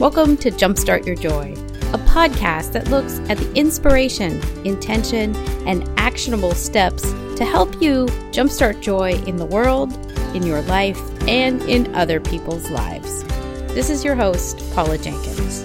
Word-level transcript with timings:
Welcome 0.00 0.38
to 0.38 0.50
Jumpstart 0.50 1.04
Your 1.04 1.14
Joy, 1.14 1.52
a 1.92 1.98
podcast 1.98 2.72
that 2.72 2.88
looks 2.88 3.18
at 3.28 3.36
the 3.36 3.52
inspiration, 3.52 4.40
intention, 4.64 5.36
and 5.66 5.86
actionable 5.98 6.54
steps 6.54 7.02
to 7.36 7.44
help 7.44 7.82
you 7.82 8.06
jumpstart 8.32 8.80
joy 8.80 9.12
in 9.26 9.36
the 9.36 9.44
world, 9.44 9.92
in 10.34 10.42
your 10.42 10.62
life, 10.62 10.98
and 11.28 11.60
in 11.64 11.94
other 11.94 12.18
people's 12.18 12.70
lives. 12.70 13.24
This 13.74 13.90
is 13.90 14.02
your 14.02 14.14
host, 14.14 14.64
Paula 14.74 14.96
Jenkins. 14.96 15.64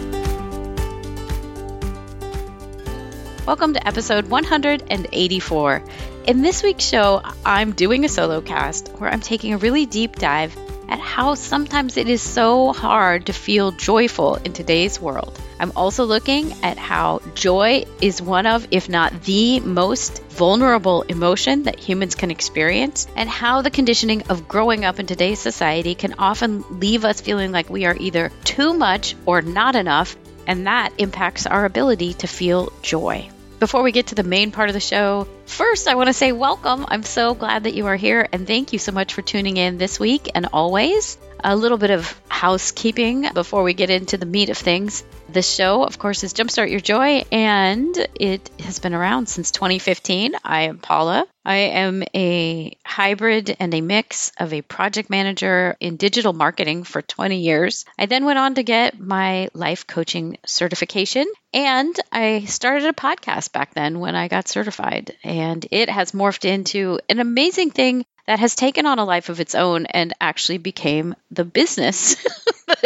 Welcome 3.48 3.74
to 3.74 3.88
episode 3.88 4.28
184. 4.28 5.84
In 6.28 6.42
this 6.42 6.62
week's 6.62 6.84
show, 6.84 7.22
I'm 7.46 7.72
doing 7.72 8.04
a 8.04 8.10
solo 8.10 8.42
cast 8.42 8.90
where 8.98 9.10
I'm 9.10 9.22
taking 9.22 9.54
a 9.54 9.58
really 9.58 9.86
deep 9.86 10.18
dive 10.18 10.54
at 10.90 11.00
how 11.00 11.36
sometimes 11.36 11.98
it 11.98 12.10
is 12.10 12.22
so 12.22 12.74
hard 12.74 13.26
to 13.26 13.34
feel 13.34 13.72
joyful 13.72 14.36
in 14.36 14.54
today's 14.54 15.00
world. 15.00 15.40
I'm 15.60 15.72
also 15.76 16.06
looking 16.06 16.54
at 16.64 16.78
how 16.78 17.22
joy 17.34 17.86
is 18.02 18.22
one 18.22 18.46
of, 18.46 18.68
if 18.72 18.90
not 18.90 19.24
the 19.24 19.60
most 19.62 20.22
vulnerable 20.24 21.04
emotion 21.04 21.64
that 21.64 21.80
humans 21.80 22.16
can 22.16 22.32
experience, 22.32 23.08
and 23.16 23.30
how 23.30 23.62
the 23.62 23.72
conditioning 23.72 24.24
of 24.24 24.48
growing 24.48 24.84
up 24.84 25.00
in 25.00 25.06
today's 25.06 25.40
society 25.40 25.96
can 25.96 26.16
often 26.20 26.64
leave 26.80 27.06
us 27.06 27.22
feeling 27.22 27.52
like 27.52 27.70
we 27.70 27.86
are 27.86 27.96
either 28.00 28.32
too 28.44 28.74
much 28.74 29.16
or 29.26 29.42
not 29.42 29.76
enough, 29.76 30.18
and 30.48 30.68
that 30.68 30.94
impacts 30.98 31.46
our 31.46 31.66
ability 31.66 32.14
to 32.16 32.28
feel 32.28 32.72
joy. 32.82 33.30
Before 33.58 33.84
we 33.84 33.94
get 33.94 34.08
to 34.08 34.16
the 34.16 34.24
main 34.24 34.52
part 34.52 34.70
of 34.70 34.74
the 34.74 34.82
show, 34.82 35.28
first 35.46 35.88
I 35.88 35.96
want 35.96 36.08
to 36.08 36.14
say 36.14 36.34
welcome. 36.34 36.86
I'm 36.90 37.04
so 37.04 37.34
glad 37.34 37.64
that 37.64 37.74
you 37.74 37.86
are 37.86 37.96
here 37.96 38.28
and 38.34 38.46
thank 38.46 38.74
you 38.74 38.80
so 38.80 38.92
much 38.92 39.14
for 39.14 39.22
tuning 39.22 39.56
in 39.56 39.78
this 39.78 39.98
week 39.98 40.30
and 40.36 40.50
always. 40.52 41.18
A 41.42 41.56
little 41.56 41.78
bit 41.78 41.90
of 41.90 42.20
housekeeping 42.28 43.28
before 43.34 43.64
we 43.64 43.74
get 43.74 43.90
into 43.90 44.18
the 44.18 44.26
meat 44.26 44.50
of 44.50 44.58
things. 44.58 45.06
This 45.28 45.54
show, 45.54 45.84
of 45.84 45.98
course, 45.98 46.24
is 46.24 46.34
Jumpstart 46.34 46.70
Your 46.70 46.80
Joy, 46.80 47.26
and 47.32 47.98
it 48.14 48.50
has 48.60 48.78
been 48.80 48.94
around 48.94 49.28
since 49.28 49.50
2015. 49.52 50.34
I 50.44 50.62
am 50.64 50.78
Paula. 50.78 51.26
I 51.44 51.56
am 51.56 52.04
a 52.16 52.78
hybrid 52.86 53.56
and 53.60 53.74
a 53.74 53.82
mix 53.82 54.32
of 54.38 54.54
a 54.54 54.62
project 54.62 55.10
manager 55.10 55.76
in 55.80 55.98
digital 55.98 56.32
marketing 56.32 56.84
for 56.84 57.02
20 57.02 57.40
years. 57.40 57.86
I 57.98 58.06
then 58.06 58.26
went 58.26 58.40
on 58.40 58.56
to 58.56 58.64
get 58.64 59.00
my 59.00 59.50
life 59.54 59.88
coaching 59.88 60.38
certification, 60.46 61.26
and 61.54 61.96
I 62.12 62.46
started 62.46 62.88
a 62.88 62.94
podcast 62.94 63.52
back 63.52 63.74
then 63.74 64.00
when 64.00 64.16
I 64.16 64.28
got 64.28 64.48
certified. 64.48 65.18
And 65.24 65.66
it 65.72 65.90
has 65.90 66.12
morphed 66.12 66.46
into 66.46 67.00
an 67.10 67.20
amazing 67.20 67.72
thing 67.72 68.06
that 68.28 68.40
has 68.40 68.56
taken 68.56 68.86
on 68.86 69.00
a 69.00 69.06
life 69.06 69.30
of 69.30 69.40
its 69.40 69.56
own 69.56 69.86
and 69.86 70.14
actually 70.20 70.58
became 70.58 71.16
the 71.32 71.46
business 71.46 72.16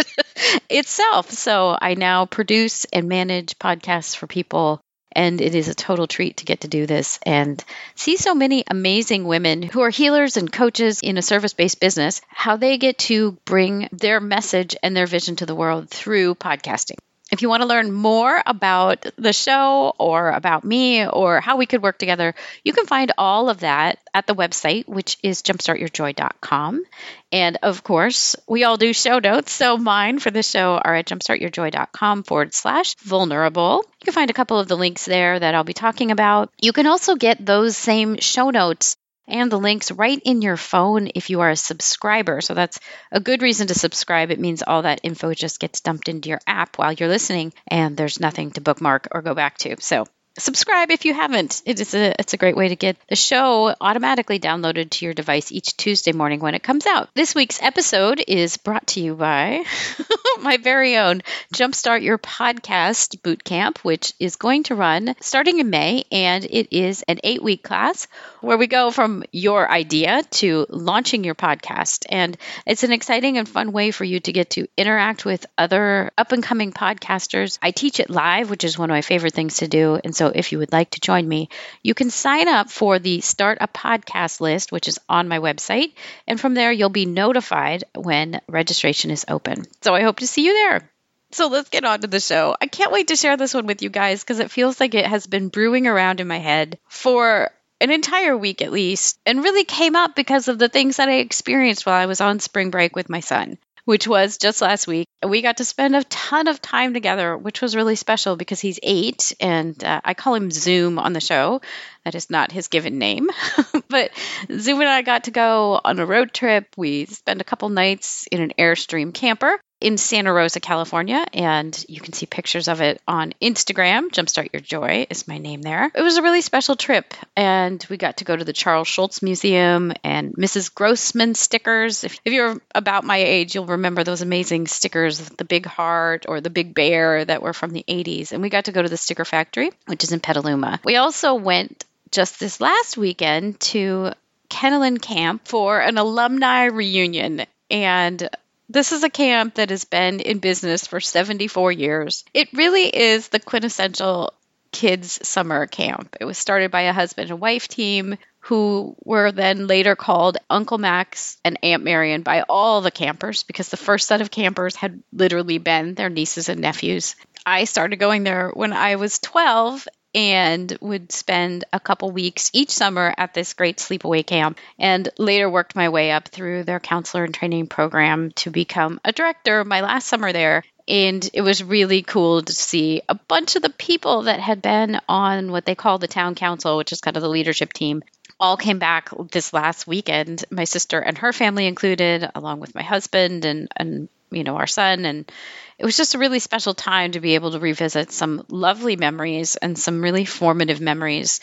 itself. 0.70 1.32
So 1.32 1.78
I 1.80 1.96
now 1.96 2.26
produce 2.26 2.86
and 2.86 3.08
manage 3.08 3.58
podcasts 3.58 4.16
for 4.16 4.28
people. 4.28 4.82
And 5.12 5.42
it 5.42 5.56
is 5.56 5.68
a 5.68 5.74
total 5.74 6.06
treat 6.06 6.38
to 6.38 6.46
get 6.46 6.62
to 6.62 6.68
do 6.68 6.86
this 6.86 7.20
and 7.24 7.64
see 7.96 8.16
so 8.16 8.36
many 8.36 8.64
amazing 8.68 9.26
women 9.26 9.64
who 9.64 9.82
are 9.82 9.90
healers 9.90 10.38
and 10.38 10.52
coaches 10.52 11.02
in 11.02 11.18
a 11.18 11.24
service 11.24 11.54
based 11.54 11.80
business, 11.80 12.22
how 12.28 12.58
they 12.58 12.78
get 12.78 13.00
to 13.00 13.32
bring 13.44 13.90
their 13.92 14.20
message 14.20 14.76
and 14.84 14.96
their 14.96 15.08
vision 15.08 15.36
to 15.38 15.48
the 15.48 15.56
world 15.56 15.90
through 15.90 16.36
podcasting. 16.36 16.98
If 17.32 17.42
you 17.42 17.50
want 17.50 17.62
to 17.62 17.68
learn 17.68 17.92
more 17.92 18.42
about 18.46 19.06
the 19.18 19.34
show 19.34 19.94
or 20.00 20.32
about 20.32 20.64
me 20.64 21.06
or 21.06 21.42
how 21.42 21.58
we 21.58 21.66
could 21.66 21.84
work 21.84 21.98
together, 22.00 22.34
you 22.64 22.74
can 22.74 22.86
find 22.86 23.12
all 23.18 23.50
of 23.50 23.60
that 23.60 24.00
at 24.14 24.26
the 24.26 24.36
website, 24.36 24.88
which 24.88 25.18
is 25.22 25.44
jumpstartyourjoy.com. 25.44 26.84
And 27.32 27.58
of 27.62 27.84
course, 27.84 28.36
we 28.48 28.64
all 28.64 28.78
do 28.78 28.94
show 28.94 29.20
notes. 29.20 29.52
So 29.52 29.78
mine 29.78 30.20
for 30.20 30.32
the 30.32 30.42
show 30.42 30.78
are 30.78 30.96
at 30.96 31.06
jumpstartyourjoy.com 31.08 32.24
forward 32.24 32.54
slash 32.54 32.96
vulnerable. 32.96 33.84
You 34.02 34.06
can 34.06 34.14
find 34.14 34.30
a 34.32 34.34
couple 34.34 34.60
of 34.60 34.68
the 34.68 34.78
links 34.78 35.06
there 35.06 35.40
that 35.40 35.54
I'll 35.54 35.64
be 35.64 35.74
talking 35.74 36.12
about. 36.12 36.50
You 36.60 36.74
can 36.74 36.88
also 36.88 37.16
get 37.16 37.46
those 37.46 37.78
same 37.78 38.18
show 38.18 38.50
notes 38.50 38.98
and 39.30 39.52
the 39.52 39.60
links 39.60 39.92
right 39.92 40.22
in 40.26 40.42
your 40.42 40.58
phone 40.58 41.10
if 41.16 41.30
you 41.30 41.42
are 41.42 41.52
a 41.52 41.56
subscriber. 41.56 42.42
So 42.42 42.54
that's 42.54 42.80
a 43.12 43.20
good 43.20 43.42
reason 43.42 43.68
to 43.68 43.74
subscribe. 43.74 44.32
It 44.32 44.40
means 44.40 44.64
all 44.64 44.82
that 44.82 45.02
info 45.04 45.34
just 45.34 45.60
gets 45.60 45.82
dumped 45.82 46.10
into 46.10 46.30
your 46.30 46.42
app 46.48 46.78
while 46.78 46.94
you're 46.94 47.10
listening, 47.10 47.54
and 47.68 47.96
there's 47.96 48.20
nothing 48.20 48.52
to 48.52 48.62
bookmark 48.62 49.08
or 49.12 49.22
go 49.22 49.34
back 49.34 49.58
to. 49.60 49.76
So 49.80 50.06
subscribe 50.40 50.92
if 50.92 51.06
you 51.06 51.14
haven't. 51.14 51.62
It 51.66 51.80
is 51.80 51.94
a 51.94 52.14
it's 52.20 52.34
a 52.34 52.38
great 52.38 52.56
way 52.56 52.70
to 52.70 52.76
get 52.76 52.98
the 53.08 53.16
show 53.16 53.76
automatically 53.80 54.40
downloaded 54.40 54.90
to 54.92 55.06
your 55.06 55.14
device 55.14 55.52
each 55.52 55.78
Tuesday 55.78 56.12
morning 56.12 56.40
when 56.40 56.56
it 56.56 56.64
comes 56.64 56.86
out. 56.86 57.10
This 57.14 57.36
week's 57.36 57.62
episode 57.62 58.24
is 58.28 58.58
brought 58.58 58.88
to 58.88 59.02
you 59.02 59.16
by 59.16 59.64
my 60.42 60.58
very 60.58 60.98
own 60.98 61.22
Jumpstart 61.54 62.02
Your 62.02 62.18
Podcast 62.18 63.18
Bootcamp, 63.22 63.80
which 63.80 64.14
is 64.20 64.38
going 64.38 64.64
to 64.64 64.76
run 64.76 65.16
starting 65.20 65.60
in 65.60 65.70
May, 65.70 66.06
and 66.12 66.46
it 66.46 66.76
is 66.76 67.04
an 67.08 67.20
eight 67.24 67.44
week 67.44 67.64
class 67.64 68.08
where 68.42 68.58
we 68.58 68.68
go 68.68 68.92
from 68.92 69.24
your 69.32 69.70
idea 69.70 70.24
to 70.32 70.66
launching 70.70 71.24
your 71.24 71.36
podcast. 71.36 72.06
And 72.10 72.38
it's 72.66 72.84
an 72.84 72.92
exciting 72.92 73.38
and 73.38 73.48
fun 73.48 73.72
way 73.72 73.92
for 73.92 74.06
you 74.06 74.20
to 74.22 74.32
get 74.32 74.52
to 74.52 74.68
interact 74.78 75.26
with 75.26 75.46
other 75.58 76.12
up 76.18 76.32
and 76.32 76.42
coming 76.42 76.72
podcasters. 76.72 77.60
I 77.62 77.72
teach 77.72 78.00
it 78.00 78.10
live, 78.10 78.50
which 78.50 78.64
is 78.64 78.78
one 78.78 78.90
of 78.90 78.94
my 78.94 79.02
favorite 79.02 79.34
things 79.34 79.58
to 79.58 79.68
do. 79.68 80.00
And 80.04 80.16
so 80.16 80.29
if 80.34 80.52
you 80.52 80.60
would 80.60 80.72
like 80.72 80.92
to 80.92 81.00
join 81.00 81.28
me, 81.28 81.50
you 81.84 81.94
can 81.94 82.10
sign 82.10 82.48
up 82.48 82.70
for 82.70 83.00
the 83.00 83.22
Start 83.22 83.60
a 83.62 83.68
Podcast 83.68 84.42
list, 84.42 84.72
which 84.72 84.88
is 84.88 85.00
on 85.08 85.28
my 85.28 85.40
website. 85.40 85.94
And 86.28 86.40
from 86.40 86.54
there, 86.54 86.72
you'll 86.72 86.90
be 86.90 87.06
notified 87.06 87.84
when 87.96 88.42
registration 88.48 89.12
is 89.12 89.26
open. 89.28 89.66
So 89.82 89.94
I 89.94 90.02
hope 90.02 90.20
to 90.20 90.28
see 90.28 90.46
you 90.46 90.54
there. 90.54 90.90
So 91.32 91.48
let's 91.48 91.70
get 91.70 91.86
on 91.86 92.02
to 92.02 92.08
the 92.08 92.20
show. 92.20 92.56
I 92.60 92.68
can't 92.68 92.92
wait 92.92 93.10
to 93.10 93.16
share 93.16 93.38
this 93.38 93.54
one 93.54 93.68
with 93.68 93.82
you 93.82 93.90
guys 93.90 94.24
because 94.24 94.40
it 94.40 94.52
feels 94.52 94.80
like 94.80 94.96
it 94.96 95.06
has 95.06 95.28
been 95.28 95.50
brewing 95.50 95.86
around 95.86 96.20
in 96.20 96.28
my 96.28 96.40
head 96.40 96.80
for 96.88 97.52
an 97.82 97.92
entire 97.92 98.36
week 98.36 98.62
at 98.62 98.72
least 98.72 99.20
and 99.26 99.44
really 99.44 99.64
came 99.64 99.96
up 99.96 100.16
because 100.16 100.48
of 100.48 100.60
the 100.60 100.70
things 100.70 100.98
that 100.98 101.08
I 101.08 101.18
experienced 101.18 101.86
while 101.86 101.96
I 101.96 102.08
was 102.08 102.20
on 102.20 102.40
spring 102.40 102.72
break 102.72 102.96
with 102.96 103.10
my 103.10 103.22
son 103.22 103.58
which 103.90 104.08
was 104.08 104.38
just 104.38 104.62
last 104.62 104.86
week. 104.86 105.08
We 105.28 105.42
got 105.42 105.58
to 105.58 105.66
spend 105.66 105.96
a 105.96 106.04
ton 106.04 106.48
of 106.48 106.62
time 106.62 106.94
together, 106.94 107.36
which 107.36 107.60
was 107.60 107.76
really 107.76 107.96
special 107.96 108.36
because 108.36 108.60
he's 108.60 108.80
eight 108.84 109.34
and 109.40 109.84
uh, 109.84 110.00
I 110.06 110.14
call 110.14 110.36
him 110.36 110.52
Zoom 110.52 111.00
on 111.00 111.14
the 111.14 111.20
show. 111.20 111.62
That 112.06 112.14
is 112.14 112.30
not 112.30 112.52
his 112.52 112.68
given 112.68 113.00
name. 113.00 113.32
but 113.90 114.12
Zoom 114.56 114.82
and 114.82 114.90
I 114.90 115.02
got 115.02 115.24
to 115.24 115.32
go 115.32 115.82
on 115.84 115.98
a 115.98 116.06
road 116.06 116.34
trip. 116.34 116.68
We 116.78 117.08
spent 117.08 117.42
a 117.42 117.44
couple 117.44 117.70
nights 117.70 118.28
in 118.32 118.42
an 118.42 118.52
Airstream 118.60 119.12
camper 119.12 119.60
in 119.82 119.98
Santa 119.98 120.34
Rosa, 120.34 120.60
California, 120.60 121.26
and 121.34 121.86
you 121.88 122.02
can 122.02 122.14
see 122.14 122.26
pictures 122.26 122.68
of 122.68 122.82
it 122.82 123.02
on 123.08 123.34
Instagram. 123.42 124.10
Jumpstart 124.10 124.52
Your 124.52 124.62
Joy 124.62 125.08
is 125.10 125.28
my 125.28 125.38
name 125.38 125.62
there. 125.62 125.90
It 125.94 126.02
was 126.02 126.18
a 126.18 126.22
really 126.22 126.42
special 126.42 126.76
trip, 126.76 127.14
and 127.36 127.86
we 127.90 127.98
got 127.98 128.18
to 128.18 128.26
go 128.26 128.36
to 128.36 128.44
the 128.44 128.54
Charles 128.54 128.88
Schulz 128.88 129.22
Museum 129.22 129.94
and 130.04 130.34
Mrs. 130.34 130.74
Grossman 130.74 131.34
stickers. 131.36 132.04
If, 132.04 132.20
if 132.26 132.34
you're 132.34 132.62
about 132.76 133.06
my 133.06 133.18
age, 133.18 133.56
you'll 133.56 133.68
remember 133.68 134.04
those 134.04 134.22
amazing 134.22 134.68
stickers, 134.68 135.20
the 135.20 135.46
big 135.46 135.66
heart 135.66 136.26
or 136.28 136.42
the 136.42 136.50
big 136.50 136.74
bear 136.74 137.24
that 137.24 137.42
were 137.42 137.54
from 137.54 137.72
the 137.72 137.86
80s. 137.88 138.32
And 138.34 138.42
we 138.42 138.50
got 138.50 138.66
to 138.66 138.72
go 138.72 138.82
to 138.82 138.90
the 138.90 138.98
sticker 138.98 139.26
factory, 139.26 139.72
which 139.86 140.04
is 140.04 140.12
in 140.12 140.20
Petaluma. 140.20 140.80
We 140.84 140.98
also 140.98 141.36
went 141.36 141.86
just 142.12 142.40
this 142.40 142.60
last 142.60 142.98
weekend 142.98 143.60
to 143.60 144.12
Kennolyn 144.50 145.02
Camp 145.02 145.48
for 145.48 145.80
an 145.80 145.98
alumni 145.98 146.66
reunion. 146.66 147.46
And 147.70 148.28
this 148.70 148.92
is 148.92 149.04
a 149.04 149.10
camp 149.10 149.56
that 149.56 149.72
has 149.72 149.86
been 149.86 150.20
in 150.20 150.40
business 150.40 150.88
for 150.88 151.00
74 151.00 151.72
years. 151.72 152.24
It 152.34 152.54
really 152.54 152.86
is 152.86 153.30
the 153.30 153.40
quintessential 153.40 154.34
kids' 154.72 155.28
summer 155.28 155.66
camp. 155.66 156.16
It 156.20 156.26
was 156.26 156.38
started 156.38 156.70
by 156.70 156.82
a 156.82 156.94
husband 156.94 157.32
and 157.32 157.40
wife 157.40 157.68
team 157.68 158.18
who 158.42 158.96
were 159.04 159.32
then 159.32 159.68
later 159.68 159.96
called 159.96 160.38
Uncle 160.50 160.78
Max 160.78 161.38
and 161.44 161.58
Aunt 161.64 161.84
Marion 161.84 162.22
by 162.22 162.44
all 162.48 162.82
the 162.82 162.92
campers 162.92 163.44
because 163.44 163.70
the 163.70 163.78
first 163.78 164.08
set 164.08 164.22
of 164.22 164.32
campers 164.32 164.76
had 164.76 165.02
literally 165.12 165.58
been 165.58 165.96
their 165.96 166.10
nieces 166.10 166.50
and 166.50 166.62
nephews. 166.62 167.16
I 167.46 167.66
started 167.66 167.98
going 167.98 168.24
there 168.24 168.52
when 168.54 168.74
I 168.74 168.96
was 168.96 169.20
12 169.20 169.88
and 170.16 170.76
would 170.82 171.12
spend 171.12 171.66
a 171.72 171.80
couple 171.80 172.12
weeks 172.12 172.50
each 172.54 172.72
summer 172.72 173.14
at 173.18 173.34
this 173.34 173.54
great 173.54 173.78
sleepaway 173.78 174.26
camp 174.26 174.58
and 174.78 175.10
later 175.18 175.50
worked 175.50 175.76
my 175.76 175.90
way 175.90 176.12
up 176.12 176.28
through 176.28 176.64
their 176.64 176.80
counselor 176.80 177.24
and 177.24 177.34
training 177.34 177.68
program 177.68 178.32
to 178.32 178.50
become 178.50 179.00
a 179.06 179.12
director 179.12 179.64
my 179.64 179.82
last 179.82 180.08
summer 180.08 180.34
there. 180.34 180.64
And 180.88 181.30
it 181.34 181.42
was 181.42 181.64
really 181.64 182.02
cool 182.02 182.42
to 182.42 182.52
see 182.52 183.04
a 183.08 183.14
bunch 183.14 183.56
of 183.56 183.62
the 183.62 183.70
people 183.70 184.24
that 184.24 184.40
had 184.40 184.62
been 184.62 185.00
on 185.08 185.52
what 185.52 185.66
they 185.66 185.76
call 185.76 186.00
the 186.00 186.08
town 186.08 186.34
council 186.34 186.78
which 186.78 186.92
is 186.92 187.02
kind 187.02 187.16
of 187.16 187.22
the 187.22 187.30
leadership 187.30 187.74
team 187.74 188.02
all 188.40 188.58
came 188.58 188.80
back 188.80 189.10
this 189.32 189.54
last 189.54 189.86
weekend 189.86 190.46
my 190.50 190.64
sister 190.64 191.00
and 191.00 191.18
her 191.18 191.34
family 191.34 191.68
included 191.68 192.30
along 192.34 192.60
with 192.60 192.74
my 192.74 192.82
husband 192.82 193.46
and 193.46 193.68
and 193.76 194.10
you 194.32 194.44
know 194.44 194.58
our 194.58 194.68
son 194.68 195.06
and 195.06 195.32
it 195.78 195.86
was 195.86 195.98
just 195.98 196.16
a 196.16 196.20
really 196.20 196.40
special 196.40 196.74
time 196.74 197.12
to 197.12 197.22
be 197.22 197.36
able 197.36 197.52
to 197.52 197.60
revisit 197.60 198.12
some 198.12 198.44
lovely 198.50 198.98
memories 198.98 199.56
and 199.56 199.80
some 199.80 200.02
really 200.02 200.26
formative 200.26 200.82
memories. 200.82 201.40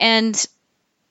And 0.00 0.46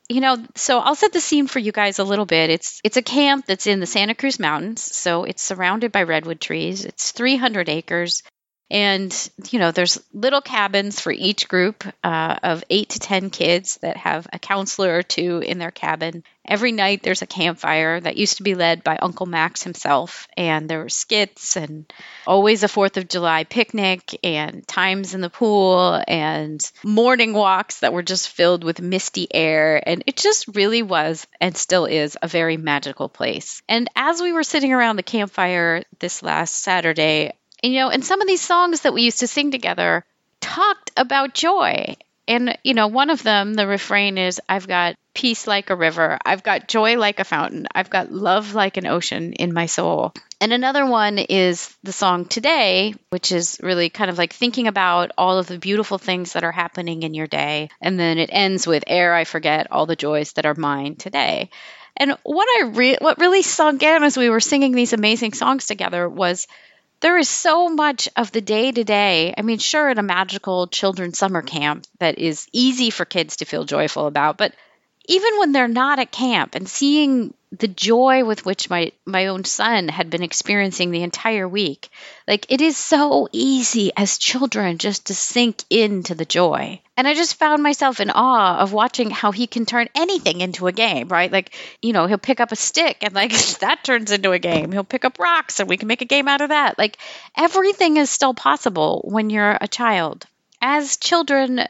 you 0.08 0.22
know 0.22 0.38
so 0.54 0.78
i'll 0.80 0.94
set 0.94 1.14
the 1.14 1.20
scene 1.22 1.48
for 1.48 1.58
you 1.58 1.72
guys 1.72 2.00
a 2.00 2.04
little 2.04 2.26
bit. 2.26 2.50
It's 2.50 2.80
it's 2.84 2.98
a 2.98 3.02
camp 3.02 3.46
that's 3.46 3.66
in 3.66 3.80
the 3.80 3.88
santa 3.88 4.14
cruz 4.14 4.40
mountains 4.40 4.82
so 4.82 5.24
it's 5.24 5.42
surrounded 5.42 5.92
by 5.92 6.04
redwood 6.04 6.42
trees. 6.42 6.86
It's 6.86 7.12
300 7.12 7.70
acres 7.70 8.22
And, 8.72 9.30
you 9.52 9.60
know, 9.60 9.72
there's 9.72 10.02
little 10.12 10.42
cabins 10.42 11.00
for 11.00 11.12
each 11.12 11.48
group 11.48 11.84
uh, 12.04 12.40
of 12.42 12.64
eight 12.70 12.90
to 12.90 13.00
10 13.00 13.30
kids 13.30 13.78
that 13.84 13.98
have 13.98 14.28
a 14.34 14.40
counselor 14.40 14.98
or 14.98 15.04
two 15.04 15.38
in 15.40 15.60
their 15.60 15.72
cabin. 15.72 16.24
Every 16.48 16.72
night 16.72 17.04
there's 17.04 17.22
a 17.22 17.28
campfire 17.28 18.00
that 18.00 18.18
used 18.18 18.38
to 18.38 18.44
be 18.44 18.56
led 18.56 18.84
by 18.84 18.98
Uncle 18.98 19.28
Max 19.28 19.62
himself. 19.62 20.28
And 20.36 20.68
there 20.68 20.80
were 20.80 20.90
skits 20.90 21.58
and 21.58 21.92
always 22.26 22.64
a 22.64 22.68
4th 22.68 22.98
of 22.98 23.08
July 23.08 23.44
picnic 23.44 24.20
and 24.24 24.68
times 24.68 25.14
in 25.14 25.22
the 25.22 25.30
pool 25.30 26.02
and 26.08 26.60
morning 26.84 27.34
walks 27.34 27.82
that 27.82 27.94
were 27.94 28.04
just 28.04 28.30
filled 28.30 28.64
with 28.64 28.82
misty 28.82 29.28
air. 29.32 29.82
And 29.88 30.04
it 30.08 30.18
just 30.18 30.56
really 30.56 30.82
was 30.82 31.28
and 31.40 31.56
still 31.56 31.86
is 31.86 32.18
a 32.22 32.28
very 32.28 32.58
magical 32.58 33.10
place. 33.10 33.62
And 33.70 33.90
as 33.96 34.22
we 34.22 34.34
were 34.34 34.44
sitting 34.44 34.74
around 34.74 34.96
the 34.96 35.04
campfire 35.04 35.84
this 36.00 36.24
last 36.24 36.62
Saturday, 36.62 37.34
and, 37.66 37.74
you 37.74 37.80
know, 37.80 37.90
and 37.90 38.06
some 38.06 38.22
of 38.22 38.28
these 38.28 38.42
songs 38.42 38.82
that 38.82 38.94
we 38.94 39.02
used 39.02 39.22
to 39.22 39.28
sing 39.28 39.50
together 39.50 40.06
talked 40.40 40.92
about 40.96 41.34
joy. 41.34 41.96
And, 42.28 42.56
you 42.64 42.76
know, 42.76 42.86
one 42.86 43.10
of 43.10 43.24
them, 43.24 43.56
the 43.56 43.66
refrain 43.66 44.20
is 44.20 44.40
I've 44.48 44.68
got 44.68 44.96
peace 45.16 45.48
like 45.48 45.72
a 45.72 45.76
river. 45.76 46.20
I've 46.24 46.44
got 46.44 46.68
joy 46.68 46.96
like 46.96 47.20
a 47.20 47.24
fountain. 47.24 47.66
I've 47.74 47.90
got 47.90 48.12
love 48.12 48.54
like 48.54 48.78
an 48.78 48.86
ocean 48.86 49.34
in 49.34 49.52
my 49.52 49.66
soul. 49.66 50.14
And 50.40 50.54
another 50.54 50.86
one 50.86 51.18
is 51.18 51.76
the 51.82 51.92
song 51.92 52.26
Today, 52.26 52.94
which 53.10 53.32
is 53.32 53.58
really 53.64 53.90
kind 53.90 54.12
of 54.12 54.20
like 54.20 54.34
thinking 54.34 54.68
about 54.68 55.12
all 55.18 55.40
of 55.40 55.48
the 55.48 55.58
beautiful 55.58 55.98
things 55.98 56.34
that 56.34 56.44
are 56.44 56.52
happening 56.52 57.02
in 57.02 57.16
your 57.16 57.26
day. 57.26 57.70
And 57.82 58.00
then 58.00 58.20
it 58.20 58.30
ends 58.32 58.68
with 58.68 58.84
Ere 58.86 59.16
I 59.16 59.24
forget 59.24 59.72
all 59.72 59.88
the 59.88 59.96
joys 59.96 60.34
that 60.34 60.46
are 60.46 60.54
mine 60.54 60.98
today. 60.98 61.50
And 61.98 62.16
what 62.22 62.48
I 62.62 62.68
re- 62.68 62.98
what 63.02 63.18
really 63.18 63.42
sunk 63.42 63.82
in 63.82 64.04
as 64.04 64.18
we 64.18 64.30
were 64.30 64.40
singing 64.40 64.74
these 64.74 64.94
amazing 64.94 65.34
songs 65.34 65.66
together 65.66 66.08
was 66.08 66.46
there 67.02 67.18
is 67.18 67.30
so 67.30 67.70
much 67.70 68.10
of 68.16 68.32
the 68.32 68.42
day 68.42 68.72
to 68.72 68.84
day. 68.84 69.34
I 69.38 69.42
mean, 69.42 69.58
sure, 69.58 69.90
at 69.90 70.00
a 70.00 70.04
magical 70.04 70.68
children's 70.68 71.18
summer 71.18 71.42
camp 71.42 71.86
that 72.00 72.18
is 72.20 72.48
easy 72.52 72.90
for 72.90 73.06
kids 73.06 73.38
to 73.38 73.46
feel 73.46 73.66
joyful 73.66 74.08
about, 74.08 74.38
but 74.38 74.54
even 75.08 75.40
when 75.40 75.52
they're 75.52 75.68
not 75.68 76.00
at 76.00 76.12
camp 76.12 76.56
and 76.56 76.68
seeing 76.68 77.34
the 77.60 77.68
joy 77.68 78.24
with 78.26 78.46
which 78.46 78.70
my 78.70 78.92
my 79.06 79.28
own 79.28 79.44
son 79.44 79.88
had 79.88 80.10
been 80.10 80.24
experiencing 80.24 80.92
the 80.92 81.04
entire 81.04 81.48
week 81.48 81.90
like 82.28 82.46
it 82.50 82.60
is 82.60 82.76
so 82.76 83.30
easy 83.32 83.92
as 83.96 84.18
children 84.18 84.78
just 84.78 85.08
to 85.08 85.16
sink 85.16 85.64
into 85.70 86.16
the 86.16 86.26
joy. 86.26 86.82
And 86.98 87.08
i 87.08 87.14
just 87.14 87.36
found 87.36 87.62
myself 87.62 88.00
in 88.00 88.10
awe 88.10 88.58
of 88.60 88.74
watching 88.74 89.10
how 89.10 89.32
he 89.32 89.48
can 89.48 89.66
turn 89.66 89.88
anything 89.96 90.42
into 90.42 90.68
a 90.68 90.72
game 90.72 91.08
right? 91.08 91.32
Like 91.32 91.56
you 91.82 91.94
know 91.94 92.08
he'll 92.08 92.18
pick 92.18 92.40
up 92.40 92.52
a 92.52 92.56
stick 92.56 92.98
and 93.02 93.14
like 93.14 93.32
that 93.60 93.84
turns 93.84 94.12
into 94.12 94.32
a 94.32 94.40
game. 94.40 94.72
He'll 94.72 94.84
pick 94.84 95.06
up 95.06 95.20
rocks 95.20 95.60
and 95.60 95.70
we 95.70 95.78
can 95.78 95.88
make 95.88 96.02
a 96.02 96.06
game 96.06 96.28
out 96.28 96.42
of 96.42 96.50
that. 96.50 96.78
Like 96.78 96.98
everything 97.38 97.98
is 97.98 98.10
still 98.10 98.34
possible 98.34 99.02
when 99.06 99.30
you're 99.30 99.58
a 99.60 99.68
child. 99.68 100.26
As 100.62 100.98
children 100.98 101.68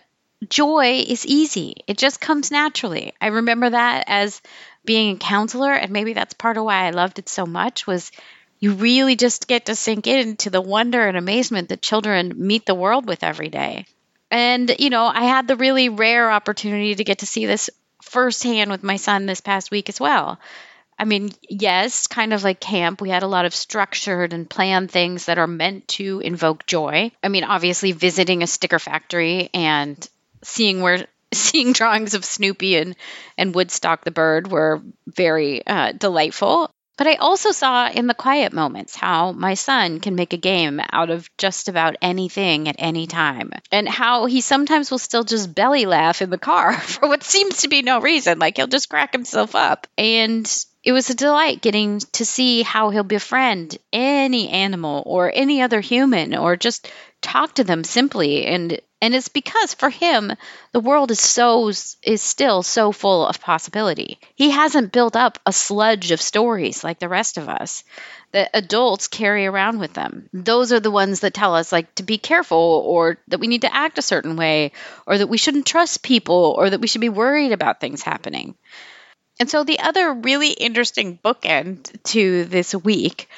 joy 0.49 1.03
is 1.07 1.25
easy. 1.25 1.75
It 1.87 1.97
just 1.97 2.19
comes 2.19 2.51
naturally. 2.51 3.13
I 3.19 3.27
remember 3.27 3.69
that 3.69 4.05
as 4.07 4.41
being 4.85 5.15
a 5.15 5.19
counselor 5.19 5.73
and 5.73 5.91
maybe 5.91 6.13
that's 6.13 6.33
part 6.33 6.57
of 6.57 6.63
why 6.63 6.85
I 6.85 6.91
loved 6.91 7.19
it 7.19 7.29
so 7.29 7.45
much 7.45 7.87
was 7.87 8.11
you 8.59 8.73
really 8.73 9.15
just 9.15 9.47
get 9.47 9.65
to 9.65 9.75
sink 9.75 10.07
into 10.07 10.49
the 10.49 10.61
wonder 10.61 11.07
and 11.07 11.17
amazement 11.17 11.69
that 11.69 11.81
children 11.81 12.33
meet 12.35 12.65
the 12.65 12.75
world 12.75 13.07
with 13.07 13.23
every 13.23 13.49
day. 13.49 13.85
And 14.31 14.73
you 14.79 14.89
know, 14.89 15.05
I 15.05 15.23
had 15.23 15.47
the 15.47 15.55
really 15.55 15.89
rare 15.89 16.31
opportunity 16.31 16.95
to 16.95 17.03
get 17.03 17.19
to 17.19 17.25
see 17.25 17.45
this 17.45 17.69
firsthand 18.01 18.71
with 18.71 18.83
my 18.83 18.95
son 18.95 19.25
this 19.25 19.41
past 19.41 19.71
week 19.71 19.89
as 19.89 19.99
well. 19.99 20.39
I 20.97 21.03
mean, 21.03 21.31
yes, 21.49 22.07
kind 22.07 22.31
of 22.33 22.43
like 22.43 22.61
camp, 22.61 23.01
we 23.01 23.09
had 23.09 23.23
a 23.23 23.27
lot 23.27 23.45
of 23.45 23.53
structured 23.53 24.31
and 24.31 24.49
planned 24.49 24.89
things 24.89 25.25
that 25.25 25.37
are 25.37 25.47
meant 25.47 25.89
to 25.89 26.21
invoke 26.21 26.65
joy. 26.65 27.11
I 27.21 27.27
mean, 27.27 27.43
obviously, 27.43 27.91
visiting 27.91 28.43
a 28.43 28.47
sticker 28.47 28.79
factory 28.79 29.49
and 29.53 30.07
seeing 30.45 30.81
where 30.81 31.07
seeing 31.33 31.73
drawings 31.73 32.13
of 32.13 32.25
Snoopy 32.25 32.75
and 32.77 32.95
and 33.37 33.53
Woodstock 33.53 34.03
the 34.03 34.11
bird 34.11 34.49
were 34.49 34.81
very 35.07 35.65
uh, 35.65 35.91
delightful. 35.91 36.69
But 36.97 37.07
I 37.07 37.15
also 37.15 37.51
saw 37.51 37.89
in 37.89 38.07
the 38.07 38.13
quiet 38.13 38.53
moments 38.53 38.95
how 38.95 39.33
my 39.33 39.55
son 39.55 39.99
can 39.99 40.15
make 40.15 40.31
a 40.31 40.37
game 40.37 40.79
out 40.93 41.09
of 41.09 41.29
just 41.37 41.67
about 41.67 41.97
anything 42.01 42.69
at 42.69 42.77
any 42.79 43.05
time, 43.05 43.51
and 43.69 43.87
how 43.87 44.27
he 44.27 44.39
sometimes 44.39 44.89
will 44.89 44.97
still 44.97 45.25
just 45.25 45.53
belly 45.53 45.85
laugh 45.85 46.21
in 46.21 46.29
the 46.29 46.37
car 46.37 46.73
for 46.79 47.09
what 47.09 47.23
seems 47.23 47.61
to 47.61 47.67
be 47.67 47.81
no 47.81 47.99
reason. 47.99 48.39
Like 48.39 48.55
he'll 48.55 48.67
just 48.67 48.89
crack 48.89 49.11
himself 49.11 49.55
up. 49.55 49.87
And 49.97 50.49
it 50.85 50.91
was 50.91 51.09
a 51.09 51.15
delight 51.15 51.61
getting 51.61 51.99
to 52.13 52.23
see 52.23 52.61
how 52.61 52.91
he'll 52.91 53.03
befriend 53.03 53.77
any 53.91 54.49
animal 54.49 55.01
or 55.05 55.31
any 55.33 55.63
other 55.63 55.81
human 55.81 56.35
or 56.35 56.55
just 56.55 56.87
talk 57.21 57.55
to 57.55 57.63
them 57.63 57.83
simply 57.83 58.45
and 58.45 58.79
and 59.01 59.13
it's 59.13 59.29
because 59.29 59.73
for 59.73 59.89
him 59.89 60.31
the 60.71 60.79
world 60.79 61.11
is 61.11 61.19
so 61.19 61.67
is 61.69 62.21
still 62.21 62.63
so 62.63 62.91
full 62.91 63.25
of 63.25 63.41
possibility. 63.41 64.19
He 64.35 64.51
hasn't 64.51 64.91
built 64.91 65.15
up 65.15 65.39
a 65.45 65.53
sludge 65.53 66.11
of 66.11 66.21
stories 66.21 66.83
like 66.83 66.99
the 66.99 67.09
rest 67.09 67.37
of 67.37 67.49
us 67.49 67.83
that 68.31 68.49
adults 68.53 69.07
carry 69.07 69.45
around 69.45 69.79
with 69.79 69.93
them. 69.93 70.29
Those 70.33 70.73
are 70.73 70.79
the 70.79 70.91
ones 70.91 71.21
that 71.21 71.33
tell 71.33 71.55
us 71.55 71.71
like 71.71 71.93
to 71.95 72.03
be 72.03 72.17
careful 72.17 72.83
or 72.85 73.17
that 73.27 73.39
we 73.39 73.47
need 73.47 73.61
to 73.61 73.73
act 73.73 73.97
a 73.97 74.01
certain 74.01 74.35
way 74.35 74.71
or 75.05 75.17
that 75.17 75.27
we 75.27 75.37
shouldn't 75.37 75.65
trust 75.65 76.03
people 76.03 76.55
or 76.57 76.69
that 76.69 76.81
we 76.81 76.87
should 76.87 77.01
be 77.01 77.09
worried 77.09 77.51
about 77.51 77.79
things 77.79 78.01
happening. 78.01 78.55
And 79.39 79.49
so 79.49 79.63
the 79.63 79.79
other 79.79 80.13
really 80.13 80.49
interesting 80.49 81.19
bookend 81.23 82.03
to 82.11 82.45
this 82.45 82.73
week 82.73 83.29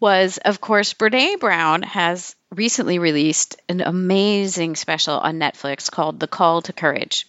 was, 0.00 0.38
of 0.38 0.60
course, 0.60 0.94
Brene 0.94 1.38
Brown 1.38 1.82
has 1.82 2.34
recently 2.50 2.98
released 2.98 3.60
an 3.68 3.80
amazing 3.80 4.74
special 4.74 5.18
on 5.18 5.38
Netflix 5.38 5.90
called 5.90 6.18
The 6.18 6.26
Call 6.26 6.62
to 6.62 6.72
Courage. 6.72 7.26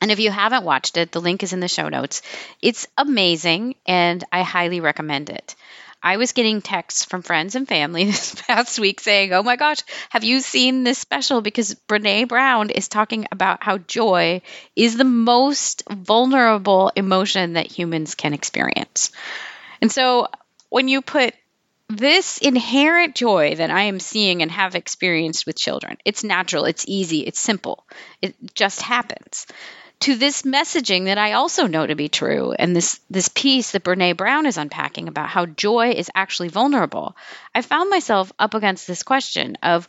And 0.00 0.10
if 0.10 0.20
you 0.20 0.30
haven't 0.30 0.64
watched 0.64 0.98
it, 0.98 1.12
the 1.12 1.20
link 1.20 1.42
is 1.42 1.54
in 1.54 1.60
the 1.60 1.68
show 1.68 1.88
notes. 1.88 2.20
It's 2.60 2.86
amazing 2.98 3.76
and 3.86 4.22
I 4.30 4.42
highly 4.42 4.80
recommend 4.80 5.30
it. 5.30 5.54
I 6.02 6.18
was 6.18 6.32
getting 6.32 6.60
texts 6.60 7.06
from 7.06 7.22
friends 7.22 7.54
and 7.54 7.66
family 7.66 8.04
this 8.04 8.34
past 8.34 8.78
week 8.78 9.00
saying, 9.00 9.32
Oh 9.32 9.42
my 9.42 9.56
gosh, 9.56 9.78
have 10.10 10.22
you 10.22 10.40
seen 10.40 10.84
this 10.84 10.98
special? 10.98 11.40
Because 11.40 11.74
Brene 11.88 12.28
Brown 12.28 12.68
is 12.68 12.88
talking 12.88 13.26
about 13.32 13.62
how 13.62 13.78
joy 13.78 14.42
is 14.76 14.98
the 14.98 15.04
most 15.04 15.82
vulnerable 15.90 16.92
emotion 16.94 17.54
that 17.54 17.72
humans 17.72 18.14
can 18.14 18.34
experience. 18.34 19.10
And 19.80 19.90
so 19.90 20.28
when 20.68 20.88
you 20.88 21.00
put 21.00 21.34
this 21.88 22.38
inherent 22.38 23.14
joy 23.14 23.54
that 23.56 23.70
I 23.70 23.82
am 23.84 24.00
seeing 24.00 24.42
and 24.42 24.50
have 24.50 24.74
experienced 24.74 25.46
with 25.46 25.56
children. 25.56 25.98
It's 26.04 26.24
natural, 26.24 26.64
it's 26.64 26.84
easy, 26.88 27.20
it's 27.20 27.40
simple. 27.40 27.84
It 28.22 28.34
just 28.54 28.80
happens. 28.82 29.46
To 30.00 30.16
this 30.16 30.42
messaging 30.42 31.04
that 31.06 31.18
I 31.18 31.32
also 31.32 31.66
know 31.66 31.86
to 31.86 31.94
be 31.94 32.08
true, 32.08 32.52
and 32.52 32.74
this 32.74 33.00
this 33.08 33.28
piece 33.28 33.70
that 33.70 33.84
Brene 33.84 34.16
Brown 34.16 34.44
is 34.44 34.58
unpacking 34.58 35.08
about 35.08 35.28
how 35.28 35.46
joy 35.46 35.92
is 35.92 36.10
actually 36.14 36.48
vulnerable, 36.48 37.16
I 37.54 37.62
found 37.62 37.90
myself 37.90 38.32
up 38.38 38.54
against 38.54 38.86
this 38.86 39.02
question 39.02 39.56
of 39.62 39.88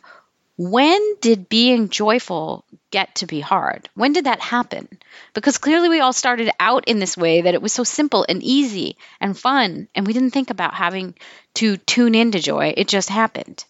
when 0.56 1.16
did 1.20 1.48
being 1.48 1.90
joyful 1.90 2.64
get 2.90 3.16
to 3.16 3.26
be 3.26 3.40
hard? 3.40 3.88
When 3.94 4.14
did 4.14 4.24
that 4.24 4.40
happen? 4.40 4.88
Because 5.34 5.58
clearly 5.58 5.90
we 5.90 6.00
all 6.00 6.14
started 6.14 6.50
out 6.58 6.88
in 6.88 6.98
this 6.98 7.16
way 7.16 7.42
that 7.42 7.54
it 7.54 7.60
was 7.60 7.72
so 7.72 7.84
simple 7.84 8.24
and 8.26 8.42
easy 8.42 8.96
and 9.20 9.38
fun, 9.38 9.88
and 9.94 10.06
we 10.06 10.14
didn't 10.14 10.30
think 10.30 10.50
about 10.50 10.74
having 10.74 11.14
to 11.54 11.76
tune 11.76 12.14
into 12.14 12.40
joy. 12.40 12.72
It 12.76 12.88
just 12.88 13.10
happened. 13.10 13.64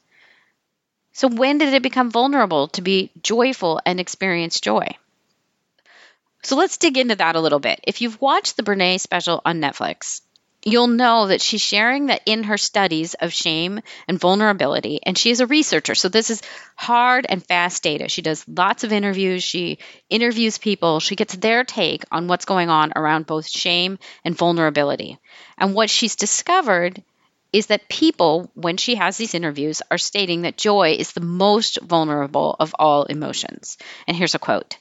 So, 1.13 1.29
when 1.29 1.59
did 1.59 1.73
it 1.73 1.83
become 1.83 2.11
vulnerable 2.11 2.69
to 2.69 2.83
be 2.83 3.11
joyful 3.23 3.81
and 3.85 3.99
experience 3.99 4.61
joy? 4.61 4.87
So, 6.43 6.57
let's 6.57 6.77
dig 6.77 6.99
into 6.99 7.17
that 7.17 7.37
a 7.37 7.41
little 7.41 7.59
bit. 7.59 7.81
If 7.83 8.01
you've 8.01 8.21
watched 8.21 8.57
the 8.57 8.63
Brene 8.63 9.01
special 9.01 9.41
on 9.45 9.61
Netflix, 9.61 10.21
you'll 10.67 10.89
know 10.89 11.29
that 11.29 11.41
she's 11.41 11.63
sharing 11.63 12.07
that 12.07 12.23
in 12.27 12.43
her 12.43 12.59
studies 12.59 13.15
of 13.15 13.33
shame 13.33 13.81
and 14.09 14.19
vulnerability. 14.19 14.99
And 15.05 15.17
she 15.17 15.31
is 15.31 15.41
a 15.41 15.47
researcher. 15.47 15.95
So 15.95 16.09
this 16.09 16.29
is 16.29 16.43
hard 16.75 17.25
and 17.29 17.47
fast 17.47 17.85
data. 17.85 18.09
She 18.09 18.21
does 18.21 18.45
lots 18.49 18.83
of 18.83 18.93
interviews. 18.93 19.45
She 19.45 19.79
interviews 20.11 20.59
people. 20.59 20.99
She 20.99 21.15
gets 21.15 21.37
their 21.37 21.63
take 21.63 22.05
on 22.11 22.27
what's 22.27 22.47
going 22.47 22.69
on 22.69 22.93
around 22.97 23.27
both 23.27 23.49
shame 23.49 24.01
and 24.25 24.37
vulnerability. 24.37 25.19
And 25.57 25.73
what 25.73 25.89
she's 25.89 26.17
discovered 26.17 27.01
is 27.53 27.69
that 27.69 27.89
people, 27.89 28.51
when 28.55 28.77
she 28.77 28.97
has 28.97 29.17
these 29.17 29.35
interviews, 29.35 29.83
are 29.89 29.99
stating 29.99 30.43
that 30.43 30.59
joy 30.59 30.97
is 30.99 31.13
the 31.13 31.21
most 31.21 31.79
vulnerable 31.81 32.57
of 32.59 32.75
all 32.77 33.05
emotions. 33.05 33.79
And 34.09 34.17
here's 34.17 34.35
a 34.35 34.41
quote 34.41 34.79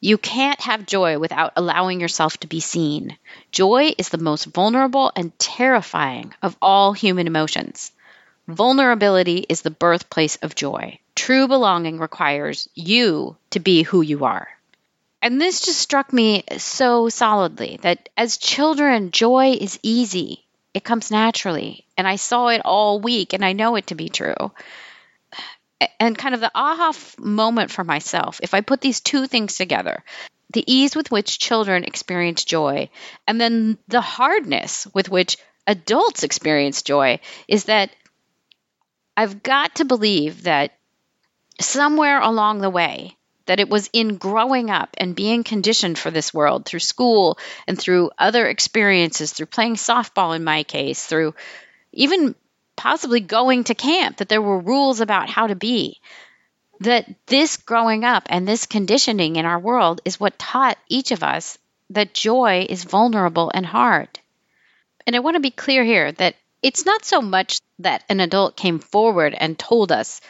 you 0.00 0.16
can't 0.16 0.60
have 0.62 0.86
joy 0.86 1.18
without 1.18 1.52
allowing 1.56 2.00
yourself 2.00 2.38
to 2.38 2.46
be 2.46 2.60
seen. 2.60 3.16
Joy 3.52 3.92
is 3.98 4.08
the 4.08 4.18
most 4.18 4.46
vulnerable 4.46 5.12
and 5.14 5.38
terrifying 5.38 6.34
of 6.42 6.56
all 6.62 6.92
human 6.92 7.26
emotions. 7.26 7.92
Vulnerability 8.48 9.44
is 9.48 9.60
the 9.60 9.70
birthplace 9.70 10.36
of 10.36 10.54
joy. 10.54 10.98
True 11.14 11.46
belonging 11.46 11.98
requires 11.98 12.68
you 12.74 13.36
to 13.50 13.60
be 13.60 13.82
who 13.82 14.00
you 14.00 14.24
are. 14.24 14.48
And 15.22 15.38
this 15.38 15.60
just 15.60 15.78
struck 15.78 16.12
me 16.12 16.44
so 16.56 17.10
solidly 17.10 17.78
that 17.82 18.08
as 18.16 18.38
children, 18.38 19.10
joy 19.10 19.52
is 19.60 19.78
easy. 19.82 20.44
It 20.72 20.82
comes 20.82 21.10
naturally. 21.10 21.84
And 21.98 22.08
I 22.08 22.16
saw 22.16 22.48
it 22.48 22.62
all 22.64 23.00
week, 23.00 23.34
and 23.34 23.44
I 23.44 23.52
know 23.52 23.76
it 23.76 23.88
to 23.88 23.94
be 23.94 24.08
true. 24.08 24.50
And 25.98 26.16
kind 26.16 26.34
of 26.34 26.40
the 26.40 26.50
aha 26.54 26.92
moment 27.18 27.70
for 27.70 27.84
myself, 27.84 28.40
if 28.42 28.54
I 28.54 28.60
put 28.60 28.80
these 28.80 29.00
two 29.00 29.26
things 29.26 29.56
together, 29.56 30.02
the 30.52 30.64
ease 30.66 30.96
with 30.96 31.10
which 31.10 31.38
children 31.38 31.84
experience 31.84 32.44
joy, 32.44 32.90
and 33.26 33.40
then 33.40 33.78
the 33.88 34.00
hardness 34.00 34.86
with 34.92 35.08
which 35.08 35.36
adults 35.66 36.22
experience 36.24 36.82
joy, 36.82 37.20
is 37.46 37.64
that 37.64 37.90
I've 39.16 39.42
got 39.42 39.76
to 39.76 39.84
believe 39.84 40.44
that 40.44 40.72
somewhere 41.60 42.20
along 42.20 42.60
the 42.60 42.70
way, 42.70 43.16
that 43.46 43.60
it 43.60 43.68
was 43.68 43.90
in 43.92 44.16
growing 44.16 44.70
up 44.70 44.96
and 44.98 45.14
being 45.14 45.44
conditioned 45.44 45.98
for 45.98 46.10
this 46.10 46.32
world 46.32 46.64
through 46.64 46.80
school 46.80 47.38
and 47.66 47.78
through 47.78 48.10
other 48.18 48.46
experiences, 48.46 49.32
through 49.32 49.46
playing 49.46 49.74
softball 49.74 50.34
in 50.34 50.44
my 50.44 50.62
case, 50.62 51.04
through 51.04 51.34
even 51.92 52.34
possibly 52.80 53.20
going 53.20 53.64
to 53.64 53.74
camp, 53.74 54.16
that 54.16 54.30
there 54.30 54.40
were 54.40 54.58
rules 54.58 55.00
about 55.00 55.28
how 55.28 55.46
to 55.46 55.54
be. 55.54 56.00
That 56.80 57.04
this 57.26 57.58
growing 57.58 58.04
up 58.04 58.22
and 58.30 58.48
this 58.48 58.64
conditioning 58.64 59.36
in 59.36 59.44
our 59.44 59.58
world 59.58 60.00
is 60.06 60.18
what 60.18 60.38
taught 60.38 60.78
each 60.88 61.10
of 61.10 61.22
us 61.22 61.58
that 61.90 62.14
joy 62.14 62.66
is 62.70 62.84
vulnerable 62.84 63.50
and 63.52 63.66
hard. 63.66 64.08
And 65.06 65.14
I 65.14 65.18
want 65.18 65.34
to 65.34 65.40
be 65.40 65.50
clear 65.50 65.84
here 65.84 66.10
that 66.12 66.36
it's 66.62 66.86
not 66.86 67.04
so 67.04 67.20
much 67.20 67.60
that 67.80 68.02
an 68.08 68.20
adult 68.20 68.56
came 68.56 68.78
forward 68.78 69.34
and 69.38 69.58
told 69.58 69.92
us, 69.92 70.22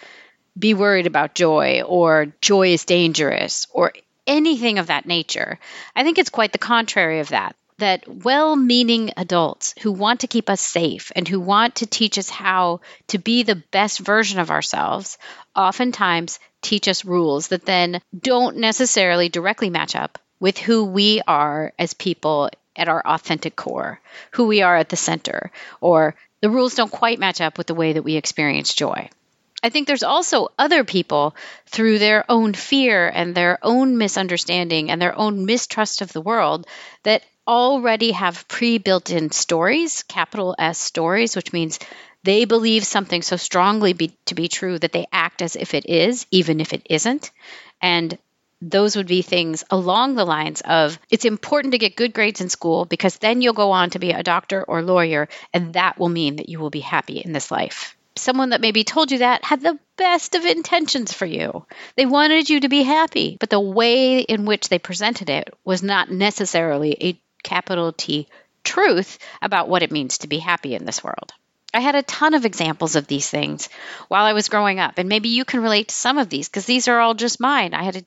be 0.59 0.75
worried 0.75 1.07
about 1.07 1.37
joy 1.37 1.83
or 1.83 2.35
joy 2.40 2.73
is 2.73 2.85
dangerous 2.85 3.69
or 3.73 3.92
anything 4.26 4.80
of 4.80 4.88
that 4.88 5.07
nature. 5.07 5.61
I 5.95 6.02
think 6.02 6.19
it's 6.19 6.30
quite 6.30 6.50
the 6.50 6.59
contrary 6.59 7.21
of 7.21 7.28
that 7.28 7.54
that 7.80 8.06
well 8.06 8.56
meaning 8.56 9.10
adults 9.16 9.75
who 9.82 9.92
want 9.92 10.20
to 10.20 10.26
keep 10.26 10.49
us 10.49 10.60
safe 10.60 11.12
and 11.14 11.26
who 11.26 11.40
want 11.40 11.76
to 11.76 11.87
teach 11.87 12.16
us 12.16 12.30
how 12.30 12.80
to 13.08 13.18
be 13.18 13.42
the 13.42 13.62
best 13.70 13.99
version 13.99 14.38
of 14.38 14.50
ourselves 14.50 15.18
oftentimes 15.54 16.38
teach 16.62 16.88
us 16.88 17.04
rules 17.04 17.49
that 17.49 17.66
then 17.66 18.00
don't 18.16 18.56
necessarily 18.56 19.28
directly 19.28 19.70
match 19.70 19.96
up 19.96 20.18
with 20.38 20.56
who 20.58 20.84
we 20.84 21.20
are 21.26 21.72
as 21.78 21.92
people 21.94 22.50
at 22.76 22.88
our 22.88 23.06
authentic 23.06 23.56
core, 23.56 24.00
who 24.32 24.46
we 24.46 24.62
are 24.62 24.76
at 24.76 24.88
the 24.88 24.96
center, 24.96 25.50
or 25.80 26.14
the 26.40 26.50
rules 26.50 26.75
don't 26.75 26.90
quite 26.90 27.18
match 27.18 27.40
up 27.40 27.58
with 27.58 27.66
the 27.66 27.75
way 27.75 27.92
that 27.92 28.02
we 28.02 28.16
experience 28.16 28.72
joy. 28.72 29.08
I 29.62 29.68
think 29.68 29.87
there's 29.87 30.02
also 30.02 30.49
other 30.58 30.84
people 30.84 31.37
through 31.66 31.99
their 31.99 32.25
own 32.30 32.54
fear 32.54 33.06
and 33.08 33.34
their 33.34 33.58
own 33.62 33.99
misunderstanding 33.99 34.90
and 34.90 35.00
their 35.02 35.16
own 35.16 35.44
mistrust 35.44 36.00
of 36.00 36.12
the 36.12 36.22
world 36.22 36.66
that 37.02 37.22
already 37.47 38.12
have 38.12 38.47
pre 38.49 38.78
built 38.78 39.11
in 39.11 39.30
stories, 39.30 40.02
capital 40.04 40.54
S 40.59 40.78
stories, 40.78 41.37
which 41.37 41.52
means 41.52 41.78
they 42.23 42.44
believe 42.44 42.85
something 42.85 43.23
so 43.23 43.37
strongly 43.37 43.92
be, 43.92 44.12
to 44.26 44.35
be 44.35 44.49
true 44.49 44.78
that 44.78 44.92
they 44.92 45.06
act 45.12 45.42
as 45.42 45.56
if 45.56 45.75
it 45.75 45.87
is, 45.88 46.26
even 46.30 46.61
if 46.61 46.73
it 46.73 46.87
isn't. 46.90 47.30
And 47.80 48.18
those 48.62 48.94
would 48.97 49.06
be 49.06 49.23
things 49.23 49.64
along 49.70 50.14
the 50.14 50.26
lines 50.26 50.61
of 50.61 50.99
it's 51.09 51.25
important 51.25 51.73
to 51.73 51.78
get 51.78 51.97
good 51.97 52.12
grades 52.12 52.42
in 52.42 52.50
school 52.50 52.85
because 52.85 53.16
then 53.16 53.40
you'll 53.40 53.54
go 53.54 53.70
on 53.70 53.90
to 53.90 53.99
be 53.99 54.11
a 54.11 54.23
doctor 54.23 54.62
or 54.62 54.82
lawyer, 54.82 55.28
and 55.54 55.73
that 55.75 55.99
will 55.99 56.11
mean 56.11 56.37
that 56.37 56.49
you 56.49 56.59
will 56.59 56.70
be 56.70 56.80
happy 56.80 57.18
in 57.18 57.32
this 57.32 57.50
life. 57.50 57.97
Someone 58.16 58.50
that 58.50 58.61
maybe 58.61 58.85
told 58.85 59.12
you 59.12 59.18
that 59.18 59.44
had 59.44 59.62
the 59.62 59.78
best 59.97 60.35
of 60.35 60.44
intentions 60.44 61.12
for 61.12 61.25
you. 61.25 61.64
They 61.97 62.04
wanted 62.04 62.50
you 62.50 62.61
to 62.61 62.68
be 62.68 62.82
happy, 62.82 63.38
but 63.40 63.49
the 63.49 63.61
way 63.61 64.20
in 64.20 64.44
which 64.44 64.68
they 64.68 64.78
presented 64.78 65.30
it 65.30 65.54
was 65.64 65.82
not 65.82 66.11
necessarily 66.11 66.97
a 67.00 67.20
capital 67.42 67.92
T 67.92 68.28
truth 68.64 69.18
about 69.40 69.68
what 69.68 69.82
it 69.82 69.92
means 69.92 70.18
to 70.18 70.28
be 70.28 70.38
happy 70.38 70.75
in 70.75 70.85
this 70.85 71.02
world. 71.02 71.32
I 71.73 71.80
had 71.80 71.94
a 71.94 72.02
ton 72.02 72.35
of 72.35 72.44
examples 72.44 72.97
of 72.97 73.06
these 73.06 73.30
things 73.30 73.68
while 74.09 74.25
I 74.25 74.32
was 74.32 74.49
growing 74.49 74.80
up, 74.80 74.99
and 74.99 75.09
maybe 75.09 75.28
you 75.28 75.44
can 75.44 75.62
relate 75.62 75.88
to 75.88 75.94
some 75.94 76.18
of 76.18 76.28
these 76.28 76.49
because 76.49 76.66
these 76.66 76.88
are 76.88 76.99
all 77.00 77.14
just 77.14 77.40
mine. 77.40 77.75
I 77.75 77.85
had 77.85 77.97
a 77.97 78.04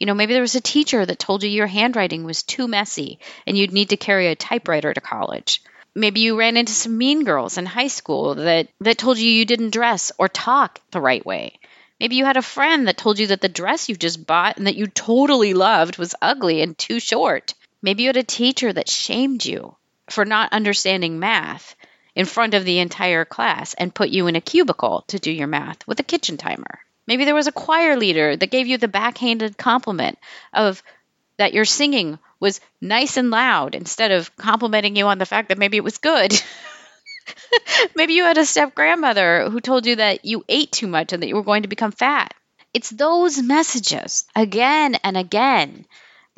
you 0.00 0.06
know, 0.06 0.14
maybe 0.14 0.32
there 0.32 0.42
was 0.42 0.54
a 0.54 0.62
teacher 0.62 1.04
that 1.04 1.18
told 1.18 1.42
you 1.42 1.50
your 1.50 1.66
handwriting 1.66 2.24
was 2.24 2.42
too 2.42 2.66
messy 2.66 3.18
and 3.46 3.56
you'd 3.56 3.72
need 3.72 3.90
to 3.90 3.98
carry 3.98 4.28
a 4.28 4.34
typewriter 4.34 4.94
to 4.94 5.00
college. 5.00 5.62
Maybe 5.94 6.20
you 6.20 6.38
ran 6.38 6.56
into 6.56 6.72
some 6.72 6.96
mean 6.96 7.24
girls 7.24 7.58
in 7.58 7.66
high 7.66 7.88
school 7.88 8.34
that, 8.36 8.68
that 8.80 8.96
told 8.96 9.18
you 9.18 9.30
you 9.30 9.44
didn't 9.44 9.74
dress 9.74 10.10
or 10.18 10.28
talk 10.28 10.80
the 10.90 11.02
right 11.02 11.24
way. 11.24 11.60
Maybe 12.00 12.16
you 12.16 12.24
had 12.24 12.38
a 12.38 12.42
friend 12.42 12.88
that 12.88 12.96
told 12.96 13.18
you 13.18 13.26
that 13.26 13.42
the 13.42 13.48
dress 13.50 13.90
you 13.90 13.94
just 13.94 14.26
bought 14.26 14.56
and 14.56 14.66
that 14.66 14.76
you 14.76 14.86
totally 14.86 15.52
loved 15.52 15.98
was 15.98 16.14
ugly 16.22 16.62
and 16.62 16.78
too 16.78 16.98
short. 16.98 17.52
Maybe 17.82 18.02
you 18.02 18.08
had 18.08 18.16
a 18.16 18.22
teacher 18.22 18.72
that 18.72 18.88
shamed 18.88 19.44
you 19.44 19.76
for 20.10 20.24
not 20.24 20.52
understanding 20.52 21.18
math 21.18 21.76
in 22.14 22.26
front 22.26 22.54
of 22.54 22.64
the 22.64 22.80
entire 22.80 23.24
class 23.24 23.74
and 23.74 23.94
put 23.94 24.10
you 24.10 24.26
in 24.26 24.36
a 24.36 24.40
cubicle 24.40 25.04
to 25.08 25.18
do 25.18 25.30
your 25.30 25.46
math 25.46 25.86
with 25.86 26.00
a 26.00 26.04
kitchen 26.04 26.36
timer. 26.36 26.80
Maybe 27.06 27.24
there 27.24 27.34
was 27.34 27.46
a 27.46 27.52
choir 27.52 27.96
leader 27.96 28.36
that 28.36 28.50
gave 28.50 28.66
you 28.66 28.76
the 28.76 28.88
backhanded 28.88 29.56
compliment 29.56 30.18
of 30.52 30.82
that 31.38 31.54
your 31.54 31.64
singing 31.64 32.18
was 32.38 32.60
nice 32.80 33.16
and 33.16 33.30
loud 33.30 33.74
instead 33.74 34.10
of 34.10 34.34
complimenting 34.36 34.96
you 34.96 35.06
on 35.06 35.18
the 35.18 35.26
fact 35.26 35.48
that 35.48 35.58
maybe 35.58 35.76
it 35.76 35.84
was 35.84 35.98
good. 35.98 36.32
maybe 37.96 38.14
you 38.14 38.24
had 38.24 38.38
a 38.38 38.44
step 38.44 38.74
grandmother 38.74 39.48
who 39.48 39.60
told 39.60 39.86
you 39.86 39.96
that 39.96 40.24
you 40.24 40.44
ate 40.48 40.72
too 40.72 40.86
much 40.86 41.12
and 41.12 41.22
that 41.22 41.28
you 41.28 41.34
were 41.34 41.42
going 41.42 41.62
to 41.62 41.68
become 41.68 41.92
fat. 41.92 42.34
It's 42.74 42.90
those 42.90 43.42
messages 43.42 44.26
again 44.36 44.96
and 44.96 45.16
again 45.16 45.86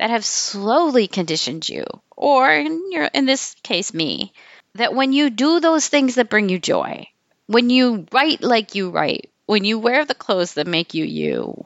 that 0.03 0.09
have 0.09 0.25
slowly 0.25 1.07
conditioned 1.07 1.69
you, 1.69 1.85
or 2.17 2.51
in, 2.51 2.91
your, 2.91 3.05
in 3.05 3.25
this 3.25 3.55
case, 3.63 3.93
me, 3.93 4.33
that 4.75 4.93
when 4.93 5.13
you 5.13 5.29
do 5.29 5.61
those 5.61 5.87
things 5.87 6.15
that 6.15 6.29
bring 6.29 6.49
you 6.49 6.59
joy, 6.59 7.07
when 7.47 7.69
you 7.69 8.05
write 8.11 8.43
like 8.43 8.75
you 8.75 8.89
write, 8.89 9.31
when 9.45 9.63
you 9.63 9.79
wear 9.79 10.03
the 10.03 10.13
clothes 10.13 10.55
that 10.55 10.67
make 10.67 10.93
you 10.93 11.05
you, 11.05 11.65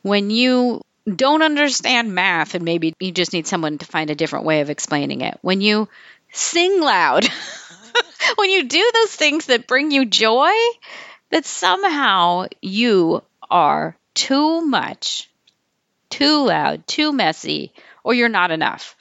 when 0.00 0.30
you 0.30 0.80
don't 1.14 1.42
understand 1.42 2.14
math 2.14 2.54
and 2.54 2.64
maybe 2.64 2.94
you 3.00 3.12
just 3.12 3.34
need 3.34 3.46
someone 3.46 3.76
to 3.76 3.84
find 3.84 4.08
a 4.08 4.14
different 4.14 4.46
way 4.46 4.62
of 4.62 4.70
explaining 4.70 5.20
it, 5.20 5.38
when 5.42 5.60
you 5.60 5.86
sing 6.32 6.80
loud, 6.80 7.28
when 8.36 8.48
you 8.48 8.64
do 8.64 8.90
those 8.94 9.14
things 9.14 9.44
that 9.46 9.66
bring 9.66 9.90
you 9.90 10.06
joy, 10.06 10.54
that 11.32 11.44
somehow 11.44 12.46
you 12.62 13.22
are 13.50 13.94
too 14.14 14.62
much 14.62 15.28
too 16.14 16.44
loud, 16.44 16.86
too 16.86 17.12
messy, 17.12 17.72
or 18.04 18.14
you're 18.14 18.28
not 18.28 18.52
enough. 18.52 18.94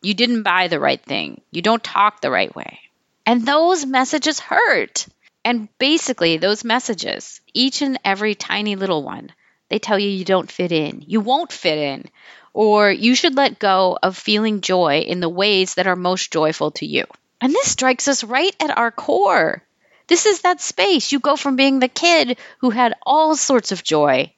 You 0.00 0.14
didn't 0.14 0.44
buy 0.44 0.68
the 0.68 0.80
right 0.80 1.02
thing. 1.02 1.42
You 1.50 1.60
don't 1.60 1.84
talk 1.84 2.22
the 2.22 2.30
right 2.30 2.56
way. 2.56 2.80
And 3.26 3.44
those 3.44 3.84
messages 3.84 4.40
hurt. 4.40 5.06
And 5.44 5.68
basically, 5.78 6.38
those 6.38 6.64
messages, 6.64 7.42
each 7.52 7.82
and 7.82 8.00
every 8.02 8.34
tiny 8.34 8.76
little 8.76 9.02
one, 9.02 9.30
they 9.68 9.78
tell 9.78 9.98
you 9.98 10.08
you 10.08 10.24
don't 10.24 10.50
fit 10.50 10.72
in. 10.72 11.04
You 11.06 11.20
won't 11.20 11.52
fit 11.52 11.76
in. 11.76 12.06
Or 12.54 12.90
you 12.90 13.14
should 13.14 13.36
let 13.36 13.58
go 13.58 13.98
of 14.02 14.16
feeling 14.16 14.62
joy 14.62 15.00
in 15.00 15.20
the 15.20 15.28
ways 15.28 15.74
that 15.74 15.86
are 15.86 15.96
most 15.96 16.32
joyful 16.32 16.70
to 16.72 16.86
you. 16.86 17.04
And 17.42 17.52
this 17.52 17.70
strikes 17.70 18.08
us 18.08 18.24
right 18.24 18.56
at 18.58 18.74
our 18.74 18.90
core. 18.90 19.62
This 20.06 20.24
is 20.24 20.40
that 20.40 20.62
space. 20.62 21.12
You 21.12 21.20
go 21.20 21.36
from 21.36 21.56
being 21.56 21.78
the 21.78 21.88
kid 21.88 22.38
who 22.60 22.70
had 22.70 22.94
all 23.02 23.36
sorts 23.36 23.70
of 23.70 23.84
joy 23.84 24.32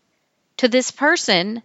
to 0.56 0.66
this 0.66 0.90
person 0.90 1.62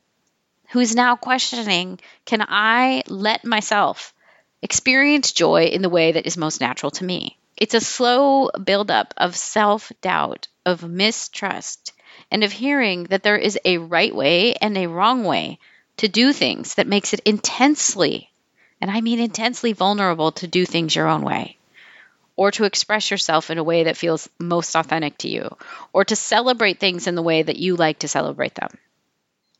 who's 0.71 0.95
now 0.95 1.15
questioning 1.17 1.99
can 2.25 2.41
I 2.47 3.03
let 3.07 3.43
myself 3.45 4.13
experience 4.61 5.33
joy 5.33 5.65
in 5.65 5.81
the 5.81 5.89
way 5.89 6.13
that 6.13 6.25
is 6.25 6.37
most 6.37 6.61
natural 6.61 6.91
to 6.91 7.03
me? 7.03 7.37
It's 7.57 7.73
a 7.73 7.81
slow 7.81 8.49
buildup 8.51 9.13
of 9.17 9.35
self 9.35 9.91
doubt, 10.01 10.47
of 10.65 10.83
mistrust, 10.83 11.91
and 12.31 12.43
of 12.43 12.53
hearing 12.53 13.03
that 13.05 13.21
there 13.21 13.37
is 13.37 13.59
a 13.65 13.79
right 13.79 14.15
way 14.15 14.53
and 14.53 14.77
a 14.77 14.87
wrong 14.87 15.25
way 15.25 15.59
to 15.97 16.07
do 16.07 16.31
things 16.31 16.75
that 16.75 16.87
makes 16.87 17.13
it 17.13 17.19
intensely, 17.25 18.31
and 18.79 18.89
I 18.89 19.01
mean 19.01 19.19
intensely 19.19 19.73
vulnerable 19.73 20.31
to 20.33 20.47
do 20.47 20.65
things 20.65 20.95
your 20.95 21.07
own 21.07 21.21
way 21.21 21.57
or 22.37 22.49
to 22.49 22.63
express 22.63 23.11
yourself 23.11 23.51
in 23.51 23.57
a 23.57 23.63
way 23.63 23.83
that 23.83 23.97
feels 23.97 24.29
most 24.39 24.73
authentic 24.75 25.17
to 25.19 25.29
you, 25.29 25.55
or 25.91 26.05
to 26.05 26.15
celebrate 26.15 26.79
things 26.79 27.05
in 27.05 27.15
the 27.15 27.21
way 27.21 27.43
that 27.43 27.57
you 27.57 27.75
like 27.75 27.99
to 27.99 28.07
celebrate 28.07 28.55
them. 28.55 28.71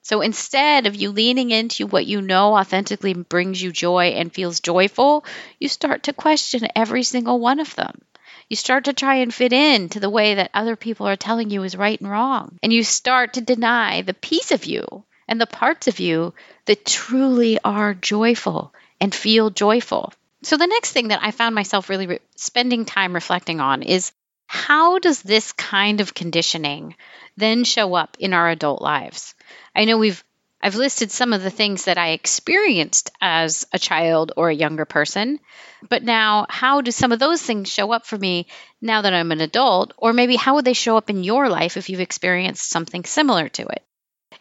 So 0.01 0.21
instead 0.21 0.87
of 0.87 0.95
you 0.95 1.11
leaning 1.11 1.51
into 1.51 1.87
what 1.87 2.05
you 2.05 2.21
know 2.21 2.55
authentically 2.55 3.13
brings 3.13 3.61
you 3.61 3.71
joy 3.71 4.07
and 4.09 4.33
feels 4.33 4.59
joyful, 4.59 5.25
you 5.59 5.67
start 5.67 6.03
to 6.03 6.13
question 6.13 6.67
every 6.75 7.03
single 7.03 7.39
one 7.39 7.59
of 7.59 7.75
them. 7.75 8.01
You 8.49 8.55
start 8.55 8.85
to 8.85 8.93
try 8.93 9.15
and 9.15 9.33
fit 9.33 9.53
in 9.53 9.89
to 9.89 9.99
the 9.99 10.09
way 10.09 10.35
that 10.35 10.51
other 10.53 10.75
people 10.75 11.07
are 11.07 11.15
telling 11.15 11.49
you 11.49 11.63
is 11.63 11.75
right 11.75 11.99
and 11.99 12.09
wrong. 12.09 12.59
And 12.61 12.73
you 12.73 12.83
start 12.83 13.33
to 13.33 13.41
deny 13.41 14.01
the 14.01 14.13
piece 14.13 14.51
of 14.51 14.65
you 14.65 15.05
and 15.27 15.39
the 15.39 15.47
parts 15.47 15.87
of 15.87 15.99
you 15.99 16.33
that 16.65 16.85
truly 16.85 17.59
are 17.63 17.93
joyful 17.93 18.73
and 18.99 19.15
feel 19.15 19.49
joyful. 19.49 20.13
So, 20.43 20.57
the 20.57 20.67
next 20.67 20.91
thing 20.91 21.09
that 21.09 21.23
I 21.23 21.31
found 21.31 21.55
myself 21.55 21.87
really 21.89 22.07
re- 22.07 22.19
spending 22.35 22.85
time 22.85 23.13
reflecting 23.13 23.59
on 23.59 23.83
is 23.83 24.11
how 24.51 24.99
does 24.99 25.21
this 25.21 25.53
kind 25.53 26.01
of 26.01 26.13
conditioning 26.13 26.93
then 27.37 27.63
show 27.63 27.93
up 27.93 28.17
in 28.19 28.33
our 28.33 28.49
adult 28.49 28.81
lives? 28.81 29.33
I 29.73 29.85
know 29.85 29.97
we've 29.97 30.21
I've 30.61 30.75
listed 30.75 31.09
some 31.09 31.31
of 31.31 31.41
the 31.41 31.49
things 31.49 31.85
that 31.85 31.97
I 31.97 32.09
experienced 32.09 33.11
as 33.21 33.65
a 33.71 33.79
child 33.79 34.33
or 34.35 34.49
a 34.49 34.53
younger 34.53 34.83
person. 34.83 35.39
But 35.87 36.03
now, 36.03 36.47
how 36.49 36.81
do 36.81 36.91
some 36.91 37.13
of 37.13 37.19
those 37.19 37.41
things 37.41 37.71
show 37.71 37.93
up 37.93 38.05
for 38.05 38.17
me 38.17 38.47
now 38.81 39.03
that 39.03 39.13
I'm 39.13 39.31
an 39.31 39.39
adult? 39.39 39.93
Or 39.97 40.11
maybe 40.11 40.35
how 40.35 40.55
would 40.55 40.65
they 40.65 40.73
show 40.73 40.97
up 40.97 41.09
in 41.09 41.23
your 41.23 41.47
life 41.47 41.77
if 41.77 41.89
you've 41.89 42.01
experienced 42.01 42.69
something 42.69 43.05
similar 43.05 43.47
to 43.47 43.67
it? 43.67 43.83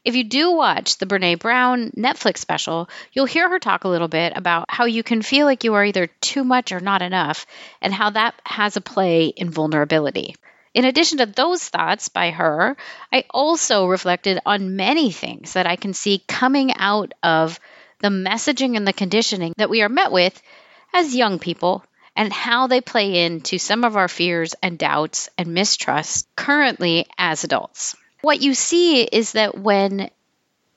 If 0.03 0.17
you 0.17 0.25
do 0.25 0.53
watch 0.53 0.97
the 0.97 1.05
Brene 1.05 1.39
Brown 1.39 1.91
Netflix 1.91 2.39
special, 2.39 2.89
you'll 3.13 3.27
hear 3.27 3.51
her 3.51 3.59
talk 3.59 3.85
a 3.85 3.89
little 3.89 4.09
bit 4.09 4.33
about 4.35 4.65
how 4.71 4.87
you 4.87 5.03
can 5.03 5.21
feel 5.21 5.45
like 5.45 5.63
you 5.63 5.75
are 5.75 5.85
either 5.85 6.07
too 6.07 6.43
much 6.43 6.73
or 6.73 6.81
not 6.81 7.03
enough, 7.03 7.45
and 7.83 7.93
how 7.93 8.09
that 8.11 8.35
has 8.47 8.77
a 8.77 8.81
play 8.81 9.27
in 9.27 9.51
vulnerability. 9.51 10.37
In 10.73 10.87
addition 10.87 11.19
to 11.19 11.27
those 11.27 11.69
thoughts 11.69 12.09
by 12.09 12.31
her, 12.31 12.79
I 13.13 13.25
also 13.29 13.87
reflected 13.87 14.39
on 14.47 14.77
many 14.77 15.11
things 15.11 15.53
that 15.53 15.67
I 15.67 15.77
can 15.77 15.93
see 15.93 16.23
coming 16.27 16.73
out 16.75 17.13
of 17.23 17.61
the 17.99 18.09
messaging 18.09 18.77
and 18.79 18.89
the 18.89 18.95
conditioning 18.95 19.53
that 19.59 19.69
we 19.69 19.83
are 19.83 19.89
met 19.91 20.13
with 20.13 20.41
as 20.95 21.15
young 21.15 21.39
people 21.39 21.85
and 22.17 22.33
how 22.33 22.69
they 22.69 22.81
play 22.81 23.25
into 23.25 23.59
some 23.59 23.85
of 23.85 23.97
our 23.97 24.09
fears 24.09 24.55
and 24.63 24.79
doubts 24.79 25.29
and 25.37 25.49
mistrust 25.49 26.27
currently 26.37 27.07
as 27.19 27.45
adults. 27.45 27.97
What 28.23 28.41
you 28.41 28.55
see 28.55 29.03
is 29.03 29.33
that 29.33 29.57
when 29.57 30.11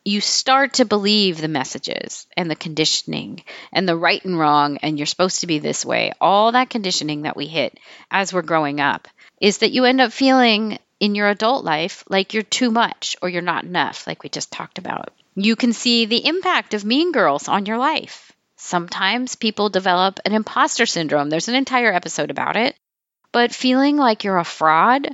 you 0.05 0.21
start 0.21 0.73
to 0.73 0.85
believe 0.85 1.39
the 1.39 1.47
messages 1.47 2.27
and 2.35 2.51
the 2.51 2.55
conditioning 2.55 3.43
and 3.71 3.87
the 3.87 3.95
right 3.95 4.23
and 4.23 4.37
wrong, 4.37 4.77
and 4.77 4.97
you're 4.97 5.05
supposed 5.05 5.41
to 5.41 5.47
be 5.47 5.59
this 5.59 5.85
way, 5.85 6.11
all 6.19 6.51
that 6.51 6.69
conditioning 6.69 7.21
that 7.21 7.37
we 7.37 7.47
hit 7.47 7.79
as 8.11 8.33
we're 8.33 8.41
growing 8.41 8.81
up, 8.81 9.07
is 9.39 9.59
that 9.59 9.71
you 9.71 9.85
end 9.85 10.01
up 10.01 10.11
feeling 10.11 10.77
in 10.99 11.15
your 11.15 11.29
adult 11.29 11.63
life 11.63 12.03
like 12.09 12.33
you're 12.33 12.43
too 12.43 12.71
much 12.71 13.15
or 13.21 13.29
you're 13.29 13.41
not 13.41 13.63
enough, 13.63 14.07
like 14.07 14.23
we 14.23 14.29
just 14.29 14.51
talked 14.51 14.77
about. 14.77 15.11
You 15.35 15.55
can 15.55 15.73
see 15.73 16.05
the 16.05 16.25
impact 16.25 16.73
of 16.73 16.85
mean 16.85 17.11
girls 17.11 17.47
on 17.47 17.65
your 17.65 17.77
life. 17.77 18.31
Sometimes 18.55 19.35
people 19.35 19.69
develop 19.69 20.19
an 20.25 20.33
imposter 20.33 20.85
syndrome. 20.85 21.29
There's 21.29 21.49
an 21.49 21.55
entire 21.55 21.91
episode 21.91 22.31
about 22.31 22.55
it. 22.55 22.75
But 23.31 23.53
feeling 23.53 23.97
like 23.97 24.23
you're 24.23 24.37
a 24.37 24.45
fraud 24.45 25.07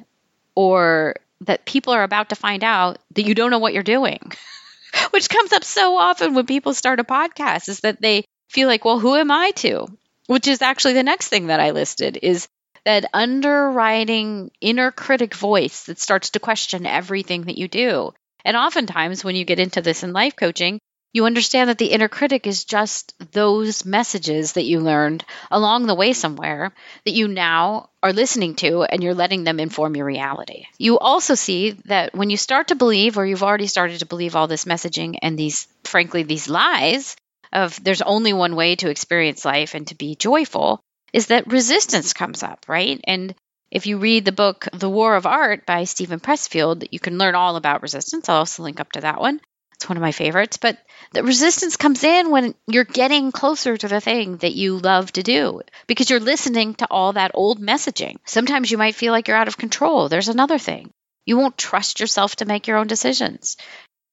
or 0.54 1.16
that 1.42 1.66
people 1.66 1.94
are 1.94 2.04
about 2.04 2.30
to 2.30 2.36
find 2.36 2.64
out 2.64 3.00
that 3.16 3.26
you 3.26 3.36
don't 3.36 3.52
know 3.52 3.60
what 3.60 3.74
you're 3.74 3.84
doing, 3.84 4.32
which 5.12 5.30
comes 5.30 5.54
up 5.54 5.64
so 5.64 5.98
often 5.98 6.34
when 6.34 6.46
people 6.46 6.74
start 6.74 7.00
a 7.00 7.04
podcast, 7.04 7.70
is 7.70 7.82
that 7.82 8.02
they 8.02 8.26
feel 8.50 8.68
like, 8.68 8.86
well, 8.86 9.00
who 9.00 9.16
am 9.16 9.32
I 9.32 9.52
to? 9.58 9.88
Which 10.28 10.48
is 10.48 10.62
actually 10.62 10.94
the 10.94 11.04
next 11.04 11.30
thing 11.30 11.48
that 11.48 11.60
I 11.60 11.72
listed 11.72 12.20
is 12.22 12.48
that 12.86 13.06
underwriting 13.14 14.52
inner 14.62 14.92
critic 14.92 15.34
voice 15.36 15.84
that 15.86 16.00
starts 16.00 16.32
to 16.32 16.40
question 16.40 16.86
everything 16.86 17.44
that 17.44 17.58
you 17.58 17.68
do. 17.68 18.14
And 18.46 18.56
oftentimes, 18.56 19.24
when 19.24 19.36
you 19.36 19.46
get 19.46 19.60
into 19.60 19.82
this 19.82 20.04
in 20.04 20.14
life 20.14 20.36
coaching, 20.36 20.80
you 21.14 21.26
understand 21.26 21.70
that 21.70 21.78
the 21.78 21.92
inner 21.92 22.08
critic 22.08 22.46
is 22.46 22.66
just 22.66 23.14
those 23.32 23.86
messages 23.86 24.54
that 24.54 24.66
you 24.66 24.80
learned 24.80 25.26
along 25.50 25.86
the 25.88 25.96
way 25.96 26.14
somewhere 26.14 26.72
that 27.06 27.14
you 27.14 27.28
now 27.28 27.90
are 28.04 28.14
listening 28.14 28.56
to 28.56 28.84
and 28.84 29.02
you're 29.02 29.16
letting 29.16 29.44
them 29.44 29.60
inform 29.60 29.96
your 29.96 30.06
reality. 30.06 30.66
You 30.78 31.00
also 31.00 31.36
see 31.36 31.72
that 31.86 32.14
when 32.16 32.30
you 32.30 32.38
start 32.38 32.68
to 32.68 32.76
believe, 32.76 33.18
or 33.18 33.26
you've 33.26 33.44
already 33.44 33.68
started 33.68 34.00
to 34.00 34.06
believe 34.06 34.36
all 34.36 34.48
this 34.48 34.66
messaging 34.66 35.18
and 35.22 35.38
these, 35.38 35.68
frankly, 35.84 36.24
these 36.24 36.48
lies 36.48 37.16
of 37.52 37.84
there's 37.84 38.04
only 38.04 38.34
one 38.34 38.56
way 38.56 38.76
to 38.76 38.90
experience 38.90 39.44
life 39.44 39.74
and 39.74 39.88
to 39.88 39.96
be 39.96 40.16
joyful, 40.16 40.80
is 41.12 41.28
that 41.28 41.48
resistance 41.48 42.14
comes 42.14 42.44
up, 42.44 42.66
right? 42.68 43.02
And 43.06 43.34
if 43.72 43.88
you 43.88 43.98
read 43.98 44.26
the 44.26 44.32
book 44.32 44.68
The 44.74 44.90
War 44.90 45.16
of 45.16 45.26
Art 45.26 45.66
by 45.66 45.84
Steven 45.86 46.20
Pressfield, 46.20 46.88
you 46.92 47.00
can 47.00 47.18
learn 47.18 47.36
all 47.36 47.56
about 47.56 47.82
resistance. 47.82 48.30
I'll 48.30 48.38
also 48.38 48.64
link 48.64 48.80
up 48.80 48.92
to 48.94 49.02
that 49.02 49.20
one. 49.20 49.42
It's 49.80 49.88
one 49.88 49.96
of 49.96 50.02
my 50.02 50.12
favorites. 50.12 50.58
But 50.58 50.78
the 51.14 51.24
resistance 51.24 51.78
comes 51.78 52.04
in 52.04 52.32
when 52.32 52.54
you're 52.68 52.84
getting 52.84 53.32
closer 53.32 53.78
to 53.78 53.88
the 53.88 54.02
thing 54.02 54.36
that 54.38 54.54
you 54.54 54.78
love 54.78 55.14
to 55.14 55.24
do 55.24 55.62
because 55.88 56.10
you're 56.10 56.20
listening 56.20 56.76
to 56.76 56.88
all 56.92 57.14
that 57.14 57.32
old 57.34 57.62
messaging. 57.62 58.18
Sometimes 58.26 58.70
you 58.70 58.78
might 58.78 58.96
feel 58.96 59.14
like 59.14 59.30
you're 59.30 59.38
out 59.38 59.48
of 59.48 59.58
control. 59.58 60.10
There's 60.10 60.28
another 60.28 60.58
thing. 60.58 60.92
You 61.26 61.38
won't 61.38 61.58
trust 61.58 62.02
yourself 62.02 62.36
to 62.38 62.46
make 62.46 62.68
your 62.68 62.76
own 62.76 62.88
decisions. 62.88 63.56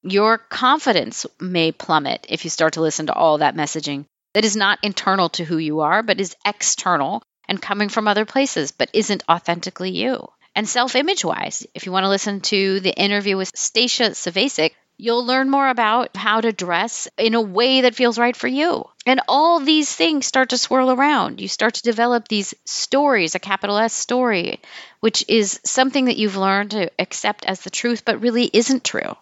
Your 0.04 0.38
confidence 0.38 1.26
may 1.40 1.72
plummet 1.72 2.26
if 2.28 2.44
you 2.44 2.50
start 2.50 2.74
to 2.74 2.80
listen 2.80 3.06
to 3.06 3.12
all 3.12 3.38
that 3.38 3.56
messaging 3.56 4.04
that 4.34 4.44
is 4.44 4.54
not 4.54 4.78
internal 4.84 5.30
to 5.30 5.44
who 5.44 5.58
you 5.58 5.80
are, 5.80 6.04
but 6.04 6.20
is 6.20 6.36
external 6.46 7.24
and 7.48 7.60
coming 7.60 7.88
from 7.88 8.06
other 8.06 8.24
places, 8.24 8.70
but 8.70 8.90
isn't 8.92 9.24
authentically 9.28 9.90
you. 9.90 10.28
And 10.54 10.68
self 10.68 10.94
image 10.94 11.24
wise, 11.24 11.66
if 11.74 11.86
you 11.86 11.92
want 11.92 12.04
to 12.04 12.08
listen 12.08 12.40
to 12.42 12.78
the 12.78 12.94
interview 12.94 13.36
with 13.36 13.52
Stasia 13.52 14.10
Savasuk, 14.10 14.70
you'll 14.98 15.24
learn 15.24 15.50
more 15.50 15.68
about 15.68 16.16
how 16.16 16.40
to 16.40 16.52
dress 16.52 17.08
in 17.18 17.34
a 17.34 17.40
way 17.40 17.82
that 17.82 17.94
feels 17.94 18.18
right 18.18 18.36
for 18.36 18.48
you. 18.48 18.84
And 19.06 19.20
all 19.28 19.60
these 19.60 19.94
things 19.94 20.26
start 20.26 20.50
to 20.50 20.58
swirl 20.58 20.90
around. 20.90 21.40
You 21.40 21.48
start 21.48 21.74
to 21.74 21.82
develop 21.82 22.28
these 22.28 22.54
stories, 22.64 23.34
a 23.34 23.38
capital 23.38 23.78
S 23.78 23.92
story, 23.92 24.60
which 25.00 25.24
is 25.28 25.60
something 25.64 26.06
that 26.06 26.16
you've 26.16 26.36
learned 26.36 26.72
to 26.72 26.90
accept 26.98 27.44
as 27.44 27.60
the 27.60 27.70
truth, 27.70 28.04
but 28.04 28.20
really 28.20 28.50
isn't 28.52 28.84
true. 28.84 29.16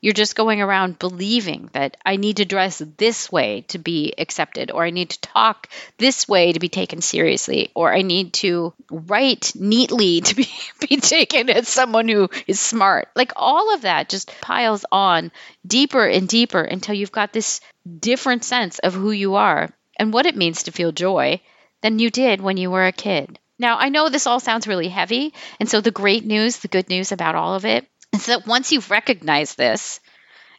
You're 0.00 0.14
just 0.14 0.34
going 0.34 0.62
around 0.62 0.98
believing 0.98 1.68
that 1.72 1.96
I 2.06 2.16
need 2.16 2.38
to 2.38 2.46
dress 2.46 2.78
this 2.96 3.30
way 3.30 3.62
to 3.68 3.78
be 3.78 4.14
accepted, 4.16 4.70
or 4.70 4.82
I 4.84 4.90
need 4.90 5.10
to 5.10 5.20
talk 5.20 5.68
this 5.98 6.26
way 6.26 6.52
to 6.52 6.58
be 6.58 6.70
taken 6.70 7.02
seriously, 7.02 7.70
or 7.74 7.92
I 7.92 8.02
need 8.02 8.32
to 8.34 8.72
write 8.90 9.52
neatly 9.54 10.20
to 10.22 10.34
be, 10.34 10.48
be 10.88 10.96
taken 10.96 11.50
as 11.50 11.68
someone 11.68 12.08
who 12.08 12.30
is 12.46 12.58
smart. 12.58 13.08
Like 13.14 13.32
all 13.36 13.74
of 13.74 13.82
that 13.82 14.08
just 14.08 14.32
piles 14.40 14.86
on 14.90 15.32
deeper 15.66 16.06
and 16.06 16.26
deeper 16.26 16.62
until 16.62 16.94
you've 16.94 17.12
got 17.12 17.32
this 17.32 17.60
different 17.98 18.44
sense 18.44 18.78
of 18.78 18.94
who 18.94 19.10
you 19.10 19.34
are 19.34 19.68
and 19.98 20.12
what 20.12 20.26
it 20.26 20.36
means 20.36 20.62
to 20.62 20.72
feel 20.72 20.92
joy 20.92 21.40
than 21.82 21.98
you 21.98 22.10
did 22.10 22.40
when 22.40 22.56
you 22.56 22.70
were 22.70 22.86
a 22.86 22.92
kid. 22.92 23.38
Now, 23.58 23.76
I 23.76 23.90
know 23.90 24.08
this 24.08 24.26
all 24.26 24.40
sounds 24.40 24.66
really 24.66 24.88
heavy. 24.88 25.34
And 25.60 25.68
so, 25.68 25.82
the 25.82 25.90
great 25.90 26.24
news, 26.24 26.56
the 26.56 26.68
good 26.68 26.88
news 26.88 27.12
about 27.12 27.34
all 27.34 27.54
of 27.54 27.66
it 27.66 27.86
is 28.12 28.26
that 28.26 28.46
once 28.46 28.72
you've 28.72 28.90
recognized 28.90 29.56
this, 29.56 30.00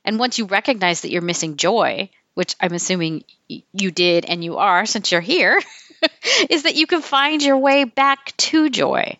and 0.03 0.19
once 0.19 0.39
you 0.39 0.45
recognize 0.45 1.01
that 1.01 1.11
you're 1.11 1.21
missing 1.21 1.57
joy, 1.57 2.09
which 2.33 2.55
I'm 2.59 2.73
assuming 2.73 3.23
you 3.47 3.91
did 3.91 4.25
and 4.25 4.43
you 4.43 4.57
are 4.57 4.85
since 4.85 5.11
you're 5.11 5.21
here, 5.21 5.61
is 6.49 6.63
that 6.63 6.75
you 6.75 6.87
can 6.87 7.01
find 7.01 7.43
your 7.43 7.57
way 7.57 7.83
back 7.83 8.35
to 8.37 8.69
joy. 8.69 9.17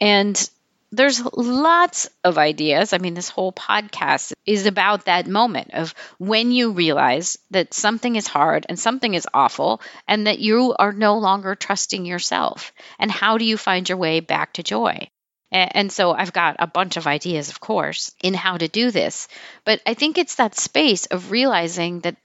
And 0.00 0.50
there's 0.92 1.24
lots 1.24 2.10
of 2.22 2.36
ideas. 2.36 2.92
I 2.92 2.98
mean, 2.98 3.14
this 3.14 3.30
whole 3.30 3.52
podcast 3.52 4.34
is 4.44 4.66
about 4.66 5.06
that 5.06 5.26
moment 5.26 5.72
of 5.72 5.94
when 6.18 6.52
you 6.52 6.72
realize 6.72 7.38
that 7.50 7.72
something 7.72 8.14
is 8.14 8.26
hard 8.26 8.66
and 8.68 8.78
something 8.78 9.14
is 9.14 9.26
awful 9.32 9.80
and 10.06 10.26
that 10.26 10.38
you 10.38 10.74
are 10.78 10.92
no 10.92 11.16
longer 11.16 11.54
trusting 11.54 12.04
yourself. 12.04 12.72
And 12.98 13.10
how 13.10 13.38
do 13.38 13.46
you 13.46 13.56
find 13.56 13.88
your 13.88 13.96
way 13.98 14.20
back 14.20 14.52
to 14.54 14.62
joy? 14.62 15.08
And 15.52 15.92
so 15.92 16.12
I've 16.12 16.32
got 16.32 16.56
a 16.58 16.66
bunch 16.66 16.96
of 16.96 17.06
ideas, 17.06 17.50
of 17.50 17.60
course, 17.60 18.14
in 18.22 18.32
how 18.32 18.56
to 18.56 18.68
do 18.68 18.90
this. 18.90 19.28
But 19.64 19.82
I 19.86 19.94
think 19.94 20.16
it's 20.16 20.36
that 20.36 20.56
space 20.56 21.06
of 21.06 21.30
realizing 21.30 22.00
that 22.00 22.16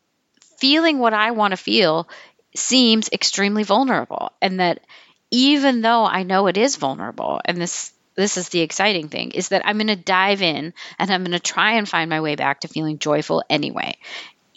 feeling 0.59 0.99
what 0.99 1.13
I 1.13 1.31
want 1.31 1.51
to 1.51 1.57
feel 1.57 2.07
seems 2.55 3.09
extremely 3.09 3.63
vulnerable. 3.63 4.31
And 4.41 4.61
that 4.61 4.79
even 5.29 5.81
though 5.81 6.05
I 6.05 6.23
know 6.23 6.47
it 6.47 6.57
is 6.57 6.77
vulnerable, 6.77 7.41
and 7.43 7.61
this 7.61 7.91
this 8.15 8.37
is 8.37 8.49
the 8.49 8.61
exciting 8.61 9.09
thing 9.09 9.31
is 9.31 9.49
that 9.49 9.61
I'm 9.63 9.77
going 9.77 9.87
to 9.87 9.95
dive 9.95 10.41
in 10.41 10.73
and 10.97 11.11
I'm 11.11 11.23
going 11.23 11.33
to 11.33 11.39
try 11.39 11.73
and 11.73 11.87
find 11.87 12.09
my 12.09 12.19
way 12.19 12.35
back 12.35 12.61
to 12.61 12.67
feeling 12.67 12.97
joyful 12.97 13.43
anyway. 13.47 13.97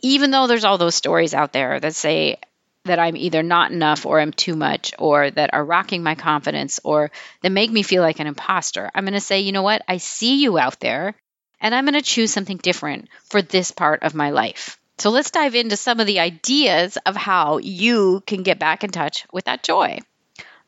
Even 0.01 0.31
though 0.31 0.47
there's 0.47 0.65
all 0.65 0.79
those 0.79 0.95
stories 0.95 1.35
out 1.35 1.53
there 1.53 1.79
that 1.79 1.95
say 1.95 2.39
that 2.85 2.99
I'm 2.99 3.17
either 3.17 3.43
not 3.43 3.73
enough 3.73 4.07
or 4.07 4.21
I'm 4.21 4.33
too 4.33 4.57
much 4.57 4.93
or 4.99 5.31
that 5.31 5.53
are 5.53 5.65
rocking 5.65 6.03
my 6.03 6.15
confidence 6.15 6.81
or 6.83 7.11
that 7.43 7.51
make 7.51 7.71
me 7.71 7.83
feel 7.83 8.03
like 8.03 8.21
an 8.21 8.27
imposter. 8.27 8.91
I'm 8.95 9.05
going 9.05 9.15
to 9.15 9.21
say, 9.21 9.41
you 9.41 9.53
know 9.53 9.63
what? 9.63 9.83
I 9.87 9.99
see 9.99 10.37
you 10.37 10.59
out 10.59 10.81
there 10.81 11.15
and 11.61 11.75
I'm 11.75 11.85
going 11.85 11.95
to 11.95 12.03
choose 12.03 12.33
something 12.33 12.57
different 12.57 13.09
for 13.29 13.43
this 13.43 13.71
part 13.71 14.03
of 14.03 14.15
my 14.15 14.31
life. 14.31 14.79
So 14.99 15.11
let's 15.11 15.31
dive 15.31 15.55
into 15.55 15.77
some 15.77 16.01
of 16.01 16.07
the 16.07 16.21
ideas 16.21 16.99
of 17.07 17.17
how 17.17 17.59
you 17.59 18.23
can 18.27 18.43
get 18.43 18.59
back 18.59 18.85
in 18.85 18.91
touch 18.91 19.27
with 19.33 19.45
that 19.45 19.63
joy. 19.63 19.99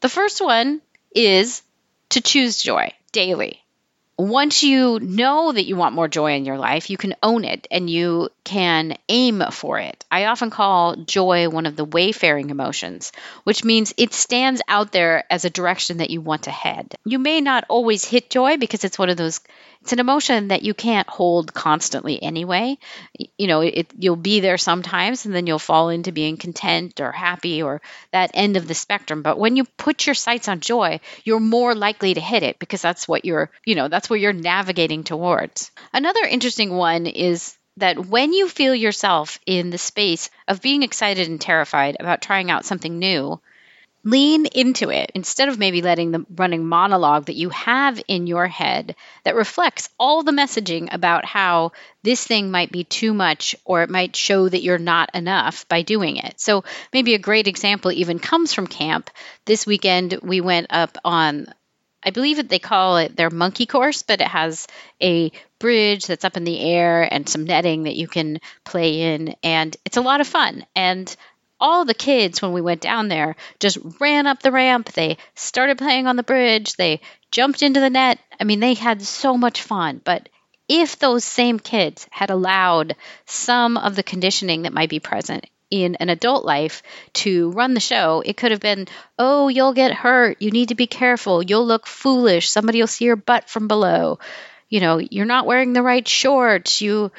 The 0.00 0.08
first 0.08 0.40
one 0.42 0.80
is 1.14 1.62
to 2.10 2.20
choose 2.20 2.60
joy 2.60 2.92
daily 3.12 3.61
once 4.18 4.62
you 4.62 5.00
know 5.00 5.52
that 5.52 5.64
you 5.64 5.76
want 5.76 5.94
more 5.94 6.08
joy 6.08 6.34
in 6.34 6.44
your 6.44 6.58
life, 6.58 6.90
you 6.90 6.96
can 6.96 7.14
own 7.22 7.44
it 7.44 7.66
and 7.70 7.88
you 7.88 8.28
can 8.44 8.96
aim 9.08 9.42
for 9.50 9.78
it. 9.78 10.04
I 10.10 10.26
often 10.26 10.50
call 10.50 10.96
joy 10.96 11.48
one 11.48 11.66
of 11.66 11.76
the 11.76 11.84
wayfaring 11.84 12.50
emotions, 12.50 13.12
which 13.44 13.64
means 13.64 13.94
it 13.96 14.12
stands 14.12 14.60
out 14.68 14.92
there 14.92 15.24
as 15.30 15.44
a 15.44 15.50
direction 15.50 15.98
that 15.98 16.10
you 16.10 16.20
want 16.20 16.44
to 16.44 16.50
head. 16.50 16.94
You 17.04 17.18
may 17.18 17.40
not 17.40 17.64
always 17.68 18.04
hit 18.04 18.30
joy 18.30 18.58
because 18.58 18.84
it's 18.84 18.98
one 18.98 19.10
of 19.10 19.16
those 19.16 19.40
it's 19.82 19.92
an 19.92 19.98
emotion 19.98 20.48
that 20.48 20.62
you 20.62 20.74
can't 20.74 21.08
hold 21.08 21.52
constantly 21.52 22.22
anyway. 22.22 22.78
You 23.36 23.48
know, 23.48 23.62
it, 23.62 23.92
you'll 23.98 24.14
be 24.14 24.38
there 24.38 24.56
sometimes 24.56 25.26
and 25.26 25.34
then 25.34 25.48
you'll 25.48 25.58
fall 25.58 25.88
into 25.88 26.12
being 26.12 26.36
content 26.36 27.00
or 27.00 27.10
happy 27.10 27.62
or 27.62 27.82
that 28.12 28.30
end 28.34 28.56
of 28.56 28.68
the 28.68 28.74
spectrum. 28.74 29.22
But 29.22 29.38
when 29.38 29.56
you 29.56 29.64
put 29.76 30.06
your 30.06 30.14
sights 30.14 30.46
on 30.46 30.60
joy, 30.60 31.00
you're 31.24 31.40
more 31.40 31.74
likely 31.74 32.14
to 32.14 32.20
hit 32.20 32.44
it 32.44 32.60
because 32.60 32.80
that's 32.80 33.08
what 33.08 33.24
you're, 33.24 33.50
you 33.64 33.74
know, 33.74 33.88
that's 33.88 34.08
where 34.08 34.18
you're 34.18 34.32
navigating 34.32 35.02
towards. 35.02 35.72
Another 35.92 36.24
interesting 36.24 36.72
one 36.72 37.06
is 37.06 37.56
that 37.78 38.06
when 38.06 38.32
you 38.32 38.48
feel 38.48 38.76
yourself 38.76 39.40
in 39.46 39.70
the 39.70 39.78
space 39.78 40.30
of 40.46 40.62
being 40.62 40.84
excited 40.84 41.28
and 41.28 41.40
terrified 41.40 41.96
about 41.98 42.22
trying 42.22 42.52
out 42.52 42.64
something 42.64 43.00
new, 43.00 43.40
lean 44.04 44.46
into 44.46 44.90
it 44.90 45.12
instead 45.14 45.48
of 45.48 45.58
maybe 45.58 45.80
letting 45.80 46.10
the 46.10 46.26
running 46.34 46.66
monologue 46.66 47.26
that 47.26 47.36
you 47.36 47.50
have 47.50 48.00
in 48.08 48.26
your 48.26 48.48
head 48.48 48.96
that 49.24 49.36
reflects 49.36 49.88
all 49.98 50.22
the 50.22 50.32
messaging 50.32 50.92
about 50.92 51.24
how 51.24 51.70
this 52.02 52.26
thing 52.26 52.50
might 52.50 52.72
be 52.72 52.84
too 52.84 53.14
much 53.14 53.54
or 53.64 53.82
it 53.82 53.90
might 53.90 54.16
show 54.16 54.48
that 54.48 54.62
you're 54.62 54.78
not 54.78 55.10
enough 55.14 55.68
by 55.68 55.82
doing 55.82 56.16
it. 56.16 56.40
So, 56.40 56.64
maybe 56.92 57.14
a 57.14 57.18
great 57.18 57.46
example 57.46 57.92
even 57.92 58.18
comes 58.18 58.52
from 58.52 58.66
camp. 58.66 59.08
This 59.44 59.66
weekend, 59.66 60.18
we 60.22 60.40
went 60.40 60.66
up 60.70 60.98
on 61.04 61.46
I 62.04 62.10
believe 62.10 62.38
that 62.38 62.48
they 62.48 62.58
call 62.58 62.96
it 62.96 63.16
their 63.16 63.30
monkey 63.30 63.66
course, 63.66 64.02
but 64.02 64.20
it 64.20 64.26
has 64.26 64.66
a 65.00 65.30
bridge 65.60 66.06
that's 66.06 66.24
up 66.24 66.36
in 66.36 66.44
the 66.44 66.58
air 66.58 67.02
and 67.08 67.28
some 67.28 67.44
netting 67.44 67.84
that 67.84 67.94
you 67.94 68.08
can 68.08 68.40
play 68.64 69.14
in. 69.14 69.36
And 69.44 69.76
it's 69.84 69.96
a 69.96 70.02
lot 70.02 70.20
of 70.20 70.26
fun. 70.26 70.66
And 70.74 71.14
all 71.62 71.84
the 71.84 71.94
kids, 71.94 72.42
when 72.42 72.52
we 72.52 72.60
went 72.60 72.80
down 72.80 73.06
there, 73.06 73.36
just 73.60 73.78
ran 74.00 74.26
up 74.26 74.42
the 74.42 74.50
ramp. 74.50 74.92
They 74.92 75.16
started 75.36 75.78
playing 75.78 76.08
on 76.08 76.16
the 76.16 76.24
bridge. 76.24 76.74
They 76.74 77.00
jumped 77.30 77.62
into 77.62 77.78
the 77.78 77.88
net. 77.88 78.18
I 78.38 78.44
mean, 78.44 78.58
they 78.58 78.74
had 78.74 79.00
so 79.00 79.38
much 79.38 79.62
fun. 79.62 80.00
But 80.04 80.28
if 80.68 80.98
those 80.98 81.24
same 81.24 81.60
kids 81.60 82.06
had 82.10 82.30
allowed 82.30 82.96
some 83.26 83.76
of 83.76 83.94
the 83.94 84.02
conditioning 84.02 84.62
that 84.62 84.72
might 84.72 84.90
be 84.90 84.98
present 84.98 85.46
in 85.70 85.94
an 85.94 86.08
adult 86.08 86.44
life 86.44 86.82
to 87.14 87.52
run 87.52 87.74
the 87.74 87.80
show, 87.80 88.22
it 88.26 88.36
could 88.36 88.50
have 88.50 88.60
been, 88.60 88.88
oh, 89.16 89.46
you'll 89.46 89.72
get 89.72 89.94
hurt. 89.94 90.42
You 90.42 90.50
need 90.50 90.70
to 90.70 90.74
be 90.74 90.88
careful. 90.88 91.44
You'll 91.44 91.66
look 91.66 91.86
foolish. 91.86 92.50
Somebody 92.50 92.80
will 92.80 92.88
see 92.88 93.04
your 93.04 93.16
butt 93.16 93.48
from 93.48 93.68
below. 93.68 94.18
You 94.68 94.80
know, 94.80 94.98
you're 94.98 95.26
not 95.26 95.46
wearing 95.46 95.74
the 95.74 95.82
right 95.82 96.06
shorts. 96.06 96.80
You 96.80 97.12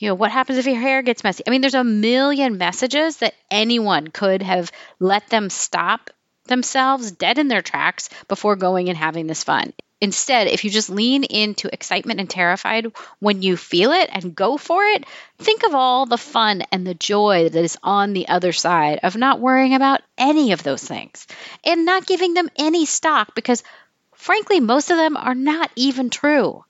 you 0.00 0.08
know, 0.08 0.14
what 0.14 0.30
happens 0.30 0.58
if 0.58 0.66
your 0.66 0.80
hair 0.80 1.02
gets 1.02 1.22
messy? 1.22 1.44
I 1.46 1.50
mean, 1.50 1.60
there's 1.60 1.74
a 1.74 1.84
million 1.84 2.56
messages 2.56 3.18
that 3.18 3.34
anyone 3.50 4.08
could 4.08 4.40
have 4.40 4.72
let 4.98 5.28
them 5.28 5.50
stop 5.50 6.08
themselves 6.46 7.12
dead 7.12 7.38
in 7.38 7.48
their 7.48 7.60
tracks 7.60 8.08
before 8.26 8.56
going 8.56 8.88
and 8.88 8.96
having 8.96 9.26
this 9.26 9.44
fun. 9.44 9.74
Instead, 10.00 10.46
if 10.46 10.64
you 10.64 10.70
just 10.70 10.88
lean 10.88 11.24
into 11.24 11.68
excitement 11.70 12.18
and 12.18 12.30
terrified 12.30 12.90
when 13.18 13.42
you 13.42 13.58
feel 13.58 13.92
it 13.92 14.08
and 14.10 14.34
go 14.34 14.56
for 14.56 14.82
it, 14.82 15.04
think 15.36 15.64
of 15.64 15.74
all 15.74 16.06
the 16.06 16.16
fun 16.16 16.62
and 16.72 16.86
the 16.86 16.94
joy 16.94 17.50
that 17.50 17.62
is 17.62 17.76
on 17.82 18.14
the 18.14 18.28
other 18.28 18.52
side 18.52 19.00
of 19.02 19.16
not 19.16 19.38
worrying 19.38 19.74
about 19.74 20.00
any 20.16 20.52
of 20.52 20.62
those 20.62 20.82
things 20.82 21.26
and 21.62 21.84
not 21.84 22.06
giving 22.06 22.32
them 22.32 22.48
any 22.56 22.86
stock 22.86 23.34
because, 23.34 23.62
frankly, 24.14 24.60
most 24.60 24.90
of 24.90 24.96
them 24.96 25.18
are 25.18 25.34
not 25.34 25.70
even 25.76 26.08
true. 26.08 26.64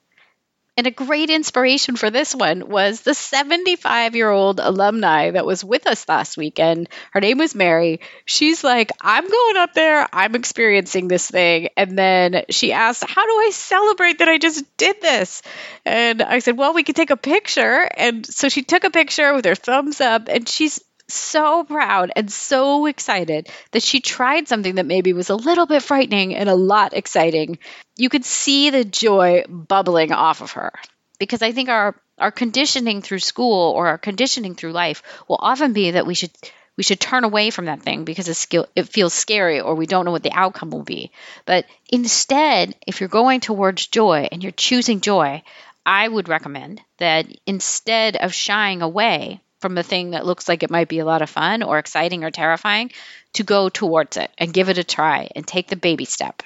And 0.76 0.86
a 0.86 0.90
great 0.90 1.28
inspiration 1.28 1.96
for 1.96 2.10
this 2.10 2.34
one 2.34 2.68
was 2.68 3.02
the 3.02 3.12
75 3.12 4.16
year 4.16 4.30
old 4.30 4.60
alumni 4.60 5.30
that 5.30 5.44
was 5.44 5.62
with 5.62 5.86
us 5.86 6.08
last 6.08 6.38
weekend. 6.38 6.88
Her 7.12 7.20
name 7.20 7.38
was 7.38 7.54
Mary. 7.54 8.00
She's 8.24 8.64
like, 8.64 8.90
I'm 9.00 9.28
going 9.28 9.56
up 9.58 9.74
there, 9.74 10.08
I'm 10.12 10.34
experiencing 10.34 11.08
this 11.08 11.30
thing. 11.30 11.68
And 11.76 11.98
then 11.98 12.44
she 12.50 12.72
asked, 12.72 13.04
How 13.06 13.26
do 13.26 13.32
I 13.32 13.50
celebrate 13.52 14.18
that 14.20 14.28
I 14.28 14.38
just 14.38 14.64
did 14.76 15.00
this? 15.02 15.42
And 15.84 16.22
I 16.22 16.38
said, 16.38 16.56
Well, 16.56 16.72
we 16.72 16.82
could 16.82 16.96
take 16.96 17.10
a 17.10 17.16
picture. 17.16 17.88
And 17.96 18.24
so 18.24 18.48
she 18.48 18.62
took 18.62 18.84
a 18.84 18.90
picture 18.90 19.34
with 19.34 19.44
her 19.44 19.54
thumbs 19.54 20.00
up, 20.00 20.28
and 20.28 20.48
she's 20.48 20.80
so 21.14 21.64
proud 21.64 22.12
and 22.14 22.30
so 22.30 22.86
excited 22.86 23.48
that 23.72 23.82
she 23.82 24.00
tried 24.00 24.48
something 24.48 24.76
that 24.76 24.86
maybe 24.86 25.12
was 25.12 25.30
a 25.30 25.36
little 25.36 25.66
bit 25.66 25.82
frightening 25.82 26.34
and 26.34 26.48
a 26.48 26.54
lot 26.54 26.94
exciting. 26.94 27.58
You 27.96 28.08
could 28.08 28.24
see 28.24 28.70
the 28.70 28.84
joy 28.84 29.44
bubbling 29.48 30.12
off 30.12 30.40
of 30.40 30.52
her 30.52 30.72
because 31.18 31.42
I 31.42 31.52
think 31.52 31.68
our 31.68 31.94
our 32.18 32.30
conditioning 32.30 33.00
through 33.00 33.20
school 33.20 33.72
or 33.72 33.88
our 33.88 33.98
conditioning 33.98 34.54
through 34.54 34.72
life 34.72 35.02
will 35.26 35.38
often 35.40 35.72
be 35.72 35.92
that 35.92 36.06
we 36.06 36.14
should 36.14 36.30
we 36.76 36.82
should 36.82 37.00
turn 37.00 37.24
away 37.24 37.50
from 37.50 37.66
that 37.66 37.82
thing 37.82 38.04
because 38.04 38.28
it 38.28 38.88
feels 38.88 39.12
scary 39.12 39.60
or 39.60 39.74
we 39.74 39.86
don't 39.86 40.04
know 40.04 40.12
what 40.12 40.22
the 40.22 40.32
outcome 40.32 40.70
will 40.70 40.82
be. 40.82 41.10
But 41.44 41.66
instead, 41.90 42.74
if 42.86 43.00
you're 43.00 43.08
going 43.08 43.40
towards 43.40 43.86
joy 43.86 44.28
and 44.32 44.42
you're 44.42 44.52
choosing 44.52 45.02
joy, 45.02 45.42
I 45.84 46.08
would 46.08 46.28
recommend 46.28 46.80
that 46.98 47.26
instead 47.46 48.16
of 48.16 48.32
shying 48.32 48.80
away 48.80 49.40
from 49.60 49.78
a 49.78 49.82
thing 49.82 50.10
that 50.10 50.26
looks 50.26 50.48
like 50.48 50.62
it 50.62 50.70
might 50.70 50.88
be 50.88 50.98
a 50.98 51.04
lot 51.04 51.22
of 51.22 51.30
fun 51.30 51.62
or 51.62 51.78
exciting 51.78 52.24
or 52.24 52.30
terrifying 52.30 52.90
to 53.34 53.42
go 53.42 53.68
towards 53.68 54.16
it 54.16 54.30
and 54.38 54.52
give 54.52 54.68
it 54.68 54.78
a 54.78 54.84
try 54.84 55.28
and 55.34 55.46
take 55.46 55.68
the 55.68 55.76
baby 55.76 56.04
step. 56.04 56.42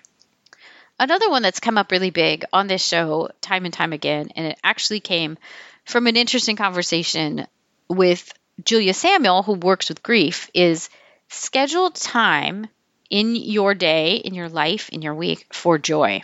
Another 0.98 1.28
one 1.30 1.42
that's 1.42 1.60
come 1.60 1.78
up 1.78 1.90
really 1.90 2.10
big 2.10 2.44
on 2.52 2.66
this 2.66 2.84
show 2.84 3.30
time 3.40 3.64
and 3.64 3.74
time 3.74 3.92
again, 3.92 4.28
and 4.36 4.46
it 4.46 4.58
actually 4.62 5.00
came 5.00 5.38
from 5.84 6.06
an 6.06 6.16
interesting 6.16 6.56
conversation 6.56 7.46
with 7.88 8.32
Julia 8.64 8.94
Samuel, 8.94 9.42
who 9.42 9.54
works 9.54 9.88
with 9.88 10.02
grief, 10.02 10.48
is 10.54 10.88
schedule 11.28 11.90
time 11.90 12.68
in 13.10 13.34
your 13.34 13.74
day, 13.74 14.16
in 14.16 14.34
your 14.34 14.48
life, 14.48 14.88
in 14.90 15.02
your 15.02 15.14
week 15.14 15.46
for 15.52 15.78
joy. 15.78 16.22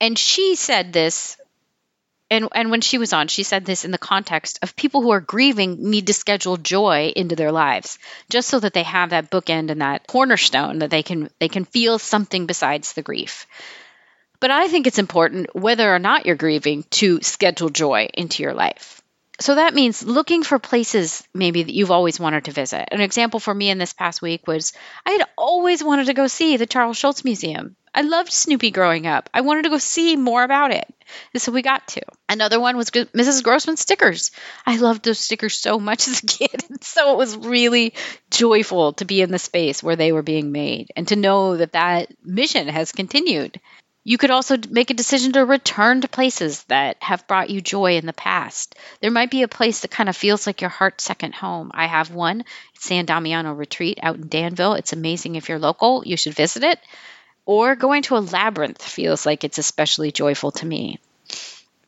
And 0.00 0.18
she 0.18 0.54
said 0.56 0.92
this 0.92 1.36
and 2.30 2.48
and 2.52 2.70
when 2.70 2.80
she 2.80 2.98
was 2.98 3.12
on 3.12 3.28
she 3.28 3.42
said 3.42 3.64
this 3.64 3.84
in 3.84 3.90
the 3.90 3.98
context 3.98 4.58
of 4.62 4.76
people 4.76 5.02
who 5.02 5.10
are 5.10 5.20
grieving 5.20 5.90
need 5.90 6.06
to 6.06 6.14
schedule 6.14 6.56
joy 6.56 7.12
into 7.14 7.36
their 7.36 7.52
lives 7.52 7.98
just 8.28 8.48
so 8.48 8.60
that 8.60 8.72
they 8.72 8.82
have 8.82 9.10
that 9.10 9.30
bookend 9.30 9.70
and 9.70 9.80
that 9.80 10.06
cornerstone 10.06 10.78
that 10.78 10.90
they 10.90 11.02
can 11.02 11.28
they 11.38 11.48
can 11.48 11.64
feel 11.64 11.98
something 11.98 12.46
besides 12.46 12.92
the 12.92 13.02
grief 13.02 13.46
but 14.38 14.50
i 14.50 14.68
think 14.68 14.86
it's 14.86 14.98
important 14.98 15.54
whether 15.54 15.92
or 15.92 15.98
not 15.98 16.26
you're 16.26 16.36
grieving 16.36 16.84
to 16.90 17.20
schedule 17.22 17.68
joy 17.68 18.08
into 18.14 18.42
your 18.42 18.54
life 18.54 19.00
so 19.40 19.54
that 19.54 19.72
means 19.72 20.04
looking 20.04 20.42
for 20.42 20.58
places 20.58 21.26
maybe 21.32 21.62
that 21.62 21.72
you've 21.72 21.90
always 21.90 22.20
wanted 22.20 22.44
to 22.44 22.52
visit. 22.52 22.90
An 22.92 23.00
example 23.00 23.40
for 23.40 23.54
me 23.54 23.70
in 23.70 23.78
this 23.78 23.94
past 23.94 24.20
week 24.20 24.46
was 24.46 24.74
I 25.06 25.12
had 25.12 25.26
always 25.36 25.82
wanted 25.82 26.06
to 26.06 26.14
go 26.14 26.26
see 26.26 26.58
the 26.58 26.66
Charles 26.66 26.98
Schulz 26.98 27.24
Museum. 27.24 27.74
I 27.92 28.02
loved 28.02 28.32
Snoopy 28.32 28.70
growing 28.70 29.06
up. 29.06 29.28
I 29.34 29.40
wanted 29.40 29.64
to 29.64 29.70
go 29.70 29.78
see 29.78 30.16
more 30.16 30.44
about 30.44 30.72
it. 30.72 30.86
And 31.34 31.42
so 31.42 31.50
we 31.50 31.62
got 31.62 31.88
to. 31.88 32.02
Another 32.28 32.60
one 32.60 32.76
was 32.76 32.90
Mrs. 32.90 33.42
Grossman 33.42 33.76
stickers. 33.76 34.30
I 34.64 34.76
loved 34.76 35.04
those 35.04 35.18
stickers 35.18 35.58
so 35.58 35.80
much 35.80 36.06
as 36.08 36.22
a 36.22 36.26
kid. 36.26 36.84
so 36.84 37.12
it 37.12 37.18
was 37.18 37.36
really 37.36 37.94
joyful 38.30 38.92
to 38.94 39.04
be 39.04 39.20
in 39.22 39.32
the 39.32 39.38
space 39.38 39.82
where 39.82 39.96
they 39.96 40.12
were 40.12 40.22
being 40.22 40.52
made 40.52 40.92
and 40.94 41.08
to 41.08 41.16
know 41.16 41.56
that 41.56 41.72
that 41.72 42.14
mission 42.24 42.68
has 42.68 42.92
continued. 42.92 43.60
You 44.04 44.18
could 44.18 44.30
also 44.30 44.56
make 44.70 44.90
a 44.90 44.94
decision 44.94 45.32
to 45.32 45.44
return 45.44 46.00
to 46.00 46.08
places 46.08 46.62
that 46.64 46.96
have 47.02 47.26
brought 47.26 47.50
you 47.50 47.60
joy 47.60 47.96
in 47.96 48.06
the 48.06 48.14
past. 48.14 48.76
There 49.00 49.10
might 49.10 49.30
be 49.30 49.42
a 49.42 49.48
place 49.48 49.80
that 49.80 49.90
kind 49.90 50.08
of 50.08 50.16
feels 50.16 50.46
like 50.46 50.62
your 50.62 50.70
heart's 50.70 51.04
second 51.04 51.34
home. 51.34 51.70
I 51.74 51.86
have 51.86 52.10
one, 52.10 52.44
it's 52.74 52.86
San 52.86 53.04
Damiano 53.04 53.52
Retreat 53.52 53.98
out 54.02 54.16
in 54.16 54.28
Danville. 54.28 54.74
It's 54.74 54.94
amazing 54.94 55.34
if 55.34 55.48
you're 55.48 55.58
local, 55.58 56.02
you 56.06 56.16
should 56.16 56.34
visit 56.34 56.62
it 56.62 56.78
or 57.44 57.76
going 57.76 58.02
to 58.02 58.16
a 58.16 58.18
labyrinth 58.18 58.82
feels 58.82 59.26
like 59.26 59.44
it's 59.44 59.58
especially 59.58 60.12
joyful 60.12 60.52
to 60.52 60.66
me. 60.66 60.98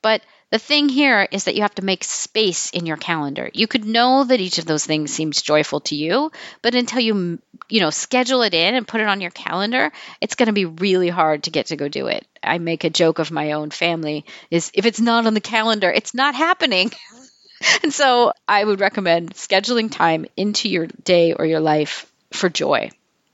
But 0.02 0.22
the 0.50 0.58
thing 0.58 0.90
here 0.90 1.26
is 1.30 1.44
that 1.44 1.54
you 1.54 1.62
have 1.62 1.74
to 1.76 1.84
make 1.84 2.04
space 2.04 2.70
in 2.70 2.84
your 2.84 2.98
calendar. 2.98 3.50
You 3.54 3.66
could 3.66 3.86
know 3.86 4.24
that 4.24 4.40
each 4.40 4.58
of 4.58 4.66
those 4.66 4.84
things 4.84 5.10
seems 5.10 5.40
joyful 5.40 5.80
to 5.80 5.96
you, 5.96 6.30
but 6.60 6.74
until 6.74 7.00
you 7.00 7.38
you 7.70 7.80
know 7.80 7.88
schedule 7.88 8.42
it 8.42 8.52
in 8.52 8.74
and 8.74 8.86
put 8.86 9.00
it 9.00 9.06
on 9.06 9.22
your 9.22 9.30
calendar, 9.30 9.90
it's 10.20 10.34
going 10.34 10.48
to 10.48 10.52
be 10.52 10.66
really 10.66 11.08
hard 11.08 11.44
to 11.44 11.50
get 11.50 11.66
to 11.66 11.76
go 11.76 11.88
do 11.88 12.08
it. 12.08 12.26
I 12.42 12.58
make 12.58 12.84
a 12.84 12.90
joke 12.90 13.18
of 13.18 13.30
my 13.30 13.52
own 13.52 13.70
family 13.70 14.26
is 14.50 14.70
if 14.74 14.84
it's 14.84 15.00
not 15.00 15.26
on 15.26 15.32
the 15.32 15.40
calendar, 15.40 15.90
it's 15.90 16.12
not 16.12 16.34
happening. 16.34 16.90
and 17.82 17.94
so 17.94 18.34
I 18.46 18.62
would 18.62 18.80
recommend 18.80 19.32
scheduling 19.32 19.90
time 19.90 20.26
into 20.36 20.68
your 20.68 20.86
day 20.86 21.32
or 21.32 21.46
your 21.46 21.60
life 21.60 22.12
for 22.30 22.50
joy 22.50 22.90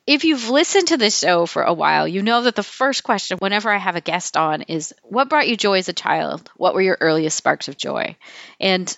if 0.09 0.25
you've 0.25 0.49
listened 0.49 0.89
to 0.89 0.97
this 0.97 1.19
show 1.19 1.45
for 1.45 1.63
a 1.63 1.75
while, 1.75 2.09
you 2.09 2.23
know 2.23 2.41
that 2.41 2.55
the 2.55 2.63
first 2.63 3.05
question 3.05 3.37
whenever 3.41 3.71
I 3.71 3.77
have 3.77 3.95
a 3.95 4.01
guest 4.01 4.39
on 4.39 4.63
is 4.63 4.95
what 5.03 5.29
brought 5.29 5.49
you 5.49 5.55
joy 5.55 5.77
as 5.77 5.91
a 5.91 5.93
child? 5.93 6.51
What 6.57 6.73
were 6.73 6.81
your 6.81 6.97
earliest 6.99 7.37
sparks 7.37 7.69
of 7.69 7.77
joy? 7.77 8.17
And 8.59 8.97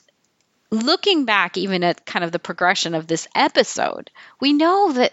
looking 0.71 1.25
back 1.25 1.57
even 1.57 1.83
at 1.83 2.07
kind 2.07 2.25
of 2.25 2.31
the 2.31 2.39
progression 2.39 2.95
of 2.95 3.09
this 3.09 3.27
episode, 3.35 4.13
we 4.41 4.53
know 4.53 4.93
that 4.93 5.13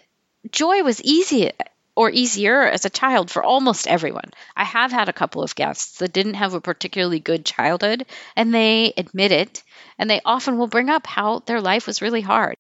joy 0.52 0.84
was 0.84 1.02
easy 1.02 1.50
or 1.96 2.12
easier 2.12 2.62
as 2.62 2.86
a 2.86 2.92
child 2.92 3.32
for 3.32 3.42
almost 3.42 3.88
everyone. 3.88 4.30
I 4.56 4.66
have 4.66 4.92
had 4.92 5.10
a 5.10 5.14
couple 5.14 5.42
of 5.42 5.56
guests 5.56 5.98
that 5.98 6.14
didn't 6.14 6.36
have 6.36 6.54
a 6.54 6.62
particularly 6.62 7.20
good 7.20 7.44
childhood 7.44 8.06
and 8.36 8.54
they 8.54 8.94
admit 8.96 9.32
it 9.32 9.64
and 9.98 10.08
they 10.08 10.22
often 10.24 10.60
will 10.60 10.68
bring 10.68 10.92
up 10.92 11.08
how 11.08 11.40
their 11.40 11.60
life 11.60 11.88
was 11.88 12.04
really 12.04 12.22
hard. 12.22 12.56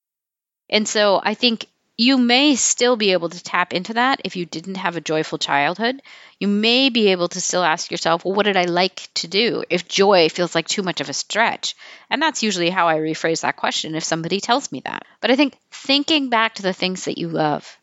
And 0.71 0.87
so 0.87 1.21
I 1.23 1.35
think 1.35 1.67
you 1.97 2.19
may 2.19 2.55
still 2.55 2.95
be 2.95 3.11
able 3.11 3.29
to 3.29 3.43
tap 3.43 3.73
into 3.73 3.95
that 3.95 4.21
if 4.23 4.35
you 4.35 4.45
didn't 4.45 4.75
have 4.75 4.95
a 4.95 5.01
joyful 5.01 5.39
childhood. 5.39 6.01
You 6.39 6.47
may 6.47 6.89
be 6.89 7.07
able 7.07 7.27
to 7.29 7.41
still 7.41 7.63
ask 7.63 7.89
yourself, 7.89 8.23
well, 8.23 8.35
what 8.35 8.45
did 8.45 8.55
I 8.55 8.65
like 8.65 9.09
to 9.15 9.27
do 9.27 9.63
if 9.71 9.87
joy 9.87 10.29
feels 10.29 10.53
like 10.53 10.67
too 10.67 10.83
much 10.83 11.01
of 11.01 11.09
a 11.09 11.13
stretch? 11.13 11.75
And 12.11 12.21
that's 12.21 12.43
usually 12.43 12.69
how 12.69 12.87
I 12.87 12.97
rephrase 12.97 13.41
that 13.41 13.57
question 13.57 13.95
if 13.95 14.03
somebody 14.03 14.39
tells 14.39 14.71
me 14.71 14.81
that. 14.85 15.05
But 15.21 15.31
I 15.31 15.35
think 15.35 15.57
thinking 15.71 16.29
back 16.29 16.55
to 16.55 16.61
the 16.61 16.73
things 16.73 17.05
that 17.05 17.17
you 17.17 17.29
love, 17.29 17.77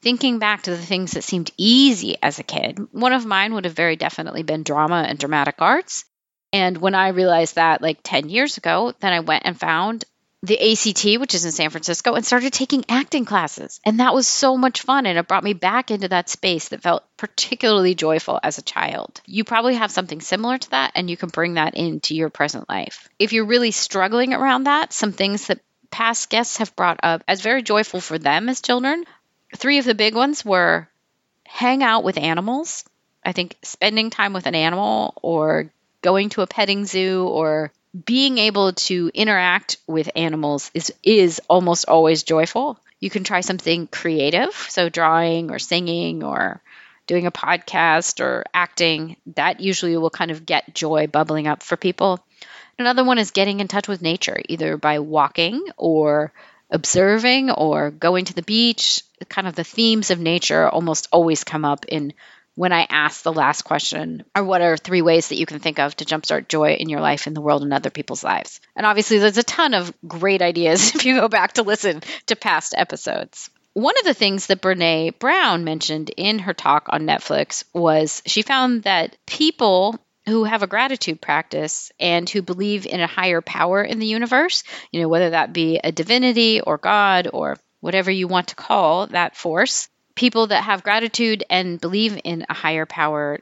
thinking 0.00 0.38
back 0.38 0.62
to 0.62 0.70
the 0.70 0.76
things 0.76 1.12
that 1.12 1.24
seemed 1.24 1.50
easy 1.56 2.16
as 2.22 2.38
a 2.38 2.44
kid, 2.44 2.78
one 2.92 3.12
of 3.12 3.26
mine 3.26 3.52
would 3.54 3.64
have 3.64 3.74
very 3.74 3.96
definitely 3.96 4.44
been 4.44 4.62
drama 4.62 5.04
and 5.08 5.18
dramatic 5.18 5.56
arts. 5.58 6.04
And 6.52 6.78
when 6.78 6.94
I 6.94 7.08
realized 7.08 7.56
that 7.56 7.82
like 7.82 7.98
10 8.04 8.28
years 8.28 8.58
ago, 8.58 8.94
then 9.00 9.12
I 9.12 9.20
went 9.20 9.42
and 9.44 9.58
found 9.58 10.04
the 10.42 10.72
ACT, 10.72 11.20
which 11.20 11.34
is 11.34 11.44
in 11.44 11.52
San 11.52 11.70
Francisco, 11.70 12.14
and 12.14 12.24
started 12.24 12.52
taking 12.52 12.84
acting 12.88 13.24
classes. 13.24 13.80
And 13.84 14.00
that 14.00 14.14
was 14.14 14.28
so 14.28 14.56
much 14.56 14.82
fun. 14.82 15.06
And 15.06 15.18
it 15.18 15.26
brought 15.26 15.44
me 15.44 15.54
back 15.54 15.90
into 15.90 16.08
that 16.08 16.28
space 16.28 16.68
that 16.68 16.82
felt 16.82 17.04
particularly 17.16 17.94
joyful 17.94 18.38
as 18.42 18.58
a 18.58 18.62
child. 18.62 19.20
You 19.26 19.44
probably 19.44 19.74
have 19.74 19.90
something 19.90 20.20
similar 20.20 20.58
to 20.58 20.70
that, 20.70 20.92
and 20.94 21.10
you 21.10 21.16
can 21.16 21.30
bring 21.30 21.54
that 21.54 21.74
into 21.74 22.14
your 22.14 22.30
present 22.30 22.68
life. 22.68 23.08
If 23.18 23.32
you're 23.32 23.46
really 23.46 23.70
struggling 23.70 24.34
around 24.34 24.64
that, 24.64 24.92
some 24.92 25.12
things 25.12 25.46
that 25.46 25.60
past 25.90 26.30
guests 26.30 26.58
have 26.58 26.76
brought 26.76 27.00
up 27.02 27.24
as 27.26 27.40
very 27.40 27.62
joyful 27.62 28.00
for 28.00 28.18
them 28.18 28.48
as 28.48 28.60
children, 28.60 29.04
three 29.56 29.78
of 29.78 29.84
the 29.84 29.94
big 29.94 30.14
ones 30.14 30.44
were 30.44 30.88
hang 31.44 31.82
out 31.82 32.04
with 32.04 32.18
animals. 32.18 32.84
I 33.24 33.32
think 33.32 33.56
spending 33.62 34.10
time 34.10 34.32
with 34.32 34.46
an 34.46 34.54
animal 34.54 35.14
or 35.22 35.72
going 36.02 36.28
to 36.30 36.42
a 36.42 36.46
petting 36.46 36.84
zoo 36.84 37.26
or 37.26 37.72
being 38.04 38.38
able 38.38 38.72
to 38.72 39.10
interact 39.14 39.78
with 39.86 40.10
animals 40.16 40.70
is 40.74 40.92
is 41.02 41.40
almost 41.48 41.86
always 41.88 42.22
joyful. 42.22 42.78
You 43.00 43.10
can 43.10 43.24
try 43.24 43.40
something 43.40 43.86
creative, 43.86 44.54
so 44.68 44.88
drawing 44.88 45.50
or 45.50 45.58
singing 45.58 46.22
or 46.22 46.60
doing 47.06 47.26
a 47.26 47.32
podcast 47.32 48.20
or 48.20 48.44
acting. 48.52 49.16
That 49.34 49.60
usually 49.60 49.96
will 49.96 50.10
kind 50.10 50.30
of 50.30 50.44
get 50.44 50.74
joy 50.74 51.06
bubbling 51.06 51.46
up 51.46 51.62
for 51.62 51.76
people. 51.76 52.24
Another 52.78 53.04
one 53.04 53.18
is 53.18 53.30
getting 53.30 53.60
in 53.60 53.68
touch 53.68 53.88
with 53.88 54.02
nature, 54.02 54.38
either 54.48 54.76
by 54.76 54.98
walking 54.98 55.64
or 55.76 56.32
observing 56.70 57.50
or 57.50 57.90
going 57.90 58.26
to 58.26 58.34
the 58.34 58.42
beach. 58.42 59.02
Kind 59.28 59.46
of 59.46 59.54
the 59.54 59.64
themes 59.64 60.10
of 60.10 60.18
nature 60.18 60.68
almost 60.68 61.08
always 61.10 61.44
come 61.44 61.64
up 61.64 61.86
in 61.86 62.12
when 62.56 62.72
I 62.72 62.86
ask 62.88 63.22
the 63.22 63.32
last 63.32 63.62
question, 63.62 64.24
or 64.34 64.42
what 64.42 64.62
are 64.62 64.76
three 64.76 65.02
ways 65.02 65.28
that 65.28 65.36
you 65.36 65.46
can 65.46 65.60
think 65.60 65.78
of 65.78 65.94
to 65.96 66.04
jumpstart 66.04 66.48
joy 66.48 66.72
in 66.72 66.88
your 66.88 67.00
life, 67.00 67.26
in 67.26 67.34
the 67.34 67.40
world, 67.40 67.62
and 67.62 67.72
other 67.72 67.90
people's 67.90 68.24
lives? 68.24 68.60
And 68.74 68.86
obviously, 68.86 69.18
there's 69.18 69.38
a 69.38 69.42
ton 69.42 69.74
of 69.74 69.92
great 70.06 70.42
ideas 70.42 70.94
if 70.94 71.04
you 71.04 71.20
go 71.20 71.28
back 71.28 71.52
to 71.52 71.62
listen 71.62 72.02
to 72.26 72.34
past 72.34 72.74
episodes. 72.76 73.50
One 73.74 73.94
of 74.00 74.06
the 74.06 74.14
things 74.14 74.46
that 74.46 74.62
Brene 74.62 75.18
Brown 75.18 75.64
mentioned 75.64 76.10
in 76.16 76.38
her 76.40 76.54
talk 76.54 76.86
on 76.88 77.02
Netflix 77.06 77.62
was 77.74 78.22
she 78.24 78.40
found 78.40 78.84
that 78.84 79.16
people 79.26 80.00
who 80.24 80.44
have 80.44 80.62
a 80.62 80.66
gratitude 80.66 81.20
practice 81.20 81.92
and 82.00 82.28
who 82.28 82.40
believe 82.40 82.86
in 82.86 83.00
a 83.00 83.06
higher 83.06 83.42
power 83.42 83.82
in 83.82 83.98
the 83.98 84.06
universe, 84.06 84.64
you 84.90 85.02
know, 85.02 85.08
whether 85.08 85.30
that 85.30 85.52
be 85.52 85.78
a 85.84 85.92
divinity 85.92 86.60
or 86.62 86.78
God 86.78 87.28
or 87.32 87.58
whatever 87.80 88.10
you 88.10 88.26
want 88.26 88.48
to 88.48 88.56
call 88.56 89.06
that 89.08 89.36
force, 89.36 89.88
people 90.16 90.48
that 90.48 90.64
have 90.64 90.82
gratitude 90.82 91.44
and 91.48 91.80
believe 91.80 92.18
in 92.24 92.44
a 92.48 92.54
higher 92.54 92.86
power 92.86 93.40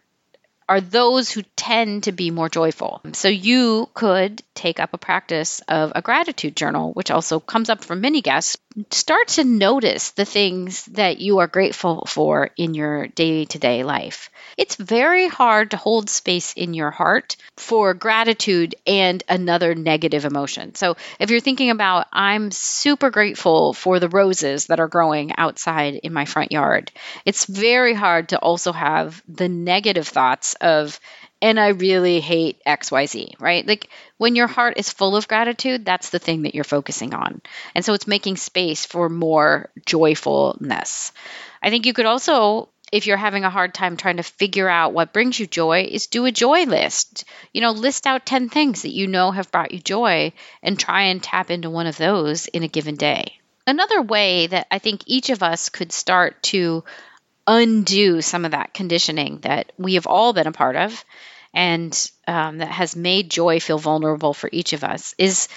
are 0.68 0.80
those 0.80 1.30
who 1.30 1.42
tend 1.56 2.04
to 2.04 2.12
be 2.12 2.30
more 2.30 2.48
joyful. 2.48 3.00
So 3.12 3.28
you 3.28 3.88
could 3.94 4.42
take 4.54 4.80
up 4.80 4.94
a 4.94 4.98
practice 4.98 5.60
of 5.68 5.92
a 5.94 6.02
gratitude 6.02 6.56
journal, 6.56 6.92
which 6.92 7.10
also 7.10 7.38
comes 7.38 7.68
up 7.68 7.84
from 7.84 8.00
many 8.00 8.22
guests. 8.22 8.56
Start 8.90 9.28
to 9.28 9.44
notice 9.44 10.10
the 10.10 10.24
things 10.24 10.84
that 10.86 11.18
you 11.18 11.38
are 11.38 11.46
grateful 11.46 12.06
for 12.06 12.50
in 12.56 12.74
your 12.74 13.06
day 13.06 13.44
to 13.44 13.58
day 13.58 13.84
life 13.84 14.30
it's 14.56 14.76
very 14.76 15.28
hard 15.28 15.70
to 15.70 15.76
hold 15.76 16.08
space 16.08 16.52
in 16.52 16.74
your 16.74 16.90
heart 16.90 17.36
for 17.56 17.94
gratitude 17.94 18.74
and 18.86 19.22
another 19.28 19.74
negative 19.74 20.24
emotion. 20.24 20.74
So 20.74 20.96
if 21.18 21.30
you're 21.30 21.40
thinking 21.40 21.70
about, 21.70 22.06
I'm 22.12 22.50
super 22.50 23.10
grateful 23.10 23.72
for 23.72 23.98
the 23.98 24.08
roses 24.08 24.66
that 24.66 24.80
are 24.80 24.88
growing 24.88 25.32
outside 25.36 25.94
in 25.96 26.12
my 26.12 26.24
front 26.24 26.52
yard, 26.52 26.92
it's 27.24 27.46
very 27.46 27.94
hard 27.94 28.30
to 28.30 28.38
also 28.38 28.72
have 28.72 29.22
the 29.28 29.48
negative 29.48 30.08
thoughts 30.08 30.54
of, 30.60 30.98
and 31.42 31.60
I 31.60 31.68
really 31.68 32.20
hate 32.20 32.62
XYZ, 32.66 33.40
right? 33.40 33.66
Like 33.66 33.88
when 34.16 34.36
your 34.36 34.46
heart 34.46 34.78
is 34.78 34.92
full 34.92 35.16
of 35.16 35.28
gratitude, 35.28 35.84
that's 35.84 36.10
the 36.10 36.18
thing 36.18 36.42
that 36.42 36.54
you're 36.54 36.64
focusing 36.64 37.14
on. 37.14 37.42
And 37.74 37.84
so 37.84 37.92
it's 37.94 38.06
making 38.06 38.36
space 38.36 38.86
for 38.86 39.08
more 39.08 39.70
joyfulness. 39.84 41.12
I 41.62 41.70
think 41.70 41.86
you 41.86 41.92
could 41.92 42.06
also 42.06 42.68
if 42.92 43.08
you're 43.08 43.16
having 43.16 43.44
a 43.44 43.50
hard 43.50 43.74
time 43.74 43.96
trying 43.96 44.18
to 44.18 44.22
figure 44.22 44.68
out 44.68 44.92
what 44.92 45.12
brings 45.12 45.40
you 45.40 45.48
joy 45.48 45.88
is 45.90 46.06
do 46.06 46.26
a 46.26 46.30
joy 46.30 46.64
list 46.64 47.24
you 47.52 47.60
know 47.60 47.72
list 47.72 48.06
out 48.06 48.24
10 48.24 48.48
things 48.48 48.82
that 48.82 48.92
you 48.92 49.06
know 49.08 49.30
have 49.32 49.50
brought 49.50 49.72
you 49.72 49.80
joy 49.80 50.32
and 50.62 50.78
try 50.78 51.02
and 51.04 51.22
tap 51.22 51.50
into 51.50 51.70
one 51.70 51.88
of 51.88 51.96
those 51.96 52.46
in 52.46 52.62
a 52.62 52.68
given 52.68 52.94
day 52.94 53.38
another 53.66 54.00
way 54.00 54.46
that 54.46 54.66
i 54.70 54.78
think 54.78 55.02
each 55.06 55.30
of 55.30 55.42
us 55.42 55.70
could 55.70 55.90
start 55.90 56.40
to 56.42 56.84
undo 57.46 58.20
some 58.22 58.44
of 58.44 58.52
that 58.52 58.74
conditioning 58.74 59.38
that 59.40 59.72
we 59.78 59.94
have 59.94 60.06
all 60.06 60.32
been 60.32 60.46
a 60.46 60.52
part 60.52 60.76
of 60.76 61.04
and 61.52 62.10
um, 62.26 62.58
that 62.58 62.68
has 62.68 62.96
made 62.96 63.30
joy 63.30 63.60
feel 63.60 63.78
vulnerable 63.78 64.34
for 64.34 64.48
each 64.52 64.72
of 64.72 64.82
us 64.82 65.14
is 65.18 65.48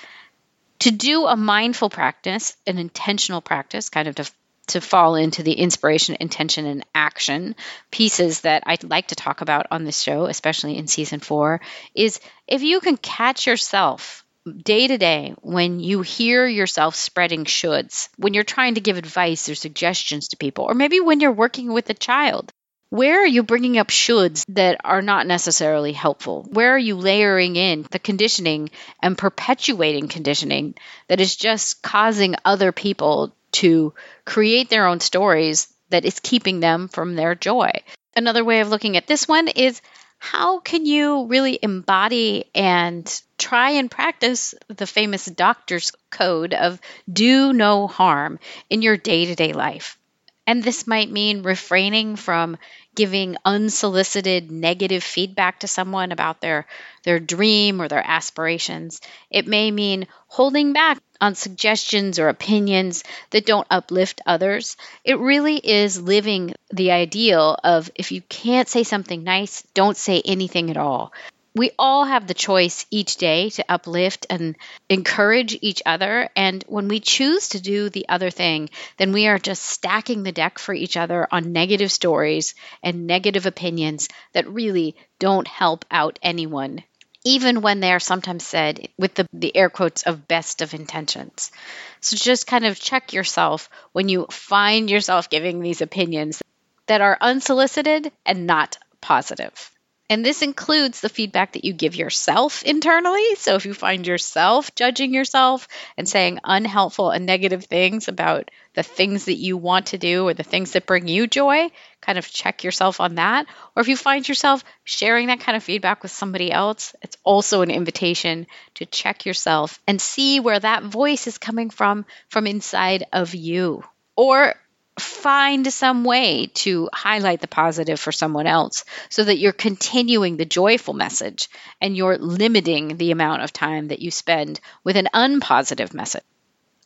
to 0.80 0.92
do 0.92 1.26
a 1.26 1.36
mindful 1.36 1.90
practice, 1.90 2.56
an 2.68 2.78
intentional 2.78 3.42
practice, 3.42 3.90
kind 3.90 4.08
of 4.08 4.16
to 4.16 4.32
to 4.68 4.82
fall 4.82 5.16
into 5.16 5.44
the 5.44 5.54
inspiration, 5.54 6.18
intention, 6.20 6.66
and 6.66 6.86
action 6.94 7.56
pieces 7.90 8.42
that 8.42 8.64
I'd 8.66 8.84
like 8.84 9.08
to 9.08 9.16
talk 9.16 9.40
about 9.40 9.68
on 9.72 9.86
this 9.86 10.02
show, 10.02 10.26
especially 10.26 10.78
in 10.78 10.88
season 10.88 11.22
four, 11.22 11.62
is 11.96 12.20
if 12.48 12.64
you 12.64 12.82
can 12.82 12.98
catch 12.98 13.48
yourself 13.48 14.26
day 14.54 14.88
to 14.88 14.98
day 14.98 15.34
when 15.42 15.80
you 15.80 16.02
hear 16.02 16.48
yourself 16.48 16.96
spreading 16.96 17.46
shoulds, 17.46 18.10
when 18.18 18.34
you're 18.34 18.44
trying 18.44 18.76
to 18.76 18.82
give 18.82 18.98
advice 18.98 19.50
or 19.50 19.56
suggestions 19.56 20.30
to 20.30 20.38
people, 20.38 20.66
or 20.66 20.74
maybe 20.74 21.00
when 21.00 21.20
you're 21.20 21.32
working 21.32 21.72
with 21.72 21.90
a 21.90 21.94
child. 21.94 22.52
Where 22.90 23.22
are 23.22 23.28
you 23.28 23.44
bringing 23.44 23.78
up 23.78 23.90
shoulds 23.90 24.46
that 24.48 24.80
are 24.86 25.02
not 25.02 25.28
necessarily 25.28 25.92
helpful? 25.92 26.48
Where 26.50 26.74
are 26.74 26.78
you 26.80 26.96
layering 26.96 27.58
in 27.58 27.86
the 27.92 28.00
conditioning 28.00 28.70
and 29.02 29.18
perpetuating 29.18 30.08
conditioning 30.08 30.76
that 31.10 31.20
is 31.20 31.36
just 31.36 31.82
causing 31.82 32.36
other 32.46 32.72
people 32.72 33.36
to 33.54 33.94
create 34.26 34.70
their 34.70 34.88
own 34.88 35.00
stories 35.00 35.68
that 35.90 36.06
is 36.06 36.20
keeping 36.20 36.60
them 36.60 36.88
from 36.88 37.16
their 37.16 37.36
joy. 37.36 37.72
Another 38.16 38.44
way 38.44 38.62
of 38.62 38.70
looking 38.70 38.98
at 38.98 39.08
this 39.08 39.28
one 39.28 39.48
is 39.48 39.82
how 40.20 40.60
can 40.60 40.86
you 40.86 41.26
really 41.28 41.58
embody 41.62 42.46
and 42.54 43.22
try 43.38 43.72
and 43.72 43.90
practice 43.92 44.54
the 44.68 44.88
famous 44.88 45.26
doctor's 45.26 45.92
code 46.10 46.54
of 46.54 46.80
do 47.12 47.54
no 47.54 47.88
harm 47.88 48.40
in 48.70 48.82
your 48.82 48.98
day 48.98 49.26
to 49.26 49.36
day 49.36 49.54
life? 49.54 49.98
And 50.46 50.64
this 50.64 50.88
might 50.88 51.12
mean 51.12 51.44
refraining 51.44 52.16
from 52.16 52.58
giving 52.98 53.38
unsolicited 53.46 54.52
negative 54.52 55.04
feedback 55.04 55.62
to 55.62 55.68
someone 55.68 56.12
about 56.12 56.42
their 56.42 56.66
their 57.04 57.20
dream 57.20 57.82
or 57.82 57.88
their 57.88 58.06
aspirations. 58.06 59.00
It 59.30 59.48
may 59.48 59.72
mean 59.72 60.08
holding 60.28 60.74
back 60.74 60.98
on 61.22 61.36
suggestions 61.36 62.20
or 62.20 62.28
opinions 62.28 63.04
that 63.30 63.46
don't 63.46 63.68
uplift 63.72 64.22
others. 64.26 64.76
It 65.06 65.20
really 65.20 65.58
is 65.58 66.02
living 66.02 66.56
the 66.72 66.92
ideal 66.92 67.58
of 67.64 67.90
if 67.96 68.12
you 68.12 68.22
can't 68.24 68.68
say 68.68 68.84
something 68.84 69.24
nice, 69.24 69.62
don't 69.76 69.96
say 69.96 70.22
anything 70.26 70.70
at 70.72 70.78
all 70.78 71.14
we 71.58 71.72
all 71.78 72.06
have 72.06 72.28
the 72.28 72.34
choice 72.34 72.86
each 72.92 73.18
day 73.18 73.50
to 73.52 73.66
uplift 73.68 74.26
and 74.30 74.56
encourage 74.90 75.58
each 75.62 75.82
other. 75.86 76.30
And 76.36 76.64
when 76.68 76.88
we 76.88 77.00
choose 77.00 77.50
to 77.50 77.62
do 77.62 77.90
the 77.90 78.08
other 78.10 78.30
thing, 78.30 78.70
then 78.98 79.12
we 79.12 79.28
are 79.28 79.40
just 79.40 79.64
stacking 79.64 80.24
the 80.24 80.32
deck 80.32 80.60
for 80.60 80.74
each 80.74 80.98
other 80.98 81.28
on 81.32 81.54
negative 81.54 81.92
stories 81.92 82.56
and 82.84 83.08
negative 83.08 83.46
opinions 83.46 84.08
that 84.34 84.50
really 84.50 84.96
don't 85.20 85.48
help 85.48 85.86
out 85.92 86.20
anyone. 86.22 86.84
Even 87.24 87.62
when 87.62 87.82
they 87.82 87.92
are 87.92 88.00
sometimes 88.00 88.46
said 88.46 88.88
with 88.98 89.16
the, 89.16 89.28
the 89.34 89.56
air 89.56 89.70
quotes 89.70 90.04
of 90.04 90.28
best 90.28 90.62
of 90.62 90.74
intentions. 90.74 91.52
So 92.00 92.16
just 92.16 92.48
kind 92.48 92.66
of 92.66 92.80
check 92.80 93.12
yourself 93.12 93.70
when 93.92 94.08
you 94.08 94.28
find 94.30 94.90
yourself 94.90 95.30
giving 95.30 95.60
these 95.60 95.82
opinions 95.82 96.42
that 96.86 97.02
are 97.02 97.18
unsolicited 97.20 98.12
and 98.26 98.48
not 98.48 98.78
positive. 99.02 99.72
And 100.10 100.26
this 100.26 100.42
includes 100.42 101.02
the 101.02 101.10
feedback 101.10 101.54
that 101.54 101.66
you 101.66 101.74
give 101.74 101.96
yourself 101.96 102.64
internally. 102.64 103.36
So 103.36 103.56
if 103.56 103.66
you 103.66 103.74
find 103.74 104.08
yourself 104.08 104.74
judging 104.74 105.14
yourself 105.14 105.68
and 105.98 106.08
saying 106.08 106.40
unhelpful 106.46 107.12
and 107.12 107.26
negative 107.26 107.66
things 107.66 108.08
about 108.08 108.50
the 108.74 108.84
things 108.84 109.26
that 109.26 109.36
you 109.36 109.58
want 109.58 109.88
to 109.88 109.98
do 109.98 110.26
or 110.26 110.34
the 110.34 110.44
things 110.44 110.72
that 110.72 110.86
bring 110.86 111.10
you 111.10 111.28
joy, 111.28 111.70
kind 112.00 112.18
of 112.18 112.32
check 112.32 112.64
yourself 112.64 113.02
on 113.02 113.16
that. 113.16 113.48
Or 113.76 113.82
if 113.82 113.90
you 113.90 113.98
find 113.98 114.28
yourself 114.28 114.64
sharing 114.86 115.28
that 115.28 115.42
kind 115.42 115.58
of 115.58 115.64
feedback 115.64 116.04
with 116.04 116.12
somebody 116.12 116.54
else, 116.54 116.96
it's 117.02 117.18
also 117.26 117.62
an 117.62 117.72
invitation 117.72 118.48
to 118.76 118.86
check 118.86 119.26
yourself 119.26 119.78
and 119.88 120.00
see 120.00 120.40
where 120.40 120.60
that 120.60 120.84
voice 120.84 121.28
is 121.28 121.38
coming 121.38 121.70
from 121.70 122.06
from 122.30 122.48
inside 122.48 123.06
of 123.12 123.36
you. 123.36 123.84
Or 124.16 124.56
find 125.00 125.72
some 125.72 126.04
way 126.04 126.48
to 126.54 126.90
highlight 126.94 127.42
the 127.42 127.48
positive 127.48 128.00
for 128.00 128.12
someone 128.12 128.48
else 128.48 128.84
so 129.10 129.24
that 129.24 129.38
you're 129.38 129.54
continuing 129.54 130.38
the 130.38 130.46
joyful 130.46 130.94
message 130.94 131.50
and 131.80 131.96
you're 131.96 132.18
limiting 132.18 132.98
the 132.98 133.12
amount 133.12 133.44
of 133.44 133.54
time 133.54 133.90
that 133.90 134.00
you 134.00 134.12
spend 134.12 134.60
with 134.84 134.98
an 134.98 135.10
unpositive 135.14 135.94
message. 135.94 136.24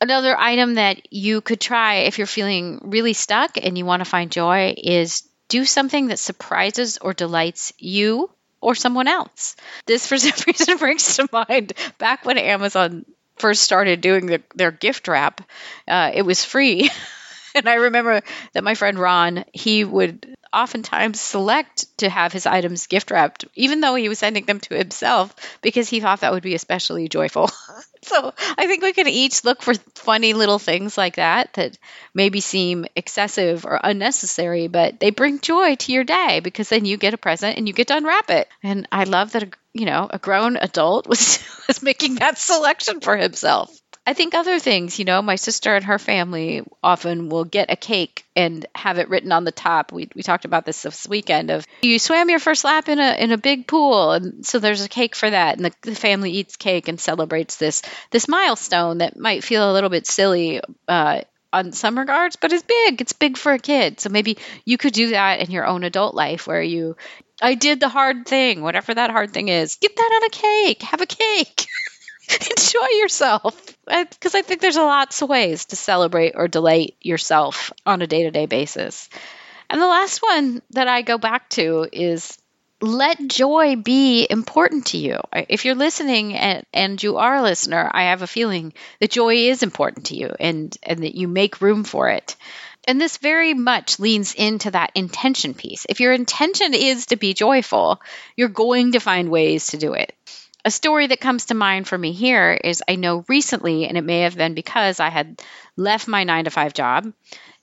Another 0.01 0.35
item 0.37 0.75
that 0.75 1.13
you 1.13 1.41
could 1.41 1.61
try 1.61 1.95
if 1.99 2.17
you're 2.17 2.27
feeling 2.27 2.79
really 2.83 3.13
stuck 3.13 3.57
and 3.57 3.77
you 3.77 3.85
want 3.85 4.01
to 4.01 4.09
find 4.09 4.31
joy 4.31 4.73
is 4.75 5.23
do 5.47 5.63
something 5.63 6.07
that 6.07 6.17
surprises 6.17 6.97
or 6.97 7.13
delights 7.13 7.71
you 7.77 8.29
or 8.61 8.73
someone 8.73 9.07
else. 9.07 9.55
This, 9.85 10.07
for 10.07 10.17
some 10.17 10.43
reason, 10.47 10.77
brings 10.77 11.15
to 11.15 11.27
mind 11.31 11.73
back 11.97 12.25
when 12.25 12.37
Amazon 12.37 13.05
first 13.37 13.61
started 13.61 14.01
doing 14.01 14.25
the, 14.27 14.41
their 14.55 14.71
gift 14.71 15.07
wrap, 15.07 15.41
uh, 15.87 16.11
it 16.13 16.23
was 16.23 16.43
free. 16.45 16.89
and 17.55 17.67
I 17.67 17.75
remember 17.75 18.21
that 18.53 18.63
my 18.63 18.75
friend 18.75 18.97
Ron, 18.97 19.45
he 19.53 19.83
would 19.83 20.35
oftentimes 20.53 21.19
select 21.19 21.85
to 21.99 22.09
have 22.09 22.33
his 22.33 22.45
items 22.45 22.87
gift 22.87 23.09
wrapped, 23.11 23.45
even 23.55 23.79
though 23.79 23.95
he 23.95 24.09
was 24.09 24.19
sending 24.19 24.45
them 24.45 24.59
to 24.59 24.75
himself, 24.77 25.33
because 25.61 25.87
he 25.89 26.01
thought 26.01 26.21
that 26.21 26.33
would 26.33 26.43
be 26.43 26.55
especially 26.55 27.07
joyful. 27.07 27.49
so 28.03 28.33
I 28.57 28.67
think 28.67 28.83
we 28.83 28.93
can 28.93 29.07
each 29.07 29.43
look 29.43 29.61
for 29.61 29.73
funny 29.95 30.33
little 30.33 30.59
things 30.59 30.97
like 30.97 31.15
that 31.15 31.53
that 31.53 31.77
maybe 32.13 32.41
seem 32.41 32.85
excessive 32.95 33.65
or 33.65 33.79
unnecessary, 33.81 34.67
but 34.67 34.99
they 34.99 35.11
bring 35.11 35.39
joy 35.39 35.75
to 35.75 35.93
your 35.93 36.03
day 36.03 36.41
because 36.41 36.69
then 36.69 36.85
you 36.85 36.97
get 36.97 37.13
a 37.13 37.17
present 37.17 37.57
and 37.57 37.67
you 37.67 37.73
get 37.73 37.87
to 37.87 37.95
unwrap 37.97 38.29
it. 38.29 38.47
And 38.63 38.87
I 38.91 39.05
love 39.05 39.31
that, 39.33 39.55
you 39.73 39.85
know, 39.85 40.07
a 40.09 40.19
grown 40.19 40.57
adult 40.57 41.07
was, 41.09 41.39
was 41.67 41.81
making 41.81 42.15
that 42.15 42.37
selection 42.37 42.99
for 42.99 43.15
himself. 43.15 43.71
I 44.05 44.13
think 44.13 44.33
other 44.33 44.57
things, 44.57 44.97
you 44.97 45.05
know, 45.05 45.21
my 45.21 45.35
sister 45.35 45.75
and 45.75 45.85
her 45.85 45.99
family 45.99 46.63
often 46.81 47.29
will 47.29 47.43
get 47.43 47.71
a 47.71 47.75
cake 47.75 48.25
and 48.35 48.65
have 48.73 48.97
it 48.97 49.09
written 49.09 49.31
on 49.31 49.43
the 49.43 49.51
top. 49.51 49.91
We, 49.91 50.09
we 50.15 50.23
talked 50.23 50.45
about 50.45 50.65
this 50.65 50.81
this 50.81 51.07
weekend 51.07 51.51
of 51.51 51.67
you 51.83 51.99
swam 51.99 52.29
your 52.29 52.39
first 52.39 52.63
lap 52.63 52.89
in 52.89 52.99
a 52.99 53.13
in 53.13 53.31
a 53.31 53.37
big 53.37 53.67
pool, 53.67 54.11
and 54.11 54.43
so 54.43 54.57
there's 54.57 54.83
a 54.83 54.89
cake 54.89 55.15
for 55.15 55.29
that, 55.29 55.57
and 55.57 55.65
the, 55.65 55.73
the 55.83 55.95
family 55.95 56.31
eats 56.31 56.55
cake 56.55 56.87
and 56.87 56.99
celebrates 56.99 57.57
this 57.57 57.83
this 58.09 58.27
milestone 58.27 58.99
that 58.99 59.17
might 59.17 59.43
feel 59.43 59.71
a 59.71 59.73
little 59.73 59.89
bit 59.89 60.07
silly. 60.07 60.61
Uh, 60.87 61.21
on 61.53 61.73
some 61.73 61.99
regards, 61.99 62.37
but 62.37 62.53
it's 62.53 62.63
big. 62.63 63.01
It's 63.01 63.11
big 63.11 63.35
for 63.35 63.51
a 63.51 63.59
kid. 63.59 63.99
So 63.99 64.07
maybe 64.07 64.37
you 64.63 64.77
could 64.77 64.93
do 64.93 65.09
that 65.09 65.41
in 65.41 65.51
your 65.51 65.65
own 65.65 65.83
adult 65.83 66.15
life 66.15 66.47
where 66.47 66.61
you, 66.61 66.95
I 67.41 67.55
did 67.55 67.81
the 67.81 67.89
hard 67.89 68.25
thing, 68.25 68.61
whatever 68.61 68.93
that 68.93 69.11
hard 69.11 69.33
thing 69.33 69.49
is. 69.49 69.75
Get 69.75 69.93
that 69.93 70.11
on 70.15 70.23
a 70.23 70.29
cake. 70.29 70.81
Have 70.83 71.01
a 71.01 71.05
cake. 71.05 71.65
enjoy 72.29 72.87
yourself 72.99 73.77
because 73.85 74.35
I 74.35 74.41
think 74.41 74.61
there's 74.61 74.77
a 74.77 74.83
lots 74.83 75.21
of 75.21 75.29
ways 75.29 75.65
to 75.65 75.75
celebrate 75.75 76.33
or 76.35 76.47
delight 76.47 76.95
yourself 77.01 77.71
on 77.85 78.01
a 78.01 78.07
day 78.07 78.23
to 78.23 78.31
day 78.31 78.45
basis. 78.45 79.09
And 79.69 79.81
the 79.81 79.87
last 79.87 80.21
one 80.21 80.61
that 80.71 80.87
I 80.87 81.01
go 81.01 81.17
back 81.17 81.49
to 81.51 81.87
is 81.91 82.37
let 82.81 83.25
joy 83.27 83.75
be 83.75 84.27
important 84.29 84.87
to 84.87 84.97
you. 84.97 85.19
If 85.31 85.65
you're 85.65 85.75
listening 85.75 86.35
and, 86.35 86.65
and 86.73 87.01
you 87.01 87.17
are 87.17 87.35
a 87.35 87.41
listener, 87.41 87.89
I 87.91 88.05
have 88.05 88.21
a 88.21 88.27
feeling 88.27 88.73
that 88.99 89.11
joy 89.11 89.35
is 89.35 89.63
important 89.63 90.07
to 90.07 90.15
you 90.15 90.33
and, 90.39 90.75
and 90.83 91.03
that 91.03 91.15
you 91.15 91.27
make 91.27 91.61
room 91.61 91.83
for 91.83 92.09
it. 92.09 92.35
And 92.85 92.99
this 92.99 93.17
very 93.17 93.53
much 93.53 93.99
leans 93.99 94.33
into 94.33 94.71
that 94.71 94.91
intention 94.95 95.53
piece. 95.53 95.85
If 95.87 95.99
your 95.99 96.13
intention 96.13 96.73
is 96.73 97.07
to 97.07 97.15
be 97.15 97.35
joyful, 97.35 98.01
you're 98.35 98.49
going 98.49 98.93
to 98.93 98.99
find 98.99 99.29
ways 99.29 99.67
to 99.67 99.77
do 99.77 99.93
it 99.93 100.15
a 100.65 100.71
story 100.71 101.07
that 101.07 101.19
comes 101.19 101.45
to 101.45 101.53
mind 101.53 101.87
for 101.87 101.97
me 101.97 102.11
here 102.11 102.51
is 102.51 102.83
I 102.87 102.95
know 102.95 103.25
recently, 103.27 103.87
and 103.87 103.97
it 103.97 104.03
may 104.03 104.21
have 104.21 104.37
been 104.37 104.53
because 104.53 104.99
I 104.99 105.09
had 105.09 105.41
left 105.75 106.07
my 106.07 106.23
nine 106.23 106.45
to 106.45 106.51
five 106.51 106.73
job 106.73 107.11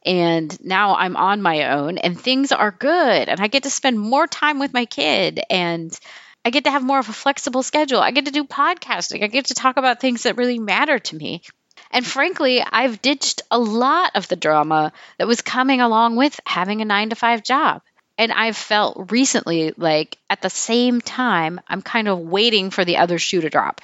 and 0.04 0.64
now 0.64 0.96
I'm 0.96 1.16
on 1.16 1.42
my 1.42 1.70
own 1.70 1.98
and 1.98 2.18
things 2.18 2.52
are 2.52 2.70
good 2.70 3.28
and 3.28 3.40
I 3.40 3.48
get 3.48 3.64
to 3.64 3.70
spend 3.70 3.98
more 3.98 4.26
time 4.26 4.58
with 4.58 4.72
my 4.72 4.84
kid 4.84 5.40
and 5.50 5.96
I 6.44 6.50
get 6.50 6.64
to 6.64 6.70
have 6.70 6.84
more 6.84 6.98
of 6.98 7.08
a 7.08 7.12
flexible 7.12 7.62
schedule. 7.62 8.00
I 8.00 8.12
get 8.12 8.26
to 8.26 8.30
do 8.30 8.44
podcasting. 8.44 9.22
I 9.22 9.26
get 9.26 9.46
to 9.46 9.54
talk 9.54 9.76
about 9.76 10.00
things 10.00 10.22
that 10.22 10.36
really 10.36 10.58
matter 10.58 10.98
to 10.98 11.16
me. 11.16 11.42
And 11.90 12.06
frankly, 12.06 12.62
I've 12.62 13.02
ditched 13.02 13.42
a 13.50 13.58
lot 13.58 14.12
of 14.14 14.28
the 14.28 14.36
drama 14.36 14.92
that 15.18 15.26
was 15.26 15.42
coming 15.42 15.80
along 15.80 16.16
with 16.16 16.38
having 16.46 16.80
a 16.80 16.84
nine 16.84 17.10
to 17.10 17.16
five 17.16 17.42
job. 17.42 17.82
And 18.18 18.32
I've 18.32 18.56
felt 18.56 19.12
recently 19.12 19.72
like 19.76 20.18
at 20.28 20.42
the 20.42 20.50
same 20.50 21.00
time, 21.00 21.60
I'm 21.68 21.82
kind 21.82 22.08
of 22.08 22.18
waiting 22.18 22.70
for 22.70 22.84
the 22.84 22.96
other 22.98 23.18
shoe 23.18 23.40
to 23.40 23.48
drop. 23.48 23.80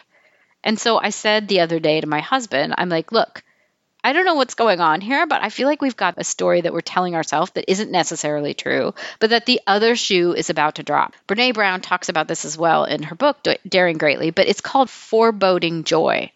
And 0.64 0.78
so 0.78 0.98
I 0.98 1.10
said 1.10 1.46
the 1.46 1.60
other 1.60 1.78
day 1.78 2.00
to 2.00 2.06
my 2.08 2.20
husband, 2.20 2.74
I'm 2.76 2.88
like, 2.88 3.12
look, 3.12 3.44
I 4.02 4.12
don't 4.12 4.26
know 4.26 4.34
what's 4.34 4.54
going 4.54 4.80
on 4.80 5.00
here, 5.00 5.26
but 5.26 5.42
I 5.42 5.48
feel 5.48 5.66
like 5.66 5.80
we've 5.80 5.96
got 5.96 6.14
a 6.18 6.24
story 6.24 6.60
that 6.60 6.72
we're 6.74 6.82
telling 6.82 7.14
ourselves 7.14 7.52
that 7.52 7.70
isn't 7.70 7.90
necessarily 7.90 8.52
true, 8.52 8.92
but 9.18 9.30
that 9.30 9.46
the 9.46 9.60
other 9.66 9.96
shoe 9.96 10.34
is 10.34 10.50
about 10.50 10.74
to 10.74 10.82
drop. 10.82 11.14
Brene 11.26 11.54
Brown 11.54 11.80
talks 11.80 12.10
about 12.10 12.28
this 12.28 12.44
as 12.44 12.58
well 12.58 12.84
in 12.84 13.04
her 13.04 13.14
book, 13.14 13.38
Daring 13.66 13.96
Greatly, 13.96 14.30
but 14.30 14.46
it's 14.46 14.60
called 14.60 14.90
foreboding 14.90 15.84
joy. 15.84 16.30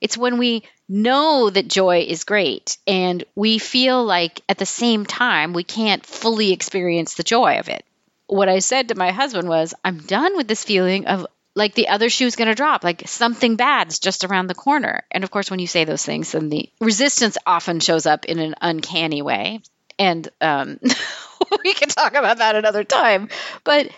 It's 0.00 0.16
when 0.16 0.38
we 0.38 0.62
know 0.88 1.50
that 1.50 1.68
joy 1.68 2.00
is 2.00 2.24
great 2.24 2.78
and 2.86 3.24
we 3.34 3.58
feel 3.58 4.04
like 4.04 4.40
at 4.48 4.58
the 4.58 4.66
same 4.66 5.04
time 5.04 5.52
we 5.52 5.64
can't 5.64 6.04
fully 6.04 6.52
experience 6.52 7.14
the 7.14 7.22
joy 7.22 7.58
of 7.58 7.68
it. 7.68 7.84
What 8.26 8.48
I 8.48 8.58
said 8.58 8.88
to 8.88 8.94
my 8.94 9.12
husband 9.12 9.48
was, 9.48 9.74
I'm 9.84 9.98
done 9.98 10.36
with 10.36 10.48
this 10.48 10.64
feeling 10.64 11.06
of 11.06 11.26
like 11.54 11.74
the 11.74 11.88
other 11.88 12.10
shoe's 12.10 12.36
going 12.36 12.48
to 12.48 12.54
drop, 12.54 12.84
like 12.84 13.08
something 13.08 13.56
bad's 13.56 13.98
just 13.98 14.24
around 14.24 14.46
the 14.46 14.54
corner. 14.54 15.02
And 15.10 15.24
of 15.24 15.30
course, 15.30 15.50
when 15.50 15.58
you 15.58 15.66
say 15.66 15.84
those 15.84 16.04
things, 16.04 16.32
then 16.32 16.50
the 16.50 16.68
resistance 16.80 17.38
often 17.46 17.80
shows 17.80 18.04
up 18.04 18.26
in 18.26 18.38
an 18.38 18.54
uncanny 18.60 19.22
way. 19.22 19.62
And 19.98 20.28
um, 20.40 20.78
we 21.64 21.72
can 21.72 21.88
talk 21.88 22.14
about 22.14 22.38
that 22.38 22.56
another 22.56 22.84
time. 22.84 23.30
But 23.64 23.88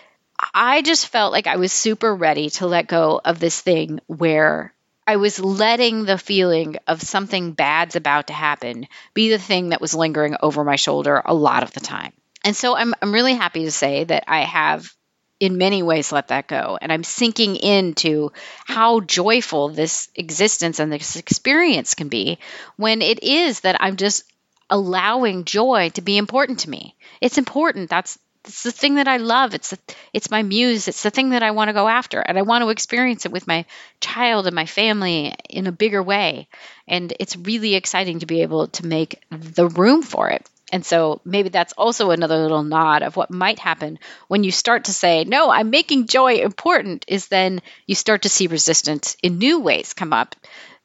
I 0.53 0.81
just 0.81 1.07
felt 1.07 1.33
like 1.33 1.47
I 1.47 1.57
was 1.57 1.73
super 1.73 2.15
ready 2.15 2.49
to 2.51 2.67
let 2.67 2.87
go 2.87 3.19
of 3.23 3.39
this 3.39 3.59
thing 3.59 3.99
where 4.07 4.73
I 5.09 5.15
was 5.15 5.39
letting 5.39 6.05
the 6.05 6.19
feeling 6.19 6.75
of 6.85 7.01
something 7.01 7.53
bad's 7.53 7.95
about 7.95 8.27
to 8.27 8.33
happen 8.33 8.87
be 9.15 9.31
the 9.31 9.39
thing 9.39 9.69
that 9.69 9.81
was 9.81 9.95
lingering 9.95 10.35
over 10.39 10.63
my 10.63 10.75
shoulder 10.75 11.19
a 11.25 11.33
lot 11.33 11.63
of 11.63 11.71
the 11.71 11.79
time. 11.79 12.13
And 12.45 12.55
so 12.55 12.75
I'm, 12.75 12.93
I'm 13.01 13.11
really 13.11 13.33
happy 13.33 13.63
to 13.63 13.71
say 13.71 14.03
that 14.03 14.25
I 14.27 14.41
have 14.41 14.93
in 15.39 15.57
many 15.57 15.81
ways 15.81 16.11
let 16.11 16.27
that 16.27 16.45
go. 16.47 16.77
And 16.79 16.93
I'm 16.93 17.03
sinking 17.03 17.55
into 17.55 18.33
how 18.65 18.99
joyful 18.99 19.69
this 19.69 20.09
existence 20.13 20.79
and 20.79 20.93
this 20.93 21.15
experience 21.15 21.95
can 21.95 22.09
be 22.09 22.37
when 22.75 23.01
it 23.01 23.23
is 23.23 23.61
that 23.61 23.77
I'm 23.79 23.95
just 23.95 24.25
allowing 24.69 25.45
joy 25.45 25.89
to 25.95 26.01
be 26.03 26.19
important 26.19 26.59
to 26.59 26.69
me. 26.69 26.95
It's 27.19 27.39
important. 27.39 27.89
That's 27.89 28.19
it's 28.49 28.63
the 28.63 28.71
thing 28.71 28.95
that 28.95 29.07
I 29.07 29.17
love. 29.17 29.53
It's 29.53 29.69
the, 29.69 29.79
it's 30.11 30.31
my 30.31 30.41
muse. 30.41 30.87
It's 30.87 31.03
the 31.03 31.11
thing 31.11 31.29
that 31.29 31.43
I 31.43 31.51
want 31.51 31.69
to 31.69 31.73
go 31.73 31.87
after, 31.87 32.19
and 32.19 32.37
I 32.37 32.41
want 32.41 32.63
to 32.63 32.69
experience 32.69 33.25
it 33.25 33.31
with 33.31 33.47
my 33.47 33.65
child 34.01 34.47
and 34.47 34.55
my 34.55 34.65
family 34.65 35.33
in 35.49 35.67
a 35.67 35.71
bigger 35.71 36.01
way. 36.01 36.47
And 36.87 37.13
it's 37.19 37.37
really 37.37 37.75
exciting 37.75 38.19
to 38.19 38.25
be 38.25 38.41
able 38.41 38.67
to 38.67 38.85
make 38.85 39.21
the 39.29 39.67
room 39.67 40.01
for 40.01 40.29
it. 40.29 40.45
And 40.71 40.85
so 40.85 41.21
maybe 41.23 41.49
that's 41.49 41.73
also 41.73 42.11
another 42.11 42.37
little 42.37 42.63
nod 42.63 43.03
of 43.03 43.15
what 43.15 43.31
might 43.31 43.59
happen 43.59 43.99
when 44.27 44.43
you 44.43 44.51
start 44.51 44.85
to 44.85 44.93
say, 44.93 45.23
"No, 45.23 45.49
I'm 45.49 45.69
making 45.69 46.07
joy 46.07 46.35
important." 46.37 47.05
Is 47.07 47.27
then 47.27 47.61
you 47.85 47.95
start 47.95 48.23
to 48.23 48.29
see 48.29 48.47
resistance 48.47 49.15
in 49.23 49.37
new 49.37 49.59
ways 49.59 49.93
come 49.93 50.13
up 50.13 50.35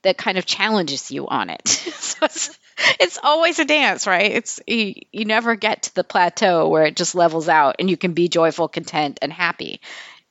that 0.02 0.18
kind 0.18 0.38
of 0.38 0.46
challenges 0.46 1.10
you 1.10 1.28
on 1.28 1.50
it. 1.50 1.66
so 1.68 2.26
it's 2.26 2.58
it's 3.00 3.18
always 3.22 3.58
a 3.58 3.64
dance, 3.64 4.06
right? 4.06 4.32
It's 4.32 4.60
you, 4.66 4.94
you 5.12 5.24
never 5.24 5.56
get 5.56 5.84
to 5.84 5.94
the 5.94 6.04
plateau 6.04 6.68
where 6.68 6.84
it 6.84 6.96
just 6.96 7.14
levels 7.14 7.48
out 7.48 7.76
and 7.78 7.88
you 7.88 7.96
can 7.96 8.12
be 8.12 8.28
joyful, 8.28 8.68
content, 8.68 9.18
and 9.22 9.32
happy. 9.32 9.80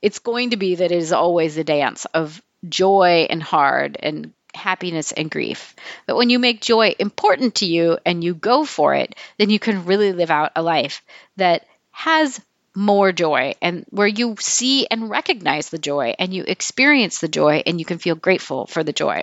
It's 0.02 0.18
going 0.18 0.50
to 0.50 0.56
be 0.56 0.76
that 0.76 0.92
it 0.92 0.98
is 0.98 1.12
always 1.12 1.56
a 1.56 1.64
dance 1.64 2.04
of 2.06 2.42
joy 2.68 3.26
and 3.30 3.42
hard 3.42 3.96
and 4.00 4.32
happiness 4.54 5.12
and 5.12 5.30
grief. 5.30 5.74
But 6.06 6.16
when 6.16 6.30
you 6.30 6.38
make 6.38 6.60
joy 6.60 6.94
important 6.98 7.56
to 7.56 7.66
you 7.66 7.98
and 8.04 8.22
you 8.22 8.34
go 8.34 8.64
for 8.64 8.94
it, 8.94 9.14
then 9.38 9.50
you 9.50 9.58
can 9.58 9.84
really 9.84 10.12
live 10.12 10.30
out 10.30 10.52
a 10.56 10.62
life 10.62 11.02
that 11.36 11.66
has 11.90 12.40
more 12.74 13.12
joy 13.12 13.54
and 13.62 13.84
where 13.90 14.06
you 14.06 14.36
see 14.40 14.86
and 14.86 15.08
recognize 15.08 15.68
the 15.68 15.78
joy 15.78 16.14
and 16.18 16.34
you 16.34 16.44
experience 16.46 17.20
the 17.20 17.28
joy 17.28 17.62
and 17.66 17.78
you 17.78 17.84
can 17.84 17.98
feel 17.98 18.16
grateful 18.16 18.66
for 18.66 18.82
the 18.82 18.92
joy. 18.92 19.22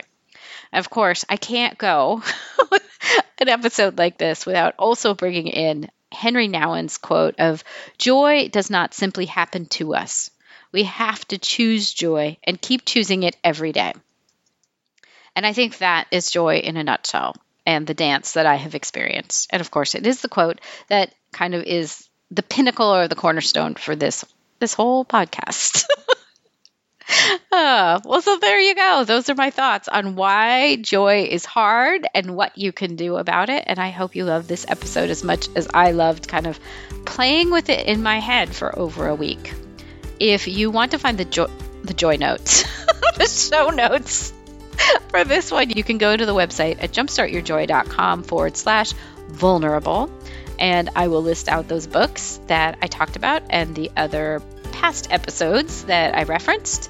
Of 0.73 0.89
course, 0.89 1.25
I 1.27 1.35
can't 1.35 1.77
go 1.77 2.23
an 3.39 3.49
episode 3.49 3.97
like 3.97 4.17
this 4.17 4.45
without 4.45 4.75
also 4.77 5.13
bringing 5.13 5.47
in 5.47 5.89
Henri 6.11 6.47
Nouwen's 6.47 6.97
quote 6.97 7.35
of 7.39 7.63
Joy 7.97 8.49
does 8.49 8.69
not 8.69 8.93
simply 8.93 9.25
happen 9.25 9.65
to 9.67 9.95
us. 9.95 10.29
We 10.71 10.83
have 10.83 11.25
to 11.29 11.37
choose 11.37 11.91
joy 11.91 12.37
and 12.43 12.61
keep 12.61 12.85
choosing 12.85 13.23
it 13.23 13.35
every 13.43 13.71
day. 13.71 13.93
And 15.35 15.45
I 15.45 15.53
think 15.53 15.77
that 15.77 16.07
is 16.11 16.31
joy 16.31 16.57
in 16.57 16.77
a 16.77 16.83
nutshell 16.83 17.35
and 17.65 17.85
the 17.85 17.93
dance 17.93 18.33
that 18.33 18.45
I 18.45 18.55
have 18.55 18.75
experienced. 18.75 19.47
And 19.51 19.61
of 19.61 19.71
course, 19.71 19.95
it 19.95 20.05
is 20.05 20.21
the 20.21 20.29
quote 20.29 20.59
that 20.87 21.13
kind 21.31 21.55
of 21.55 21.63
is 21.63 22.07
the 22.29 22.43
pinnacle 22.43 22.93
or 22.93 23.07
the 23.07 23.15
cornerstone 23.15 23.75
for 23.75 23.95
this 23.95 24.25
this 24.59 24.73
whole 24.73 25.03
podcast. 25.03 25.85
well, 27.51 28.21
so 28.21 28.37
there 28.37 28.59
you 28.59 28.75
go. 28.75 29.03
Those 29.03 29.29
are 29.29 29.35
my 29.35 29.49
thoughts 29.49 29.87
on 29.87 30.15
why 30.15 30.77
joy 30.77 31.27
is 31.29 31.45
hard 31.45 32.07
and 32.13 32.35
what 32.35 32.57
you 32.57 32.71
can 32.71 32.95
do 32.95 33.17
about 33.17 33.49
it. 33.49 33.63
And 33.67 33.79
I 33.79 33.89
hope 33.89 34.15
you 34.15 34.25
love 34.25 34.47
this 34.47 34.65
episode 34.67 35.09
as 35.09 35.23
much 35.23 35.47
as 35.55 35.67
I 35.73 35.91
loved 35.91 36.27
kind 36.27 36.47
of 36.47 36.59
playing 37.05 37.51
with 37.51 37.69
it 37.69 37.85
in 37.87 38.03
my 38.03 38.19
head 38.19 38.53
for 38.55 38.77
over 38.77 39.07
a 39.07 39.15
week. 39.15 39.53
If 40.19 40.47
you 40.47 40.71
want 40.71 40.91
to 40.91 40.99
find 40.99 41.17
the 41.17 41.25
joy, 41.25 41.47
the 41.83 41.93
joy 41.93 42.17
notes, 42.17 42.63
the 43.17 43.27
show 43.27 43.69
notes 43.69 44.33
for 45.09 45.23
this 45.23 45.51
one, 45.51 45.69
you 45.69 45.83
can 45.83 45.97
go 45.97 46.15
to 46.15 46.25
the 46.25 46.33
website 46.33 46.81
at 46.81 46.91
jumpstartyourjoy.com 46.91 48.23
forward 48.23 48.57
slash 48.57 48.93
vulnerable. 49.27 50.11
And 50.59 50.91
I 50.95 51.07
will 51.07 51.23
list 51.23 51.49
out 51.49 51.67
those 51.67 51.87
books 51.87 52.39
that 52.47 52.77
I 52.81 52.87
talked 52.87 53.15
about 53.15 53.43
and 53.49 53.75
the 53.75 53.89
other 53.97 54.41
past 54.81 55.11
episodes 55.11 55.85
that 55.85 56.15
I 56.15 56.23
referenced. 56.23 56.89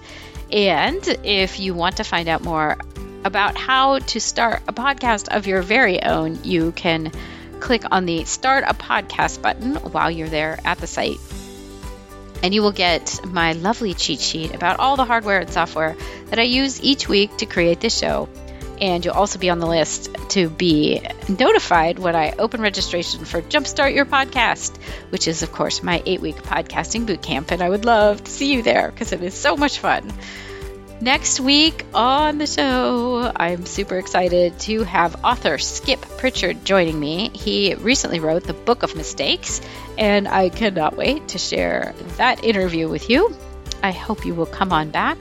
And 0.49 1.05
if 1.23 1.59
you 1.59 1.73
want 1.73 1.97
to 1.97 2.05
find 2.05 2.29
out 2.29 2.41
more 2.41 2.77
about 3.25 3.57
how 3.57 3.99
to 3.99 4.19
start 4.21 4.61
a 4.67 4.73
podcast 4.73 5.27
of 5.27 5.45
your 5.45 5.61
very 5.61 6.01
own, 6.01 6.39
you 6.45 6.71
can 6.71 7.11
click 7.59 7.83
on 7.91 8.05
the 8.05 8.23
Start 8.23 8.63
a 8.65 8.73
Podcast 8.73 9.41
button 9.41 9.75
while 9.75 10.09
you're 10.09 10.29
there 10.29 10.57
at 10.63 10.77
the 10.77 10.87
site. 10.87 11.17
And 12.41 12.53
you 12.53 12.61
will 12.61 12.71
get 12.71 13.19
my 13.25 13.53
lovely 13.53 13.93
cheat 13.93 14.21
sheet 14.21 14.55
about 14.55 14.79
all 14.79 14.95
the 14.95 15.05
hardware 15.05 15.41
and 15.41 15.49
software 15.49 15.95
that 16.27 16.39
I 16.39 16.43
use 16.43 16.81
each 16.81 17.09
week 17.09 17.37
to 17.37 17.45
create 17.45 17.81
this 17.81 17.95
show. 17.95 18.29
And 18.82 19.05
you'll 19.05 19.13
also 19.13 19.38
be 19.38 19.51
on 19.51 19.59
the 19.59 19.67
list 19.67 20.09
to 20.29 20.49
be 20.49 21.07
notified 21.29 21.99
when 21.99 22.15
I 22.15 22.32
open 22.32 22.61
registration 22.61 23.25
for 23.25 23.41
Jumpstart 23.41 23.93
Your 23.93 24.05
Podcast, 24.05 24.75
which 25.09 25.27
is, 25.27 25.43
of 25.43 25.51
course, 25.51 25.84
my 25.84 26.01
eight 26.07 26.19
week 26.19 26.38
podcasting 26.38 27.05
boot 27.05 27.21
camp. 27.21 27.51
And 27.51 27.61
I 27.61 27.69
would 27.69 27.86
love 27.86 28.23
to 28.23 28.32
see 28.32 28.51
you 28.51 28.63
there 28.63 28.89
because 28.89 29.11
it 29.11 29.21
is 29.21 29.36
so 29.36 29.55
much 29.55 29.77
fun. 29.77 30.11
Next 30.99 31.39
week 31.39 31.84
on 31.95 32.38
the 32.38 32.45
show, 32.45 33.32
I'm 33.36 33.65
super 33.65 33.97
excited 33.97 34.59
to 34.61 34.84
have 34.84 35.25
author 35.25 35.57
Skip 35.57 35.99
Pritchard 35.99 36.63
joining 36.63 36.99
me. 36.99 37.29
He 37.29 37.73
recently 37.73 38.19
wrote 38.19 38.43
the 38.43 38.53
Book 38.53 38.84
of 38.84 38.95
Mistakes, 38.95 39.61
and 39.97 40.27
I 40.27 40.49
cannot 40.49 40.95
wait 40.95 41.29
to 41.29 41.39
share 41.39 41.95
that 42.17 42.43
interview 42.43 42.88
with 42.88 43.09
you. 43.09 43.36
I 43.82 43.91
hope 43.91 44.27
you 44.27 44.36
will 44.36 44.45
come 44.45 44.71
on 44.71 44.91
back. 44.91 45.17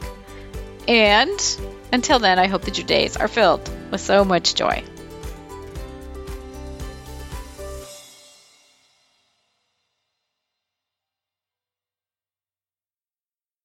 And 0.87 1.41
until 1.93 2.19
then, 2.19 2.39
I 2.39 2.47
hope 2.47 2.63
that 2.63 2.79
your 2.79 2.87
days 2.87 3.17
are 3.17 3.29
filled 3.29 3.69
with 3.91 4.01
so 4.01 4.25
much 4.25 4.55
joy. 4.55 4.85